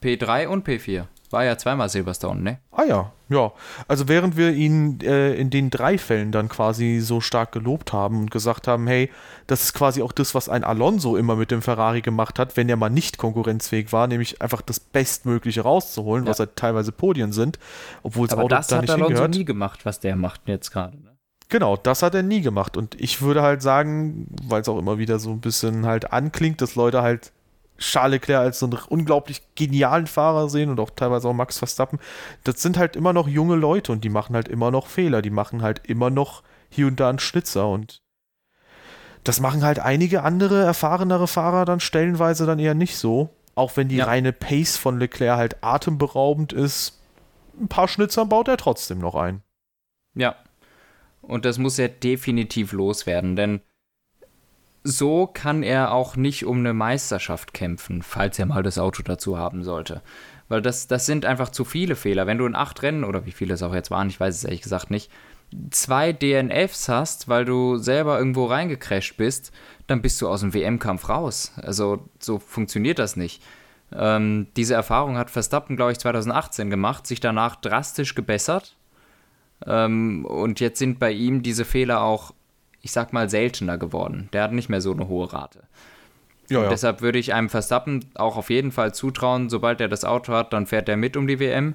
P3 0.02 0.48
und 0.48 0.68
P4. 0.68 1.06
War 1.30 1.44
ja 1.44 1.58
zweimal 1.58 1.88
Silverstone, 1.88 2.40
ne? 2.40 2.58
Ah 2.72 2.84
ja, 2.84 3.12
ja. 3.28 3.52
Also 3.86 4.08
während 4.08 4.36
wir 4.36 4.52
ihn 4.52 5.00
äh, 5.02 5.34
in 5.34 5.50
den 5.50 5.68
drei 5.68 5.98
Fällen 5.98 6.32
dann 6.32 6.48
quasi 6.48 7.00
so 7.00 7.20
stark 7.20 7.52
gelobt 7.52 7.92
haben 7.92 8.20
und 8.20 8.30
gesagt 8.30 8.66
haben, 8.66 8.86
hey, 8.86 9.10
das 9.46 9.64
ist 9.64 9.74
quasi 9.74 10.00
auch 10.02 10.12
das, 10.12 10.34
was 10.34 10.48
ein 10.48 10.64
Alonso 10.64 11.16
immer 11.16 11.36
mit 11.36 11.50
dem 11.50 11.60
Ferrari 11.60 12.00
gemacht 12.00 12.38
hat, 12.38 12.56
wenn 12.56 12.68
er 12.68 12.76
mal 12.76 12.88
nicht 12.88 13.18
konkurrenzfähig 13.18 13.92
war, 13.92 14.06
nämlich 14.06 14.40
einfach 14.40 14.62
das 14.62 14.80
Bestmögliche 14.80 15.60
rauszuholen, 15.60 16.24
ja. 16.24 16.30
was 16.30 16.38
halt 16.38 16.56
teilweise 16.56 16.92
Podien 16.92 17.32
sind, 17.32 17.58
obwohl 18.02 18.26
es 18.26 18.32
Auto 18.32 18.48
das 18.48 18.68
da 18.68 18.80
nicht 18.80 18.90
Alonso 18.90 19.08
hingehört. 19.08 19.34
nie 19.34 19.44
gemacht, 19.44 19.84
was 19.84 20.00
der 20.00 20.16
macht 20.16 20.42
jetzt 20.46 20.70
gerade, 20.70 20.96
ne? 20.96 21.08
Genau, 21.50 21.78
das 21.78 22.02
hat 22.02 22.14
er 22.14 22.22
nie 22.22 22.42
gemacht. 22.42 22.76
Und 22.76 23.00
ich 23.00 23.22
würde 23.22 23.42
halt 23.42 23.62
sagen, 23.62 24.26
weil 24.42 24.60
es 24.60 24.68
auch 24.68 24.78
immer 24.78 24.98
wieder 24.98 25.18
so 25.18 25.30
ein 25.30 25.40
bisschen 25.40 25.86
halt 25.86 26.12
anklingt, 26.12 26.60
dass 26.60 26.74
Leute 26.74 27.00
halt 27.00 27.32
Charles 27.78 28.20
Leclerc 28.20 28.40
als 28.40 28.58
so 28.58 28.66
einen 28.66 28.78
unglaublich 28.88 29.42
genialen 29.54 30.06
Fahrer 30.06 30.48
sehen 30.48 30.70
und 30.70 30.80
auch 30.80 30.90
teilweise 30.90 31.28
auch 31.28 31.32
Max 31.32 31.58
Verstappen. 31.58 31.98
Das 32.44 32.60
sind 32.60 32.76
halt 32.76 32.96
immer 32.96 33.12
noch 33.12 33.28
junge 33.28 33.56
Leute 33.56 33.92
und 33.92 34.04
die 34.04 34.08
machen 34.08 34.34
halt 34.34 34.48
immer 34.48 34.70
noch 34.70 34.88
Fehler. 34.88 35.22
Die 35.22 35.30
machen 35.30 35.62
halt 35.62 35.86
immer 35.86 36.10
noch 36.10 36.42
hier 36.70 36.86
und 36.88 36.98
da 37.00 37.08
einen 37.08 37.18
Schnitzer 37.18 37.68
und 37.68 38.02
das 39.24 39.40
machen 39.40 39.62
halt 39.62 39.78
einige 39.78 40.22
andere 40.22 40.62
erfahrenere 40.62 41.28
Fahrer 41.28 41.64
dann 41.64 41.80
stellenweise 41.80 42.46
dann 42.46 42.58
eher 42.58 42.74
nicht 42.74 42.96
so. 42.96 43.30
Auch 43.54 43.76
wenn 43.76 43.88
die 43.88 43.96
ja. 43.96 44.04
reine 44.04 44.32
Pace 44.32 44.76
von 44.76 44.98
Leclerc 44.98 45.36
halt 45.36 45.64
atemberaubend 45.64 46.52
ist. 46.52 47.00
Ein 47.60 47.68
paar 47.68 47.88
Schnitzer 47.88 48.24
baut 48.24 48.48
er 48.48 48.56
trotzdem 48.56 48.98
noch 48.98 49.16
ein. 49.16 49.42
Ja. 50.14 50.36
Und 51.20 51.44
das 51.44 51.58
muss 51.58 51.78
er 51.78 51.88
definitiv 51.88 52.72
loswerden, 52.72 53.36
denn 53.36 53.60
so 54.84 55.26
kann 55.26 55.62
er 55.62 55.92
auch 55.92 56.16
nicht 56.16 56.44
um 56.44 56.58
eine 56.58 56.72
Meisterschaft 56.72 57.52
kämpfen, 57.52 58.02
falls 58.02 58.38
er 58.38 58.46
mal 58.46 58.62
das 58.62 58.78
Auto 58.78 59.02
dazu 59.02 59.38
haben 59.38 59.64
sollte. 59.64 60.02
Weil 60.48 60.62
das, 60.62 60.86
das 60.86 61.06
sind 61.06 61.24
einfach 61.26 61.50
zu 61.50 61.64
viele 61.64 61.94
Fehler. 61.94 62.26
Wenn 62.26 62.38
du 62.38 62.46
in 62.46 62.54
acht 62.54 62.82
Rennen, 62.82 63.04
oder 63.04 63.26
wie 63.26 63.32
viele 63.32 63.54
es 63.54 63.62
auch 63.62 63.74
jetzt 63.74 63.90
waren, 63.90 64.08
ich 64.08 64.18
weiß 64.18 64.34
es 64.34 64.44
ehrlich 64.44 64.62
gesagt 64.62 64.90
nicht, 64.90 65.10
zwei 65.70 66.12
DNFs 66.12 66.88
hast, 66.88 67.28
weil 67.28 67.44
du 67.44 67.76
selber 67.76 68.18
irgendwo 68.18 68.46
reingecrasht 68.46 69.16
bist, 69.16 69.52
dann 69.86 70.02
bist 70.02 70.20
du 70.20 70.28
aus 70.28 70.40
dem 70.40 70.54
WM-Kampf 70.54 71.08
raus. 71.08 71.52
Also 71.56 72.08
so 72.18 72.38
funktioniert 72.38 72.98
das 72.98 73.16
nicht. 73.16 73.42
Ähm, 73.92 74.48
diese 74.56 74.74
Erfahrung 74.74 75.16
hat 75.16 75.30
Verstappen, 75.30 75.76
glaube 75.76 75.92
ich, 75.92 75.98
2018 75.98 76.70
gemacht, 76.70 77.06
sich 77.06 77.20
danach 77.20 77.56
drastisch 77.56 78.14
gebessert. 78.14 78.76
Ähm, 79.66 80.24
und 80.26 80.60
jetzt 80.60 80.78
sind 80.78 80.98
bei 80.98 81.10
ihm 81.10 81.42
diese 81.42 81.64
Fehler 81.64 82.02
auch 82.02 82.32
ich 82.82 82.92
sag 82.92 83.12
mal, 83.12 83.28
seltener 83.28 83.78
geworden. 83.78 84.28
Der 84.32 84.42
hat 84.42 84.52
nicht 84.52 84.68
mehr 84.68 84.80
so 84.80 84.92
eine 84.92 85.08
hohe 85.08 85.32
Rate. 85.32 85.64
Ja, 86.48 86.62
ja. 86.62 86.68
Deshalb 86.68 87.02
würde 87.02 87.18
ich 87.18 87.34
einem 87.34 87.48
Verstappen 87.48 88.04
auch 88.14 88.36
auf 88.36 88.50
jeden 88.50 88.72
Fall 88.72 88.94
zutrauen, 88.94 89.50
sobald 89.50 89.80
er 89.80 89.88
das 89.88 90.04
Auto 90.04 90.32
hat, 90.32 90.52
dann 90.52 90.66
fährt 90.66 90.88
er 90.88 90.96
mit 90.96 91.16
um 91.16 91.26
die 91.26 91.40
WM. 91.40 91.74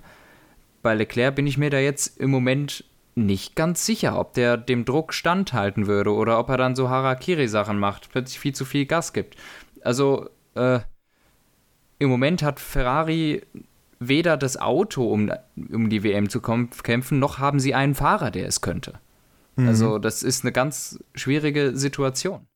Bei 0.82 0.95
Leclerc 0.95 1.36
bin 1.36 1.47
ich 1.47 1.58
mir 1.58 1.70
da 1.70 1.80
jetzt 1.80 2.20
im 2.20 2.32
Moment 2.32 2.84
nicht 3.16 3.56
ganz 3.56 3.86
sicher, 3.86 4.20
ob 4.20 4.34
der 4.34 4.58
dem 4.58 4.86
Druck 4.86 5.14
standhalten 5.14 5.86
würde 5.88 6.12
oder 6.14 6.39
ob 6.39 6.49
er 6.49 6.58
dann 6.58 6.76
so 6.76 6.89
Harakiri-Sachen 6.89 7.78
macht, 7.78 8.10
plötzlich 8.12 8.39
viel 8.39 8.56
zu 8.56 8.66
viel 8.66 8.86
Gas 8.86 9.14
gibt. 9.14 9.36
Also, 9.84 10.30
äh, 10.56 10.80
im 11.99 12.10
Moment 12.10 12.41
hat 12.41 12.60
Ferrari 12.60 13.43
weder 13.99 14.36
das 14.36 14.58
Auto, 14.58 15.08
um, 15.08 15.32
um 15.72 15.89
die 15.89 16.04
WM 16.04 16.30
zu 16.30 16.41
kämpfen, 16.41 17.20
noch 17.20 17.38
haben 17.38 17.60
sie 17.60 17.74
einen 17.74 17.95
Fahrer, 17.95 18.32
der 18.32 18.47
es 18.47 18.62
könnte. 18.62 18.99
Mhm. 19.56 19.68
Also, 19.68 19.97
das 19.99 20.24
ist 20.24 20.43
eine 20.43 20.51
ganz 20.51 20.99
schwierige 21.16 21.76
Situation. 21.76 22.47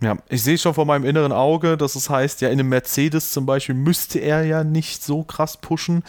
Ja, 0.00 0.16
ich 0.28 0.42
sehe 0.42 0.58
schon 0.58 0.74
vor 0.74 0.84
meinem 0.84 1.04
inneren 1.04 1.32
Auge, 1.32 1.76
dass 1.76 1.94
es 1.94 2.10
heißt, 2.10 2.40
ja, 2.40 2.48
in 2.48 2.58
einem 2.58 2.68
Mercedes 2.68 3.30
zum 3.30 3.46
Beispiel 3.46 3.76
müsste 3.76 4.18
er 4.18 4.44
ja 4.44 4.64
nicht 4.64 5.04
so 5.04 5.22
krass 5.22 5.56
pushen. 5.56 6.02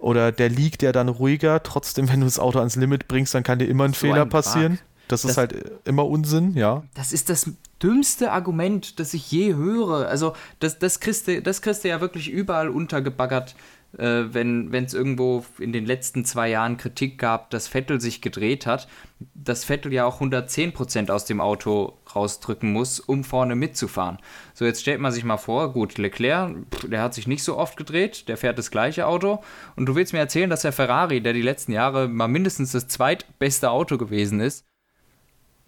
Oder 0.00 0.32
der 0.32 0.48
liegt 0.48 0.82
ja 0.82 0.92
dann 0.92 1.08
ruhiger. 1.08 1.62
Trotzdem, 1.62 2.08
wenn 2.08 2.20
du 2.20 2.26
das 2.26 2.38
Auto 2.38 2.58
ans 2.58 2.74
Limit 2.76 3.06
bringst, 3.06 3.34
dann 3.34 3.42
kann 3.42 3.58
dir 3.58 3.66
immer 3.66 3.84
ein 3.84 3.92
so 3.92 4.00
Fehler 4.00 4.22
ein 4.22 4.28
passieren. 4.30 4.78
Das, 5.08 5.22
das, 5.22 5.32
ist 5.32 5.36
halt 5.36 5.54
immer 5.84 6.06
Unsinn, 6.06 6.54
ja. 6.54 6.84
Das 6.94 7.12
ist 7.12 7.28
das 7.28 7.50
dümmste 7.82 8.32
Argument, 8.32 8.98
das 8.98 9.12
ich 9.12 9.30
je 9.30 9.54
höre. 9.54 10.08
Also, 10.08 10.34
das, 10.58 10.78
das, 10.78 11.00
kriegst, 11.00 11.28
du, 11.28 11.42
das 11.42 11.62
kriegst 11.62 11.84
du 11.84 11.88
ja 11.88 12.00
wirklich 12.00 12.30
überall 12.30 12.68
untergebaggert 12.68 13.54
äh, 13.98 14.32
wenn 14.32 14.72
es 14.72 14.94
irgendwo 14.94 15.44
in 15.58 15.72
den 15.72 15.84
letzten 15.84 16.24
zwei 16.24 16.48
Jahren 16.48 16.76
Kritik 16.76 17.18
gab, 17.18 17.50
dass 17.50 17.68
Vettel 17.68 18.00
sich 18.00 18.20
gedreht 18.20 18.66
hat, 18.66 18.88
dass 19.34 19.64
Vettel 19.64 19.92
ja 19.92 20.04
auch 20.04 20.20
110% 20.20 21.10
aus 21.10 21.24
dem 21.24 21.40
Auto 21.40 21.98
rausdrücken 22.14 22.72
muss, 22.72 23.00
um 23.00 23.24
vorne 23.24 23.56
mitzufahren. 23.56 24.18
So, 24.54 24.64
jetzt 24.64 24.80
stellt 24.80 25.00
man 25.00 25.12
sich 25.12 25.24
mal 25.24 25.36
vor, 25.36 25.72
gut, 25.72 25.98
Leclerc, 25.98 26.54
der 26.88 27.02
hat 27.02 27.14
sich 27.14 27.26
nicht 27.26 27.42
so 27.42 27.56
oft 27.56 27.76
gedreht, 27.76 28.28
der 28.28 28.36
fährt 28.36 28.58
das 28.58 28.70
gleiche 28.70 29.06
Auto 29.06 29.42
und 29.76 29.86
du 29.86 29.94
willst 29.94 30.12
mir 30.12 30.20
erzählen, 30.20 30.50
dass 30.50 30.62
der 30.62 30.72
Ferrari, 30.72 31.20
der 31.20 31.32
die 31.32 31.42
letzten 31.42 31.72
Jahre 31.72 32.08
mal 32.08 32.28
mindestens 32.28 32.72
das 32.72 32.88
zweitbeste 32.88 33.70
Auto 33.70 33.98
gewesen 33.98 34.40
ist, 34.40 34.64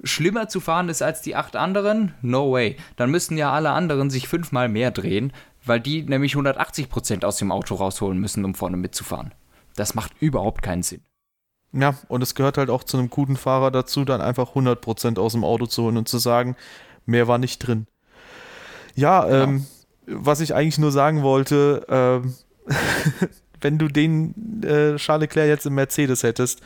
schlimmer 0.04 0.48
zu 0.48 0.60
fahren 0.60 0.88
ist 0.88 1.02
als 1.02 1.22
die 1.22 1.36
acht 1.36 1.56
anderen? 1.56 2.14
No 2.22 2.52
way. 2.52 2.76
Dann 2.96 3.10
müssten 3.10 3.36
ja 3.36 3.52
alle 3.52 3.70
anderen 3.70 4.10
sich 4.10 4.28
fünfmal 4.28 4.68
mehr 4.68 4.90
drehen, 4.90 5.32
weil 5.64 5.80
die 5.80 6.02
nämlich 6.02 6.34
180% 6.34 7.24
aus 7.24 7.36
dem 7.36 7.52
Auto 7.52 7.74
rausholen 7.74 8.18
müssen, 8.18 8.44
um 8.44 8.54
vorne 8.54 8.76
mitzufahren. 8.76 9.32
Das 9.76 9.94
macht 9.94 10.12
überhaupt 10.20 10.62
keinen 10.62 10.82
Sinn. 10.82 11.02
Ja, 11.72 11.94
und 12.08 12.22
es 12.22 12.34
gehört 12.34 12.58
halt 12.58 12.68
auch 12.68 12.84
zu 12.84 12.98
einem 12.98 13.08
guten 13.08 13.36
Fahrer 13.36 13.70
dazu, 13.70 14.04
dann 14.04 14.20
einfach 14.20 14.54
100% 14.54 15.18
aus 15.18 15.32
dem 15.32 15.44
Auto 15.44 15.66
zu 15.66 15.84
holen 15.84 15.96
und 15.96 16.08
zu 16.08 16.18
sagen, 16.18 16.56
mehr 17.06 17.28
war 17.28 17.38
nicht 17.38 17.58
drin. 17.58 17.86
Ja, 18.94 19.24
genau. 19.24 19.44
ähm, 19.44 19.66
was 20.06 20.40
ich 20.40 20.54
eigentlich 20.54 20.78
nur 20.78 20.92
sagen 20.92 21.22
wollte, 21.22 21.86
ähm, 21.88 22.34
wenn 23.60 23.78
du 23.78 23.88
den 23.88 24.62
äh, 24.62 24.96
Charles 24.96 25.22
Leclerc 25.22 25.48
jetzt 25.48 25.66
im 25.66 25.74
Mercedes 25.74 26.22
hättest, 26.22 26.60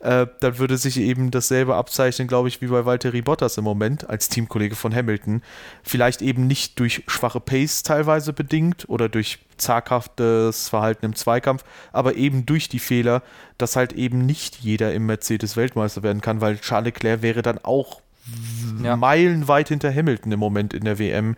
äh, 0.00 0.26
dann 0.40 0.58
würde 0.58 0.76
sich 0.76 0.98
eben 0.98 1.30
dasselbe 1.30 1.74
abzeichnen, 1.74 2.28
glaube 2.28 2.48
ich, 2.48 2.60
wie 2.60 2.66
bei 2.66 2.84
Valtteri 2.84 3.22
Bottas 3.22 3.56
im 3.56 3.64
Moment 3.64 4.08
als 4.08 4.28
Teamkollege 4.28 4.76
von 4.76 4.94
Hamilton. 4.94 5.42
Vielleicht 5.82 6.22
eben 6.22 6.46
nicht 6.46 6.78
durch 6.78 7.02
schwache 7.06 7.40
Pace 7.40 7.82
teilweise 7.82 8.32
bedingt 8.32 8.88
oder 8.88 9.08
durch 9.08 9.38
zaghaftes 9.56 10.68
Verhalten 10.68 11.06
im 11.06 11.14
Zweikampf, 11.14 11.64
aber 11.92 12.16
eben 12.16 12.44
durch 12.44 12.68
die 12.68 12.78
Fehler, 12.78 13.22
dass 13.58 13.76
halt 13.76 13.92
eben 13.94 14.26
nicht 14.26 14.56
jeder 14.56 14.92
im 14.92 15.06
Mercedes 15.06 15.56
Weltmeister 15.56 16.02
werden 16.02 16.20
kann, 16.20 16.40
weil 16.40 16.58
Charles 16.58 16.86
Leclerc 16.86 17.22
wäre 17.22 17.42
dann 17.42 17.58
auch 17.62 18.02
ja. 18.82 18.96
meilenweit 18.96 19.68
hinter 19.68 19.94
Hamilton 19.94 20.32
im 20.32 20.40
Moment 20.40 20.74
in 20.74 20.84
der 20.84 20.98
WM. 20.98 21.36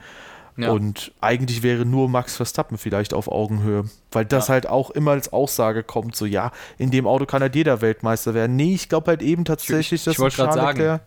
Ja. 0.59 0.73
Und 0.73 1.13
eigentlich 1.21 1.63
wäre 1.63 1.87
nur 1.87 2.09
Max 2.09 2.37
Verstappen 2.37 2.79
vielleicht 2.79 3.15
auf 3.15 3.29
Augenhöhe, 3.29 3.85
weil 4.11 4.25
das 4.25 4.49
ja. 4.49 4.55
halt 4.55 4.67
auch 4.67 4.91
immer 4.91 5.13
als 5.13 5.33
Aussage 5.33 5.85
kommt, 5.85 6.17
so 6.17 6.27
ja, 6.27 6.51
in 6.79 6.91
dem 6.91 7.07
Auto 7.07 7.27
kann 7.27 7.43
halt 7.43 7.55
jeder 7.55 7.81
Weltmeister 7.81 8.35
werden. 8.35 8.57
Nee, 8.57 8.75
ich 8.75 8.89
glaube 8.89 9.13
halt 9.13 9.23
eben 9.23 9.45
tatsächlich, 9.45 10.01
ich, 10.01 10.05
dass 10.05 10.15
ich 10.15 10.19
wollte 10.19 10.37
gerade 10.37 10.55
sagen, 10.55 11.01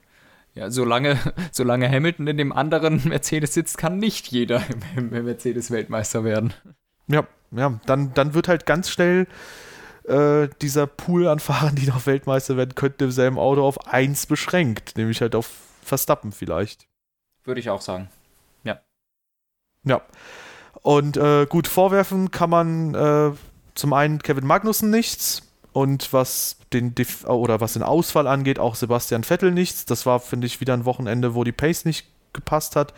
ja, 0.53 0.71
solange, 0.71 1.17
solange 1.51 1.89
Hamilton 1.89 2.27
in 2.27 2.37
dem 2.37 2.53
anderen 2.53 3.01
Mercedes 3.09 3.53
sitzt, 3.53 3.77
kann 3.77 3.97
nicht 3.97 4.27
jeder 4.27 4.63
im, 4.95 5.13
im 5.13 5.25
Mercedes 5.25 5.69
Weltmeister 5.69 6.23
werden. 6.23 6.53
Ja, 7.07 7.27
ja, 7.51 7.77
dann, 7.85 8.13
dann 8.13 8.33
wird 8.33 8.47
halt 8.47 8.65
ganz 8.65 8.89
schnell 8.89 9.27
äh, 10.05 10.47
dieser 10.61 10.87
Pool 10.87 11.27
an 11.27 11.39
Fahrern, 11.39 11.75
die 11.75 11.87
noch 11.87 12.05
Weltmeister 12.05 12.55
werden 12.55 12.75
könnten, 12.75 13.03
im 13.03 13.11
selben 13.11 13.37
Auto 13.37 13.65
auf 13.65 13.85
eins 13.87 14.25
beschränkt, 14.25 14.97
nämlich 14.97 15.19
halt 15.19 15.35
auf 15.35 15.49
Verstappen 15.83 16.31
vielleicht. 16.31 16.87
Würde 17.43 17.59
ich 17.59 17.69
auch 17.69 17.81
sagen. 17.81 18.09
Ja. 19.83 20.01
Und 20.81 21.17
äh, 21.17 21.45
gut, 21.45 21.67
vorwerfen 21.67 22.31
kann 22.31 22.49
man 22.49 22.95
äh, 22.95 23.31
zum 23.75 23.93
einen 23.93 24.19
Kevin 24.19 24.45
Magnussen 24.45 24.89
nichts 24.89 25.43
und 25.73 26.11
was 26.11 26.57
den 26.73 26.95
Dif 26.95 27.25
oder 27.25 27.61
was 27.61 27.73
den 27.73 27.83
Ausfall 27.83 28.27
angeht, 28.27 28.59
auch 28.59 28.75
Sebastian 28.75 29.23
Vettel 29.23 29.51
nichts. 29.51 29.85
Das 29.85 30.05
war, 30.05 30.19
finde 30.19 30.47
ich, 30.47 30.59
wieder 30.59 30.73
ein 30.73 30.85
Wochenende, 30.85 31.35
wo 31.35 31.43
die 31.43 31.51
Pace 31.51 31.85
nicht 31.85 32.07
gepasst 32.33 32.75
hat. 32.75 32.93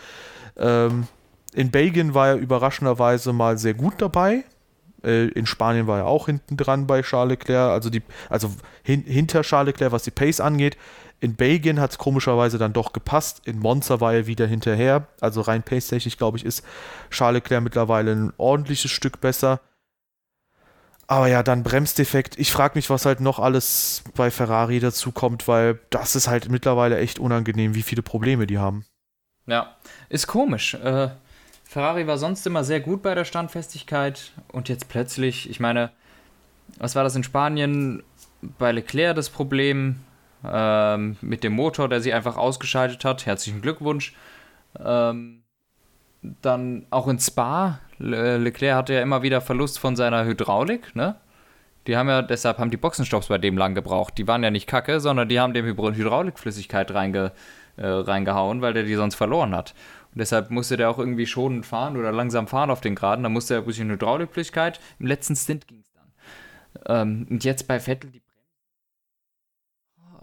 Ähm, 0.57 1.07
in 1.53 1.71
Belgien 1.71 2.13
war 2.13 2.29
er 2.29 2.35
überraschenderweise 2.35 3.33
mal 3.33 3.57
sehr 3.57 3.73
gut 3.73 3.95
dabei. 3.97 4.43
Äh, 5.03 5.27
in 5.29 5.45
Spanien 5.45 5.87
war 5.87 5.99
er 5.99 6.07
auch 6.07 6.27
hinten 6.27 6.57
dran 6.57 6.87
bei 6.87 7.01
Charles 7.01 7.31
Leclerc, 7.31 7.71
also, 7.71 7.89
die, 7.89 8.01
also 8.29 8.49
hin, 8.83 9.03
hinter 9.05 9.41
Charles 9.43 9.73
Leclerc, 9.73 9.91
was 9.91 10.03
die 10.03 10.11
Pace 10.11 10.39
angeht. 10.39 10.77
In 11.23 11.35
Belgien 11.35 11.79
hat 11.79 11.91
es 11.91 11.97
komischerweise 11.97 12.57
dann 12.57 12.73
doch 12.73 12.91
gepasst. 12.91 13.43
In 13.45 13.57
Monza 13.57 14.01
war 14.01 14.13
er 14.13 14.27
wieder 14.27 14.45
hinterher. 14.45 15.07
Also 15.21 15.39
rein 15.39 15.63
pace-technisch, 15.63 16.17
glaube 16.17 16.37
ich, 16.37 16.43
ist 16.43 16.65
Charles 17.11 17.41
Leclerc 17.41 17.63
mittlerweile 17.63 18.11
ein 18.11 18.33
ordentliches 18.35 18.91
Stück 18.91 19.21
besser. 19.21 19.61
Aber 21.07 21.27
ja, 21.27 21.41
dann 21.41 21.63
Bremsdefekt. 21.63 22.37
Ich 22.37 22.51
frage 22.51 22.73
mich, 22.75 22.89
was 22.89 23.05
halt 23.05 23.21
noch 23.21 23.39
alles 23.39 24.03
bei 24.15 24.31
Ferrari 24.31 24.81
dazu 24.81 25.13
kommt, 25.13 25.47
weil 25.47 25.79
das 25.91 26.17
ist 26.17 26.27
halt 26.27 26.49
mittlerweile 26.49 26.97
echt 26.97 27.19
unangenehm, 27.19 27.73
wie 27.73 27.83
viele 27.83 28.01
Probleme 28.01 28.45
die 28.45 28.57
haben. 28.57 28.85
Ja, 29.45 29.77
ist 30.09 30.27
komisch. 30.27 30.73
Äh, 30.73 31.07
Ferrari 31.63 32.05
war 32.05 32.17
sonst 32.17 32.45
immer 32.45 32.65
sehr 32.65 32.81
gut 32.81 33.01
bei 33.01 33.15
der 33.15 33.23
Standfestigkeit 33.23 34.33
und 34.51 34.67
jetzt 34.67 34.89
plötzlich, 34.89 35.49
ich 35.49 35.61
meine, 35.61 35.89
was 36.79 36.95
war 36.95 37.05
das 37.05 37.15
in 37.15 37.23
Spanien 37.23 38.03
bei 38.41 38.73
Leclerc 38.73 39.15
das 39.15 39.29
Problem? 39.29 40.01
Ähm, 40.45 41.17
mit 41.21 41.43
dem 41.43 41.53
Motor, 41.53 41.89
der 41.89 42.01
sie 42.01 42.13
einfach 42.13 42.37
ausgeschaltet 42.37 43.05
hat. 43.05 43.25
Herzlichen 43.25 43.61
Glückwunsch. 43.61 44.13
Ähm, 44.83 45.43
dann 46.41 46.85
auch 46.89 47.07
in 47.07 47.19
Spa. 47.19 47.79
Le 47.97 48.37
Leclerc 48.37 48.75
hatte 48.75 48.93
ja 48.93 49.01
immer 49.01 49.21
wieder 49.21 49.41
Verlust 49.41 49.79
von 49.79 49.95
seiner 49.95 50.25
Hydraulik, 50.25 50.95
ne? 50.95 51.15
Die 51.87 51.97
haben 51.97 52.07
ja, 52.07 52.21
deshalb 52.21 52.59
haben 52.59 52.71
die 52.71 52.77
Boxenstopps 52.77 53.27
bei 53.27 53.37
dem 53.37 53.57
lang 53.57 53.75
gebraucht. 53.75 54.17
Die 54.17 54.27
waren 54.27 54.41
ja 54.41 54.51
nicht 54.51 54.67
kacke, 54.67 55.01
sondern 55.01 55.27
die 55.27 55.39
haben 55.39 55.53
dem 55.53 55.65
Hydraulikflüssigkeit 55.65 56.93
reinge, 56.93 57.33
äh, 57.75 57.85
reingehauen, 57.85 58.61
weil 58.61 58.73
der 58.73 58.83
die 58.83 58.95
sonst 58.95 59.15
verloren 59.15 59.53
hat. 59.53 59.73
Und 60.13 60.19
deshalb 60.19 60.49
musste 60.49 60.77
der 60.77 60.89
auch 60.89 60.97
irgendwie 60.97 61.25
schonend 61.27 61.65
fahren 61.65 61.97
oder 61.97 62.13
langsam 62.13 62.47
fahren 62.47 62.69
auf 62.69 62.79
den 62.79 62.95
Geraden. 62.95 63.23
Da 63.23 63.29
musste 63.29 63.55
er 63.55 63.61
ein 63.61 63.65
bisschen 63.65 63.89
Hydraulikflüssigkeit. 63.89 64.79
Im 64.99 65.07
letzten 65.07 65.35
Stint 65.35 65.67
ging 65.67 65.81
es 65.81 65.91
dann. 65.91 66.07
Ähm, 66.87 67.27
und 67.29 67.43
jetzt 67.43 67.67
bei 67.67 67.81
Vettel 67.81 68.11
die 68.11 68.22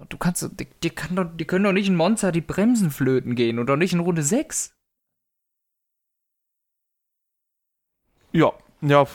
du 0.08 0.16
kannst, 0.16 0.48
die, 0.58 0.66
die, 0.82 0.90
kann 0.90 1.16
doch, 1.16 1.24
die 1.24 1.44
können 1.44 1.64
doch 1.64 1.72
nicht 1.72 1.88
in 1.88 1.96
Monster 1.96 2.32
die 2.32 2.40
Bremsen 2.40 2.90
flöten 2.90 3.34
gehen 3.34 3.58
und 3.58 3.66
doch 3.66 3.76
nicht 3.76 3.92
in 3.92 4.00
Runde 4.00 4.22
6. 4.22 4.72
Ja, 8.32 8.52
ja, 8.80 9.06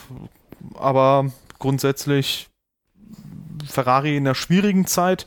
aber 0.74 1.30
grundsätzlich 1.58 2.48
Ferrari 3.66 4.16
in 4.16 4.26
einer 4.26 4.34
schwierigen 4.34 4.86
Zeit 4.86 5.26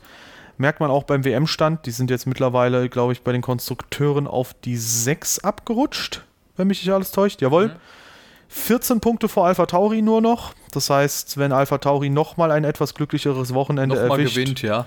merkt 0.58 0.80
man 0.80 0.90
auch 0.90 1.04
beim 1.04 1.24
WM-Stand. 1.24 1.86
Die 1.86 1.90
sind 1.90 2.10
jetzt 2.10 2.26
mittlerweile, 2.26 2.88
glaube 2.88 3.12
ich, 3.12 3.22
bei 3.22 3.32
den 3.32 3.42
Konstrukteuren 3.42 4.26
auf 4.26 4.54
die 4.54 4.76
6 4.76 5.40
abgerutscht, 5.40 6.22
wenn 6.56 6.68
mich 6.68 6.84
nicht 6.84 6.92
alles 6.92 7.10
täuscht. 7.10 7.42
Jawohl. 7.42 7.68
Mhm. 7.68 7.76
14 8.52 9.00
Punkte 9.00 9.28
vor 9.28 9.46
Alpha 9.46 9.66
Tauri 9.66 10.02
nur 10.02 10.20
noch. 10.20 10.54
Das 10.72 10.90
heißt, 10.90 11.38
wenn 11.38 11.52
Alpha 11.52 11.78
Tauri 11.78 12.10
nochmal 12.10 12.50
ein 12.50 12.64
etwas 12.64 12.94
glücklicheres 12.94 13.54
Wochenende 13.54 13.94
noch 13.94 14.02
erwischt, 14.02 14.34
gewinnt, 14.34 14.62
ja. 14.62 14.86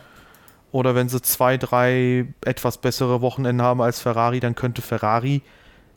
Oder 0.73 0.95
wenn 0.95 1.07
sie 1.07 1.21
zwei, 1.21 1.57
drei 1.57 2.25
etwas 2.43 2.79
bessere 2.79 3.21
Wochenende 3.21 3.63
haben 3.63 3.79
als 3.79 4.01
Ferrari, 4.01 4.39
dann 4.39 4.55
könnte 4.55 4.81
Ferrari 4.81 5.43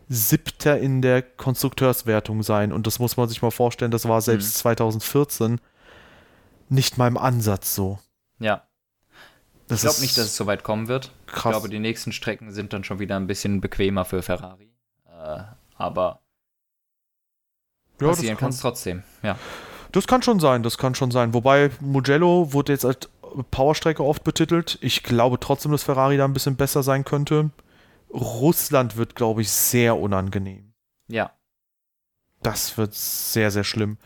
siebter 0.06 0.78
in 0.78 1.00
der 1.00 1.22
Konstrukteurswertung 1.22 2.42
sein. 2.42 2.74
Und 2.74 2.86
das 2.86 2.98
muss 2.98 3.16
man 3.16 3.26
sich 3.26 3.40
mal 3.40 3.50
vorstellen, 3.50 3.90
das 3.90 4.06
war 4.06 4.20
selbst 4.20 4.54
mhm. 4.54 4.60
2014 4.60 5.60
nicht 6.68 6.98
mal 6.98 7.08
im 7.08 7.16
Ansatz 7.16 7.74
so. 7.74 7.98
Ja. 8.38 8.64
Das 9.66 9.78
ich 9.78 9.88
glaube 9.88 10.00
nicht, 10.02 10.18
dass 10.18 10.26
es 10.26 10.36
so 10.36 10.44
weit 10.44 10.62
kommen 10.62 10.88
wird. 10.88 11.10
Krass. 11.24 11.36
Ich 11.46 11.50
glaube, 11.52 11.70
die 11.70 11.78
nächsten 11.78 12.12
Strecken 12.12 12.52
sind 12.52 12.74
dann 12.74 12.84
schon 12.84 12.98
wieder 12.98 13.16
ein 13.16 13.26
bisschen 13.26 13.62
bequemer 13.62 14.04
für 14.04 14.20
Ferrari. 14.20 14.74
Äh, 15.06 15.38
aber 15.76 16.20
ja, 17.98 18.08
passieren 18.08 18.36
kann 18.36 18.50
es 18.50 18.60
trotzdem, 18.60 19.04
ja. 19.22 19.38
Das 19.92 20.06
kann 20.06 20.20
schon 20.20 20.38
sein, 20.38 20.62
das 20.62 20.76
kann 20.76 20.94
schon 20.94 21.10
sein. 21.10 21.32
Wobei 21.32 21.70
Mugello 21.80 22.52
wurde 22.52 22.72
jetzt 22.72 22.84
als 22.84 23.08
Powerstrecke 23.50 24.04
oft 24.04 24.24
betitelt. 24.24 24.78
Ich 24.80 25.02
glaube 25.02 25.38
trotzdem, 25.40 25.72
dass 25.72 25.82
Ferrari 25.82 26.16
da 26.16 26.24
ein 26.24 26.32
bisschen 26.32 26.56
besser 26.56 26.82
sein 26.82 27.04
könnte. 27.04 27.50
Russland 28.12 28.96
wird, 28.96 29.14
glaube 29.14 29.42
ich, 29.42 29.50
sehr 29.50 29.98
unangenehm. 29.98 30.72
Ja. 31.08 31.32
Das 32.42 32.78
wird 32.78 32.94
sehr, 32.94 33.50
sehr 33.50 33.64
schlimm. 33.64 33.98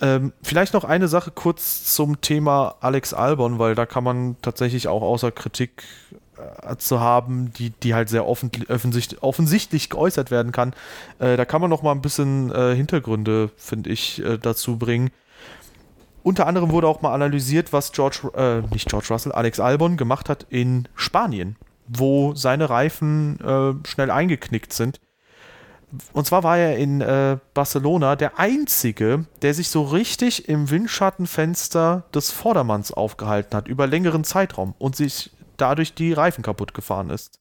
Ähm, 0.00 0.32
vielleicht 0.42 0.72
noch 0.72 0.84
eine 0.84 1.08
Sache 1.08 1.30
kurz 1.30 1.92
zum 1.94 2.20
Thema 2.20 2.76
Alex 2.80 3.12
Albon, 3.12 3.58
weil 3.58 3.74
da 3.74 3.84
kann 3.84 4.04
man 4.04 4.36
tatsächlich 4.40 4.88
auch 4.88 5.02
außer 5.02 5.30
Kritik 5.30 5.84
äh, 6.62 6.76
zu 6.76 7.00
haben, 7.00 7.52
die, 7.52 7.70
die 7.70 7.94
halt 7.94 8.08
sehr 8.08 8.26
offensichtlich, 8.26 9.22
offensichtlich 9.22 9.90
geäußert 9.90 10.30
werden 10.30 10.52
kann. 10.52 10.72
Äh, 11.18 11.36
da 11.36 11.44
kann 11.44 11.60
man 11.60 11.68
noch 11.68 11.82
mal 11.82 11.92
ein 11.92 12.00
bisschen 12.00 12.50
äh, 12.50 12.74
Hintergründe, 12.74 13.50
finde 13.56 13.90
ich, 13.90 14.24
äh, 14.24 14.38
dazu 14.38 14.78
bringen. 14.78 15.10
Unter 16.22 16.46
anderem 16.46 16.70
wurde 16.70 16.86
auch 16.86 17.02
mal 17.02 17.14
analysiert, 17.14 17.72
was 17.72 17.92
George, 17.92 18.30
äh, 18.34 18.60
nicht 18.72 18.88
George 18.88 19.08
Russell, 19.10 19.32
Alex 19.32 19.58
Albon 19.58 19.96
gemacht 19.96 20.28
hat 20.28 20.46
in 20.50 20.88
Spanien, 20.94 21.56
wo 21.88 22.34
seine 22.34 22.68
Reifen 22.68 23.40
äh, 23.40 23.88
schnell 23.88 24.10
eingeknickt 24.10 24.72
sind. 24.72 25.00
Und 26.12 26.26
zwar 26.26 26.44
war 26.44 26.56
er 26.56 26.76
in 26.76 27.00
äh, 27.00 27.38
Barcelona 27.52 28.14
der 28.14 28.38
Einzige, 28.38 29.24
der 29.42 29.54
sich 29.54 29.70
so 29.70 29.82
richtig 29.82 30.48
im 30.48 30.70
Windschattenfenster 30.70 32.04
des 32.14 32.30
Vordermanns 32.30 32.92
aufgehalten 32.92 33.56
hat, 33.56 33.66
über 33.66 33.86
längeren 33.86 34.22
Zeitraum 34.22 34.74
und 34.78 34.94
sich 34.94 35.30
dadurch 35.56 35.94
die 35.94 36.12
Reifen 36.12 36.42
kaputt 36.42 36.74
gefahren 36.74 37.10
ist. 37.10 37.40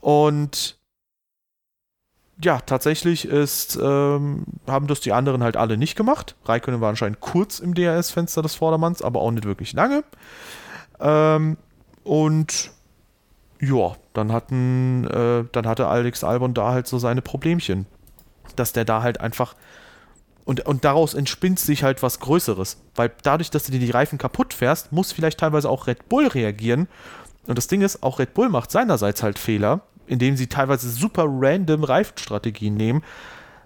Und 0.00 0.78
ja, 2.40 2.60
tatsächlich 2.60 3.26
ist, 3.26 3.78
ähm, 3.80 4.44
haben 4.66 4.86
das 4.86 5.00
die 5.00 5.12
anderen 5.12 5.42
halt 5.42 5.56
alle 5.56 5.76
nicht 5.76 5.96
gemacht. 5.96 6.34
Raikkonen 6.44 6.80
war 6.80 6.90
anscheinend 6.90 7.20
kurz 7.20 7.58
im 7.58 7.74
DRS-Fenster 7.74 8.42
des 8.42 8.54
Vordermanns, 8.54 9.02
aber 9.02 9.20
auch 9.20 9.30
nicht 9.30 9.44
wirklich 9.44 9.72
lange. 9.72 10.04
Ähm, 11.00 11.56
und 12.04 12.70
ja, 13.60 13.96
dann 14.12 14.32
hatten, 14.32 15.06
äh, 15.06 15.44
dann 15.52 15.66
hatte 15.66 15.86
Alex 15.86 16.24
Albon 16.24 16.54
da 16.54 16.72
halt 16.72 16.86
so 16.86 16.98
seine 16.98 17.22
Problemchen. 17.22 17.86
Dass 18.56 18.72
der 18.72 18.84
da 18.84 19.02
halt 19.02 19.20
einfach. 19.20 19.54
Und, 20.44 20.66
und 20.66 20.84
daraus 20.84 21.14
entspinnt 21.14 21.60
sich 21.60 21.84
halt 21.84 22.02
was 22.02 22.18
Größeres. 22.18 22.78
Weil 22.96 23.12
dadurch, 23.22 23.50
dass 23.50 23.64
du 23.64 23.72
dir 23.72 23.78
die 23.78 23.90
Reifen 23.90 24.18
kaputt 24.18 24.52
fährst, 24.52 24.90
muss 24.90 25.12
vielleicht 25.12 25.38
teilweise 25.38 25.70
auch 25.70 25.86
Red 25.86 26.08
Bull 26.08 26.26
reagieren. 26.26 26.88
Und 27.46 27.56
das 27.56 27.68
Ding 27.68 27.82
ist, 27.82 28.02
auch 28.02 28.18
Red 28.18 28.34
Bull 28.34 28.48
macht 28.48 28.70
seinerseits 28.70 29.22
halt 29.22 29.38
Fehler, 29.38 29.82
indem 30.06 30.36
sie 30.36 30.46
teilweise 30.46 30.90
super 30.90 31.24
random 31.26 31.84
Reifenstrategien 31.84 32.76
nehmen. 32.76 33.02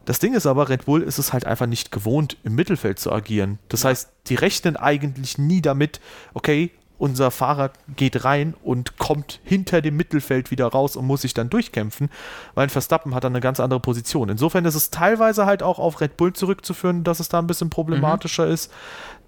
Das 0.04 0.20
Ding 0.20 0.34
ist 0.34 0.46
aber, 0.46 0.68
Red 0.68 0.84
Bull 0.84 1.02
ist 1.02 1.18
es 1.18 1.32
halt 1.32 1.46
einfach 1.46 1.66
nicht 1.66 1.90
gewohnt, 1.90 2.36
im 2.44 2.54
Mittelfeld 2.54 2.98
zu 2.98 3.12
agieren. 3.12 3.58
Das 3.68 3.84
heißt, 3.84 4.10
die 4.28 4.36
rechnen 4.36 4.76
eigentlich 4.76 5.36
nie 5.36 5.60
damit, 5.60 6.00
okay, 6.32 6.70
unser 6.98 7.30
Fahrer 7.30 7.72
geht 7.94 8.24
rein 8.24 8.54
und 8.62 8.98
kommt 8.98 9.40
hinter 9.44 9.82
dem 9.82 9.96
Mittelfeld 9.96 10.50
wieder 10.50 10.66
raus 10.66 10.96
und 10.96 11.06
muss 11.06 11.22
sich 11.22 11.34
dann 11.34 11.50
durchkämpfen, 11.50 12.08
weil 12.54 12.68
Verstappen 12.68 13.14
hat 13.14 13.24
dann 13.24 13.32
eine 13.32 13.40
ganz 13.40 13.60
andere 13.60 13.80
Position. 13.80 14.28
Insofern 14.28 14.64
ist 14.64 14.76
es 14.76 14.90
teilweise 14.90 15.44
halt 15.44 15.62
auch 15.62 15.78
auf 15.78 16.00
Red 16.00 16.16
Bull 16.16 16.32
zurückzuführen, 16.32 17.04
dass 17.04 17.20
es 17.20 17.28
da 17.28 17.38
ein 17.38 17.46
bisschen 17.46 17.68
problematischer 17.68 18.46
mhm. 18.46 18.52
ist. 18.52 18.72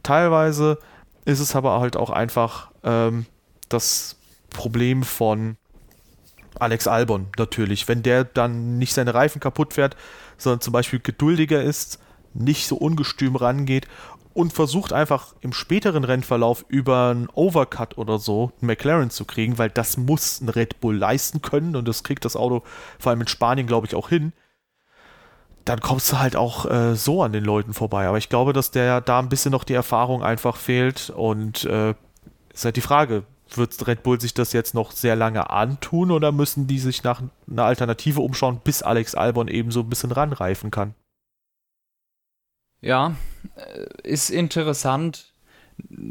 Teilweise 0.03 0.79
ist 1.25 1.41
es 1.41 1.55
aber 1.55 1.81
halt 1.81 1.97
auch 1.97 2.11
einfach 2.11 2.71
ähm, 2.85 3.27
das 3.69 4.17
Problem 4.51 5.03
von 5.03 5.57
Alex 6.61 6.87
Albon 6.87 7.27
natürlich. 7.37 7.89
Wenn 7.89 8.03
der 8.03 8.25
dann 8.25 8.79
nicht 8.79 8.95
seine 8.95 9.15
Reifen 9.15 9.41
kaputt 9.41 9.75
fährt, 9.75 9.97
sondern 10.37 10.61
zum 10.61 10.73
Beispiel 10.73 11.01
geduldiger 11.01 11.63
ist, 11.63 11.99
nicht 12.35 12.67
so 12.67 12.77
ungestüm 12.77 13.37
rangeht 13.37 13.89
und 14.35 14.53
versucht 14.53 14.93
einfach 14.93 15.35
im 15.41 15.53
späteren 15.53 16.05
Rennverlauf 16.05 16.65
über 16.69 17.11
einen 17.11 17.29
Overcut 17.35 17.99
oder 17.99 18.19
so 18.19 18.53
einen 18.61 18.69
McLaren 18.69 19.11
zu 19.11 19.25
kriegen, 19.25 19.59
weil 19.59 19.71
das 19.71 19.97
muss 19.97 20.41
ein 20.41 20.49
Red 20.49 20.81
Bull 20.81 20.97
leisten 20.97 21.43
können 21.43 21.75
und 21.75 21.89
das 21.89 22.05
kriegt 22.05 22.25
das 22.25 22.37
Auto 22.37 22.63
vor 22.99 23.11
allem 23.11 23.23
in 23.23 23.27
Spanien, 23.27 23.67
glaube 23.67 23.87
ich, 23.87 23.97
auch 23.97 24.09
hin. 24.09 24.33
Dann 25.65 25.81
kommst 25.81 26.13
du 26.13 26.19
halt 26.19 26.37
auch 26.37 26.71
äh, 26.71 26.95
so 26.95 27.23
an 27.23 27.33
den 27.33 27.45
Leuten 27.45 27.75
vorbei. 27.75 28.07
Aber 28.07 28.17
ich 28.17 28.29
glaube, 28.29 28.53
dass 28.53 28.71
der 28.71 29.01
da 29.01 29.19
ein 29.19 29.29
bisschen 29.29 29.51
noch 29.51 29.65
die 29.65 29.75
Erfahrung 29.75 30.23
einfach 30.23 30.57
fehlt 30.57 31.11
und 31.11 31.65
äh, 31.65 31.95
ist 32.55 32.65
halt 32.65 32.77
die 32.77 32.81
Frage, 32.81 33.25
wird 33.57 33.87
Red 33.87 34.03
Bull 34.03 34.21
sich 34.21 34.35
das 34.35 34.53
jetzt 34.53 34.75
noch 34.75 34.93
sehr 34.93 35.17
lange 35.17 35.51
antun 35.51 36.11
oder 36.11 36.33
müssen 36.33 36.67
die 36.67 36.79
sich 36.79 37.03
nach 37.03 37.23
einer 37.51 37.65
Alternative 37.65 38.21
umschauen, 38.21 38.61
bis 38.63 38.83
Alex 38.83 39.15
Albon 39.15 39.49
eben 39.49 39.71
so 39.71 39.81
ein 39.81 39.89
bisschen 39.89 40.13
ranreifen 40.13 40.71
kann? 40.71 40.95
Ja, 42.81 43.17
äh, 43.57 43.87
ist 44.03 44.31
interessant. 44.31 45.33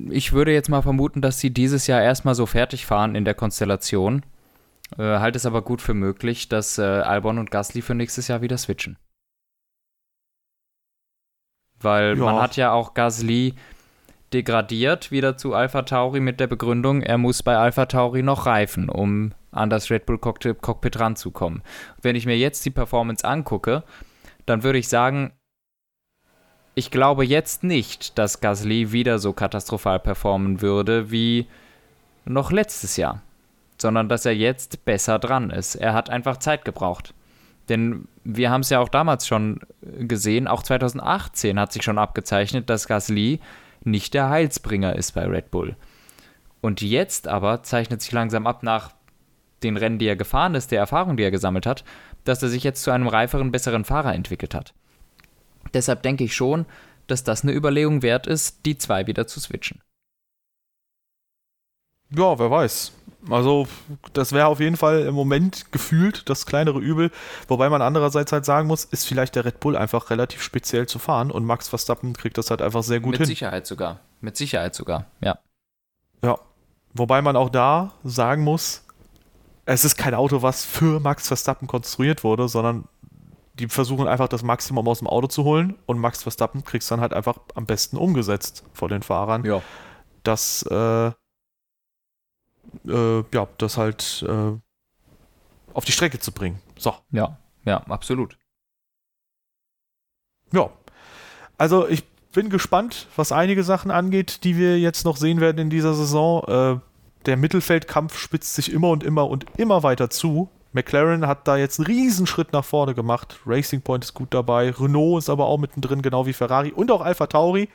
Ich 0.09 0.33
würde 0.33 0.53
jetzt 0.53 0.69
mal 0.69 0.81
vermuten, 0.81 1.21
dass 1.21 1.39
sie 1.39 1.51
dieses 1.51 1.88
Jahr 1.88 2.01
erstmal 2.01 2.35
so 2.35 2.45
fertig 2.45 2.85
fahren 2.85 3.15
in 3.15 3.25
der 3.25 3.33
Konstellation. 3.33 4.23
Äh, 4.97 5.19
halte 5.19 5.38
es 5.38 5.45
aber 5.45 5.61
gut 5.61 5.81
für 5.81 5.93
möglich, 5.93 6.47
dass 6.47 6.77
äh, 6.77 6.81
Albon 6.81 7.38
und 7.38 7.51
Gasly 7.51 7.81
für 7.81 7.95
nächstes 7.95 8.27
Jahr 8.27 8.41
wieder 8.41 8.57
switchen. 8.57 8.97
Weil 11.79 12.17
ja. 12.17 12.23
man 12.23 12.35
hat 12.41 12.55
ja 12.55 12.71
auch 12.71 12.93
Gasly 12.93 13.53
degradiert 14.34 15.11
wieder 15.11 15.38
zu 15.38 15.53
Alpha 15.53 15.84
Tauri 15.84 16.19
mit 16.19 16.39
der 16.39 16.47
Begründung, 16.47 17.01
er 17.01 17.17
muss 17.17 17.43
bei 17.43 17.57
Alpha 17.57 17.86
Tauri 17.86 18.23
noch 18.23 18.45
reifen, 18.45 18.89
um 18.89 19.34
an 19.51 19.69
das 19.69 19.89
Red 19.89 20.05
Bull 20.05 20.17
Cockpit, 20.17 20.61
Cockpit 20.61 20.99
ranzukommen. 20.99 21.63
Wenn 22.01 22.15
ich 22.15 22.25
mir 22.25 22.38
jetzt 22.38 22.65
die 22.65 22.71
Performance 22.71 23.25
angucke, 23.25 23.84
dann 24.45 24.63
würde 24.63 24.80
ich 24.80 24.88
sagen, 24.88 25.32
ich 26.75 26.91
glaube 26.91 27.25
jetzt 27.25 27.63
nicht, 27.63 28.17
dass 28.17 28.39
Gasly 28.39 28.91
wieder 28.91 29.17
so 29.17 29.34
katastrophal 29.34 29.99
performen 29.99 30.61
würde 30.61 31.09
wie 31.09 31.47
noch 32.25 32.51
letztes 32.51 32.97
Jahr, 32.97 33.21
sondern 33.80 34.09
dass 34.09 34.25
er 34.25 34.36
jetzt 34.36 34.86
besser 34.86 35.17
dran 35.17 35.49
ist. 35.49 35.75
Er 35.75 35.93
hat 35.93 36.09
einfach 36.09 36.38
Zeit 36.38 36.65
gebraucht. 36.65 37.13
Denn 37.69 38.07
wir 38.23 38.51
haben 38.51 38.61
es 38.61 38.69
ja 38.69 38.80
auch 38.80 38.89
damals 38.89 39.28
schon 39.28 39.59
gesehen, 39.82 40.47
auch 40.47 40.63
2018 40.63 41.59
hat 41.59 41.73
sich 41.73 41.84
schon 41.84 41.97
abgezeichnet, 41.97 42.69
dass 42.69 42.88
Gasly 42.88 43.39
nicht 43.88 44.13
der 44.13 44.29
Heilsbringer 44.29 44.95
ist 44.95 45.13
bei 45.13 45.25
Red 45.25 45.51
Bull. 45.51 45.75
Und 46.61 46.81
jetzt 46.81 47.27
aber 47.27 47.63
zeichnet 47.63 48.01
sich 48.01 48.11
langsam 48.11 48.45
ab 48.45 48.63
nach 48.63 48.91
den 49.63 49.77
Rennen, 49.77 49.97
die 49.97 50.07
er 50.07 50.15
gefahren 50.15 50.55
ist, 50.55 50.71
der 50.71 50.79
Erfahrung, 50.79 51.17
die 51.17 51.23
er 51.23 51.31
gesammelt 51.31 51.65
hat, 51.65 51.83
dass 52.23 52.43
er 52.43 52.49
sich 52.49 52.63
jetzt 52.63 52.83
zu 52.83 52.91
einem 52.91 53.07
reiferen, 53.07 53.51
besseren 53.51 53.85
Fahrer 53.85 54.13
entwickelt 54.13 54.53
hat. 54.53 54.73
Deshalb 55.73 56.03
denke 56.03 56.23
ich 56.23 56.35
schon, 56.35 56.65
dass 57.07 57.23
das 57.23 57.43
eine 57.43 57.53
Überlegung 57.53 58.01
wert 58.03 58.27
ist, 58.27 58.65
die 58.65 58.77
zwei 58.77 59.07
wieder 59.07 59.27
zu 59.27 59.39
switchen. 59.39 59.79
Ja, 62.10 62.38
wer 62.39 62.49
weiß. 62.49 62.93
Also, 63.30 63.68
das 64.14 64.32
wäre 64.32 64.47
auf 64.47 64.60
jeden 64.60 64.78
Fall 64.78 65.01
im 65.01 65.16
Moment 65.16 65.72
gefühlt 65.72 66.30
das 66.30 66.45
kleinere 66.45 66.80
Übel. 66.80 67.12
Wobei 67.47 67.70
man 67.70 67.82
andererseits 67.82 68.32
halt 68.32 68.45
sagen 68.45 68.68
muss, 68.68 68.86
ist 68.86 69.05
vielleicht 69.05 69.36
der 69.36 69.43
Red 69.43 69.60
Bull 69.60 69.76
einfach 69.76 70.10
relativ 70.10 70.41
speziell 70.41 70.88
zu 70.88 70.99
fahren 70.99 71.32
und 71.32 71.45
Max 71.45 71.68
Verstappen 71.68 72.14
kriegt 72.14 72.38
das 72.38 72.49
halt 72.49 72.62
einfach 72.62 72.84
sehr 72.84 72.99
gut 72.99 73.12
Mit 73.12 73.20
hin. 73.20 73.28
Mit 73.28 73.38
Sicherheit 73.38 73.68
sogar. 73.68 73.99
Mit 74.22 74.38
Sicherheit 74.38 74.76
sogar, 74.76 75.05
ja. 75.20 75.39
Ja. 76.24 76.39
Wobei 76.93 77.22
man 77.22 77.36
auch 77.36 77.49
da 77.49 77.93
sagen 78.03 78.43
muss, 78.43 78.86
es 79.66 79.84
ist 79.84 79.97
kein 79.97 80.14
Auto, 80.14 80.41
was 80.41 80.64
für 80.66 80.99
Max 80.99 81.28
Verstappen 81.28 81.68
konstruiert 81.68 82.24
wurde, 82.24 82.47
sondern 82.47 82.86
die 83.60 83.68
versuchen 83.68 84.08
einfach 84.08 84.28
das 84.28 84.43
Maximum 84.43 84.88
aus 84.88 84.99
dem 84.99 85.08
Auto 85.08 85.28
zu 85.28 85.43
holen 85.43 85.76
und 85.86 85.99
Max 85.99 86.24
Verstappen 86.24 86.64
kriegst 86.64 86.89
dann 86.91 87.01
halt 87.01 87.14
einfach 87.14 87.38
am 87.55 87.66
besten 87.66 87.97
umgesetzt 87.97 88.64
vor 88.74 88.88
den 88.88 89.01
Fahrern. 89.01 89.43
Ja. 89.43 89.62
Das, 90.24 90.64
äh, 90.64 91.12
äh, 92.88 93.24
ja, 93.34 93.47
das 93.57 93.78
halt 93.78 94.26
äh, 94.28 94.53
auf 95.74 95.86
die 95.86 95.91
Strecke 95.91 96.20
zu 96.20 96.32
bringen. 96.32 96.59
So. 96.78 96.93
Ja, 97.11 97.38
ja, 97.65 97.78
absolut. 97.88 98.38
Ja. 100.51 100.70
Also 101.57 101.88
ich 101.88 102.03
bin 102.32 102.49
gespannt, 102.49 103.07
was 103.15 103.32
einige 103.32 103.63
Sachen 103.63 103.91
angeht, 103.91 104.43
die 104.43 104.57
wir 104.57 104.80
jetzt 104.80 105.05
noch 105.05 105.18
sehen 105.18 105.41
werden 105.41 105.57
in 105.57 105.70
dieser 105.70 105.93
Saison. 105.93 106.43
Äh, 106.47 106.80
der 107.26 107.38
Mittelfeldkampf 107.38 108.18
spitzt 108.18 108.55
sich 108.55 108.72
immer 108.72 108.89
und 108.89 109.03
immer 109.03 109.28
und 109.28 109.45
immer 109.57 109.84
weiter 109.84 110.09
zu. 110.09 110.49
McLaren 110.72 111.28
hat 111.28 111.47
da 111.47 111.57
jetzt 111.57 111.80
einen 111.80 111.88
Riesenschritt 111.88 112.53
nach 112.53 112.63
vorne 112.63 112.93
gemacht. 112.93 113.39
Racing 113.45 113.82
Point 113.82 114.03
ist 114.03 114.13
gut 114.13 114.34
dabei. 114.34 114.72
Renault 114.72 115.20
ist 115.24 115.30
aber 115.30 115.47
auch 115.47 115.57
mittendrin, 115.57 116.01
genau 116.01 116.26
wie 116.26 116.34
Ferrari 116.34 116.72
und 116.72 116.91
auch 116.91 117.01
Alpha 117.01 117.28
Tauri. 117.28 117.70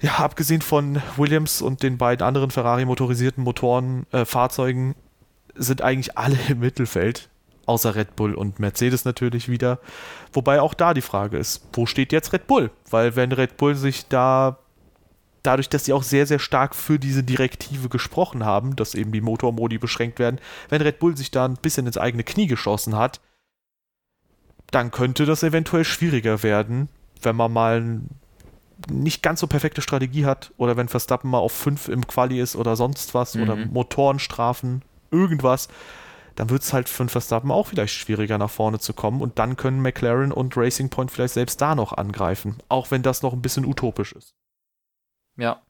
Ja, 0.00 0.16
abgesehen 0.18 0.62
von 0.62 1.02
Williams 1.16 1.60
und 1.60 1.82
den 1.82 1.98
beiden 1.98 2.26
anderen 2.26 2.50
Ferrari-motorisierten 2.50 3.44
Motoren, 3.44 4.06
äh, 4.12 4.24
Fahrzeugen, 4.24 4.94
sind 5.54 5.82
eigentlich 5.82 6.16
alle 6.16 6.38
im 6.48 6.60
Mittelfeld. 6.60 7.28
Außer 7.66 7.94
Red 7.94 8.16
Bull 8.16 8.34
und 8.34 8.58
Mercedes 8.58 9.04
natürlich 9.04 9.48
wieder. 9.48 9.78
Wobei 10.32 10.60
auch 10.60 10.74
da 10.74 10.94
die 10.94 11.02
Frage 11.02 11.36
ist, 11.36 11.68
wo 11.74 11.86
steht 11.86 12.12
jetzt 12.12 12.32
Red 12.32 12.46
Bull? 12.46 12.70
Weil 12.88 13.14
wenn 13.14 13.30
Red 13.30 13.58
Bull 13.58 13.76
sich 13.76 14.08
da 14.08 14.58
dadurch, 15.42 15.68
dass 15.68 15.84
sie 15.84 15.92
auch 15.92 16.02
sehr, 16.02 16.26
sehr 16.26 16.38
stark 16.38 16.74
für 16.74 16.98
diese 16.98 17.22
Direktive 17.22 17.88
gesprochen 17.88 18.44
haben, 18.44 18.76
dass 18.76 18.94
eben 18.94 19.12
die 19.12 19.20
Motormodi 19.20 19.78
beschränkt 19.78 20.18
werden, 20.18 20.40
wenn 20.68 20.82
Red 20.82 20.98
Bull 20.98 21.16
sich 21.16 21.30
da 21.30 21.44
ein 21.44 21.54
bisschen 21.54 21.86
ins 21.86 21.98
eigene 21.98 22.24
Knie 22.24 22.46
geschossen 22.46 22.96
hat, 22.96 23.20
dann 24.70 24.90
könnte 24.90 25.26
das 25.26 25.42
eventuell 25.42 25.84
schwieriger 25.84 26.42
werden, 26.42 26.88
wenn 27.22 27.36
man 27.36 27.52
mal 27.52 28.00
nicht 28.88 29.22
ganz 29.22 29.40
so 29.40 29.46
perfekte 29.46 29.82
Strategie 29.82 30.24
hat 30.24 30.52
oder 30.56 30.76
wenn 30.76 30.88
Verstappen 30.88 31.30
mal 31.30 31.38
auf 31.38 31.52
5 31.52 31.88
im 31.88 32.06
Quali 32.06 32.40
ist 32.40 32.56
oder 32.56 32.76
sonst 32.76 33.14
was 33.14 33.34
mhm. 33.34 33.42
oder 33.42 33.56
Motorenstrafen, 33.56 34.82
irgendwas 35.10 35.68
dann 36.40 36.48
wird 36.48 36.62
es 36.62 36.72
halt 36.72 36.88
für 36.88 37.06
Verstappen 37.06 37.50
auch 37.50 37.66
vielleicht 37.66 37.92
schwieriger 37.92 38.38
nach 38.38 38.48
vorne 38.48 38.78
zu 38.78 38.94
kommen 38.94 39.20
und 39.20 39.38
dann 39.38 39.56
können 39.56 39.82
McLaren 39.82 40.32
und 40.32 40.56
Racing 40.56 40.88
Point 40.88 41.10
vielleicht 41.10 41.34
selbst 41.34 41.60
da 41.60 41.74
noch 41.74 41.92
angreifen, 41.92 42.56
auch 42.70 42.90
wenn 42.90 43.02
das 43.02 43.20
noch 43.22 43.34
ein 43.34 43.42
bisschen 43.42 43.66
utopisch 43.66 44.12
ist. 44.12 44.34
Ja. 45.36 45.60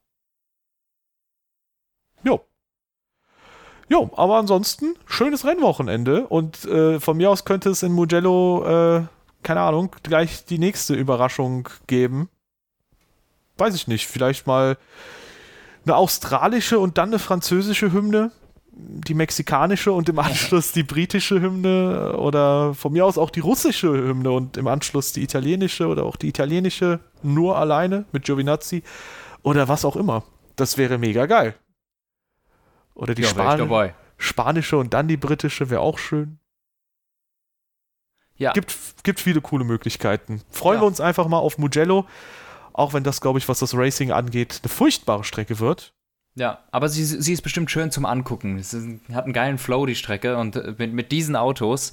Jo. 2.22 2.44
Jo, 3.88 4.11
aber 4.14 4.36
ansonsten 4.36 4.94
schönes 5.06 5.44
Rennwochenende 5.44 6.28
und 6.28 6.64
äh, 6.66 7.00
von 7.00 7.16
mir 7.16 7.30
aus 7.30 7.44
könnte 7.44 7.70
es 7.70 7.82
in 7.82 7.90
Mugello, 7.90 8.64
äh, 8.64 9.06
keine 9.42 9.62
Ahnung, 9.62 9.96
gleich 10.04 10.44
die 10.44 10.58
nächste 10.58 10.94
Überraschung 10.94 11.68
geben. 11.88 12.28
Weiß 13.61 13.74
ich 13.74 13.86
nicht, 13.86 14.06
vielleicht 14.06 14.46
mal 14.46 14.76
eine 15.84 15.96
australische 15.96 16.78
und 16.78 16.98
dann 16.98 17.11
eine 17.11 17.18
französische 17.18 17.92
Hymne, 17.92 18.32
die 18.72 19.14
mexikanische 19.14 19.92
und 19.92 20.08
im 20.08 20.18
Anschluss 20.18 20.72
die 20.72 20.82
britische 20.82 21.40
Hymne 21.40 22.16
oder 22.16 22.74
von 22.74 22.92
mir 22.92 23.04
aus 23.04 23.18
auch 23.18 23.30
die 23.30 23.40
russische 23.40 23.88
Hymne 23.88 24.30
und 24.30 24.56
im 24.56 24.66
Anschluss 24.66 25.12
die 25.12 25.22
italienische 25.22 25.86
oder 25.86 26.04
auch 26.04 26.16
die 26.16 26.28
italienische 26.28 27.00
nur 27.22 27.58
alleine 27.58 28.04
mit 28.12 28.24
Giovinazzi 28.24 28.82
oder 29.42 29.68
was 29.68 29.84
auch 29.84 29.96
immer. 29.96 30.22
Das 30.56 30.78
wäre 30.78 30.98
mega 30.98 31.26
geil. 31.26 31.54
Oder 32.94 33.14
die 33.14 33.22
Ja, 33.22 33.28
Span 33.28 33.92
spanische 34.18 34.76
und 34.76 34.92
dann 34.92 35.08
die 35.08 35.16
britische 35.16 35.70
wäre 35.70 35.80
auch 35.80 35.98
schön. 35.98 36.38
Ja. 38.36 38.52
Gibt, 38.52 38.74
gibt 39.02 39.20
viele 39.20 39.40
coole 39.40 39.64
Möglichkeiten. 39.64 40.42
Freuen 40.50 40.76
Ja. 40.76 40.82
wir 40.82 40.86
uns 40.86 41.00
einfach 41.00 41.28
mal 41.28 41.38
auf 41.38 41.58
Mugello, 41.58 42.06
auch 42.73 42.93
wenn 42.93 43.05
das, 43.05 43.21
glaube 43.21 43.39
ich, 43.39 43.49
was 43.49 43.59
das 43.59 43.75
Racing 43.75 44.12
angeht, 44.12 44.61
eine 44.62 44.68
furchtbare 44.68 45.25
Strecke 45.25 45.59
wird. 45.59 45.93
Ja, 46.35 46.61
aber 46.71 46.89
sie, 46.89 47.05
sie 47.05 47.33
ist 47.33 47.43
bestimmt 47.43 47.71
schön 47.71 47.91
zum 47.91 48.07
Angucken. 48.07 48.59
Es 48.59 48.73
ist, 48.73 48.87
hat 49.12 49.25
einen 49.25 49.33
geilen 49.33 49.59
Flow, 49.59 49.85
die 49.87 49.95
Strecke. 49.97 50.37
Und 50.37 50.57
äh, 50.57 50.75
mit, 50.79 50.93
mit 50.93 51.12
diesen 51.12 51.37
Autos, 51.37 51.93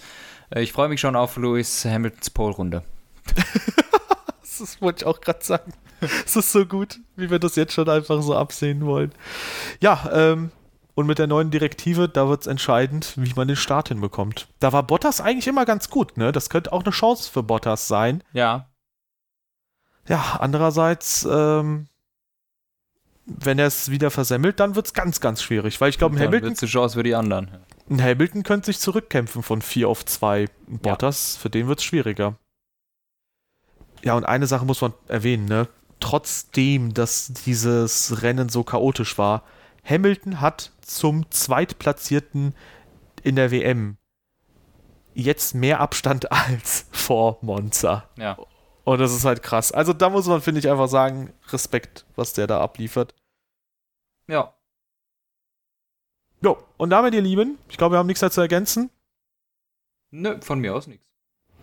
äh, 0.54 0.62
ich 0.62 0.72
freue 0.72 0.90
mich 0.90 1.02
schon 1.02 1.16
auf 1.16 1.38
Lewis 1.38 1.84
Hamiltons 1.86 2.30
Pole-Runde. 2.30 2.84
Das 4.60 4.82
wollte 4.82 5.04
ich 5.04 5.06
auch 5.06 5.22
gerade 5.22 5.44
sagen. 5.44 5.72
Es 6.26 6.36
ist 6.36 6.52
so 6.52 6.66
gut, 6.66 7.00
wie 7.16 7.30
wir 7.30 7.38
das 7.38 7.56
jetzt 7.56 7.74
schon 7.74 7.88
einfach 7.90 8.22
so 8.22 8.36
absehen 8.36 8.86
wollen. 8.86 9.12
Ja, 9.82 10.10
ähm, 10.12 10.52
und 10.96 11.06
mit 11.06 11.20
der 11.20 11.28
neuen 11.28 11.52
Direktive, 11.52 12.10
da 12.10 12.28
wird 12.28 12.42
es 12.42 12.48
entscheidend, 12.48 13.14
wie 13.18 13.34
man 13.36 13.48
den 13.48 13.56
Start 13.56 13.90
hinbekommt. 13.90 14.48
Da 14.60 14.74
war 14.74 14.82
Bottas 14.82 15.22
eigentlich 15.22 15.46
immer 15.46 15.66
ganz 15.66 15.92
gut, 15.92 16.18
ne? 16.18 16.32
Das 16.32 16.50
könnte 16.50 16.74
auch 16.74 16.84
eine 16.84 16.92
Chance 16.92 17.32
für 17.32 17.44
Bottas 17.44 17.88
sein. 17.88 18.24
Ja. 18.34 18.68
Ja, 20.08 20.38
andererseits, 20.40 21.28
ähm, 21.30 21.88
wenn 23.26 23.60
er 23.60 23.68
es 23.68 23.92
wieder 23.92 24.10
versemmelt, 24.10 24.60
dann 24.60 24.76
wird 24.76 24.88
es 24.88 24.94
ganz, 24.94 25.20
ganz 25.20 25.42
schwierig, 25.44 25.80
weil 25.82 25.90
ich 25.90 25.98
glaube, 25.98 26.16
ein 26.16 26.20
Dann 26.20 26.28
Hamilton, 26.28 26.56
eine 26.60 26.70
Chance 26.70 26.98
für 26.98 27.04
die 27.04 27.16
anderen. 27.16 27.50
ein 27.90 28.02
Hamilton 28.02 28.44
könnte 28.44 28.68
sich 28.68 28.80
zurückkämpfen 28.80 29.44
von 29.44 29.62
4 29.62 29.90
auf 29.90 30.06
2. 30.06 30.48
Bottas, 30.68 31.36
für 31.36 31.50
den 31.50 31.68
wird 31.68 31.80
es 31.80 31.86
schwieriger. 31.86 32.36
Ja, 34.04 34.16
und 34.16 34.24
eine 34.24 34.48
Sache 34.48 34.66
muss 34.66 34.82
man 34.82 34.94
erwähnen, 35.08 35.46
ne? 35.46 35.68
Trotzdem, 36.00 36.94
dass 36.94 37.34
dieses 37.34 38.22
Rennen 38.22 38.50
so 38.50 38.64
chaotisch 38.64 39.18
war, 39.18 39.44
Hamilton 39.84 40.40
hat 40.40 40.72
zum 40.82 41.30
Zweitplatzierten 41.32 42.54
in 43.24 43.36
der 43.36 43.52
WM 43.52 43.98
jetzt 45.14 45.56
mehr 45.56 45.80
Abstand 45.82 46.32
als 46.32 46.86
vor 46.92 47.40
Monza. 47.42 48.08
Ja. 48.18 48.38
Und 48.88 49.00
das 49.00 49.14
ist 49.14 49.26
halt 49.26 49.44
krass. 49.44 49.74
Also 49.74 49.92
da 49.92 50.10
muss 50.10 50.28
man, 50.28 50.40
finde 50.40 50.60
ich, 50.60 50.70
einfach 50.70 50.88
sagen, 50.88 51.34
Respekt, 51.50 52.06
was 52.16 52.32
der 52.32 52.48
da 52.48 52.62
abliefert. 52.62 53.14
Ja. 54.28 54.54
Jo, 56.42 56.58
und 56.78 56.90
damit, 56.90 57.14
ihr 57.14 57.22
Lieben, 57.22 57.58
ich 57.68 57.78
glaube, 57.78 57.96
wir 57.96 58.00
haben 58.00 58.08
nichts 58.08 58.22
mehr 58.22 58.32
zu 58.32 58.40
ergänzen. 58.40 58.90
Nö, 60.12 60.40
von 60.40 60.60
mir 60.60 60.74
aus 60.74 60.88
nichts. 60.88 61.06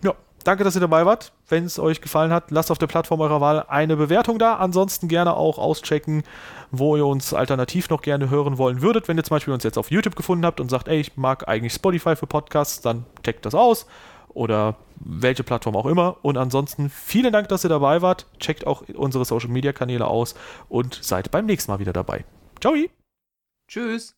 Ja, 0.03 0.13
danke, 0.43 0.63
dass 0.63 0.75
ihr 0.75 0.81
dabei 0.81 1.07
wart. 1.07 1.33
Wenn 1.47 1.65
es 1.65 1.79
euch 1.79 1.99
gefallen 1.99 2.31
hat, 2.31 2.51
lasst 2.51 2.69
auf 2.69 2.77
der 2.77 2.85
Plattform 2.85 3.21
eurer 3.21 3.41
Wahl 3.41 3.65
eine 3.69 3.97
Bewertung 3.97 4.37
da. 4.37 4.57
Ansonsten 4.57 5.07
gerne 5.07 5.35
auch 5.35 5.57
auschecken, 5.57 6.21
wo 6.69 6.95
ihr 6.95 7.07
uns 7.07 7.33
alternativ 7.33 7.89
noch 7.89 8.03
gerne 8.03 8.29
hören 8.29 8.59
wollen 8.59 8.83
würdet. 8.83 9.07
Wenn 9.07 9.17
ihr 9.17 9.23
zum 9.23 9.37
Beispiel 9.37 9.53
uns 9.55 9.63
jetzt 9.63 9.79
auf 9.79 9.89
YouTube 9.89 10.15
gefunden 10.15 10.45
habt 10.45 10.59
und 10.59 10.69
sagt, 10.69 10.87
ey, 10.87 10.99
ich 10.99 11.17
mag 11.17 11.47
eigentlich 11.47 11.73
Spotify 11.73 12.15
für 12.15 12.27
Podcasts, 12.27 12.81
dann 12.81 13.07
checkt 13.23 13.47
das 13.47 13.55
aus. 13.55 13.87
Oder 14.35 14.75
welche 14.97 15.43
Plattform 15.43 15.75
auch 15.75 15.87
immer. 15.87 16.17
Und 16.21 16.37
ansonsten 16.37 16.89
vielen 16.89 17.33
Dank, 17.33 17.49
dass 17.49 17.63
ihr 17.63 17.69
dabei 17.69 18.03
wart. 18.03 18.27
Checkt 18.39 18.67
auch 18.67 18.83
unsere 18.93 19.25
Social 19.25 19.49
Media 19.49 19.73
Kanäle 19.73 20.05
aus 20.05 20.35
und 20.69 20.99
seid 21.01 21.31
beim 21.31 21.47
nächsten 21.47 21.71
Mal 21.71 21.79
wieder 21.79 21.93
dabei. 21.93 22.25
Ciao! 22.61 22.75
Tschüss. 23.67 24.15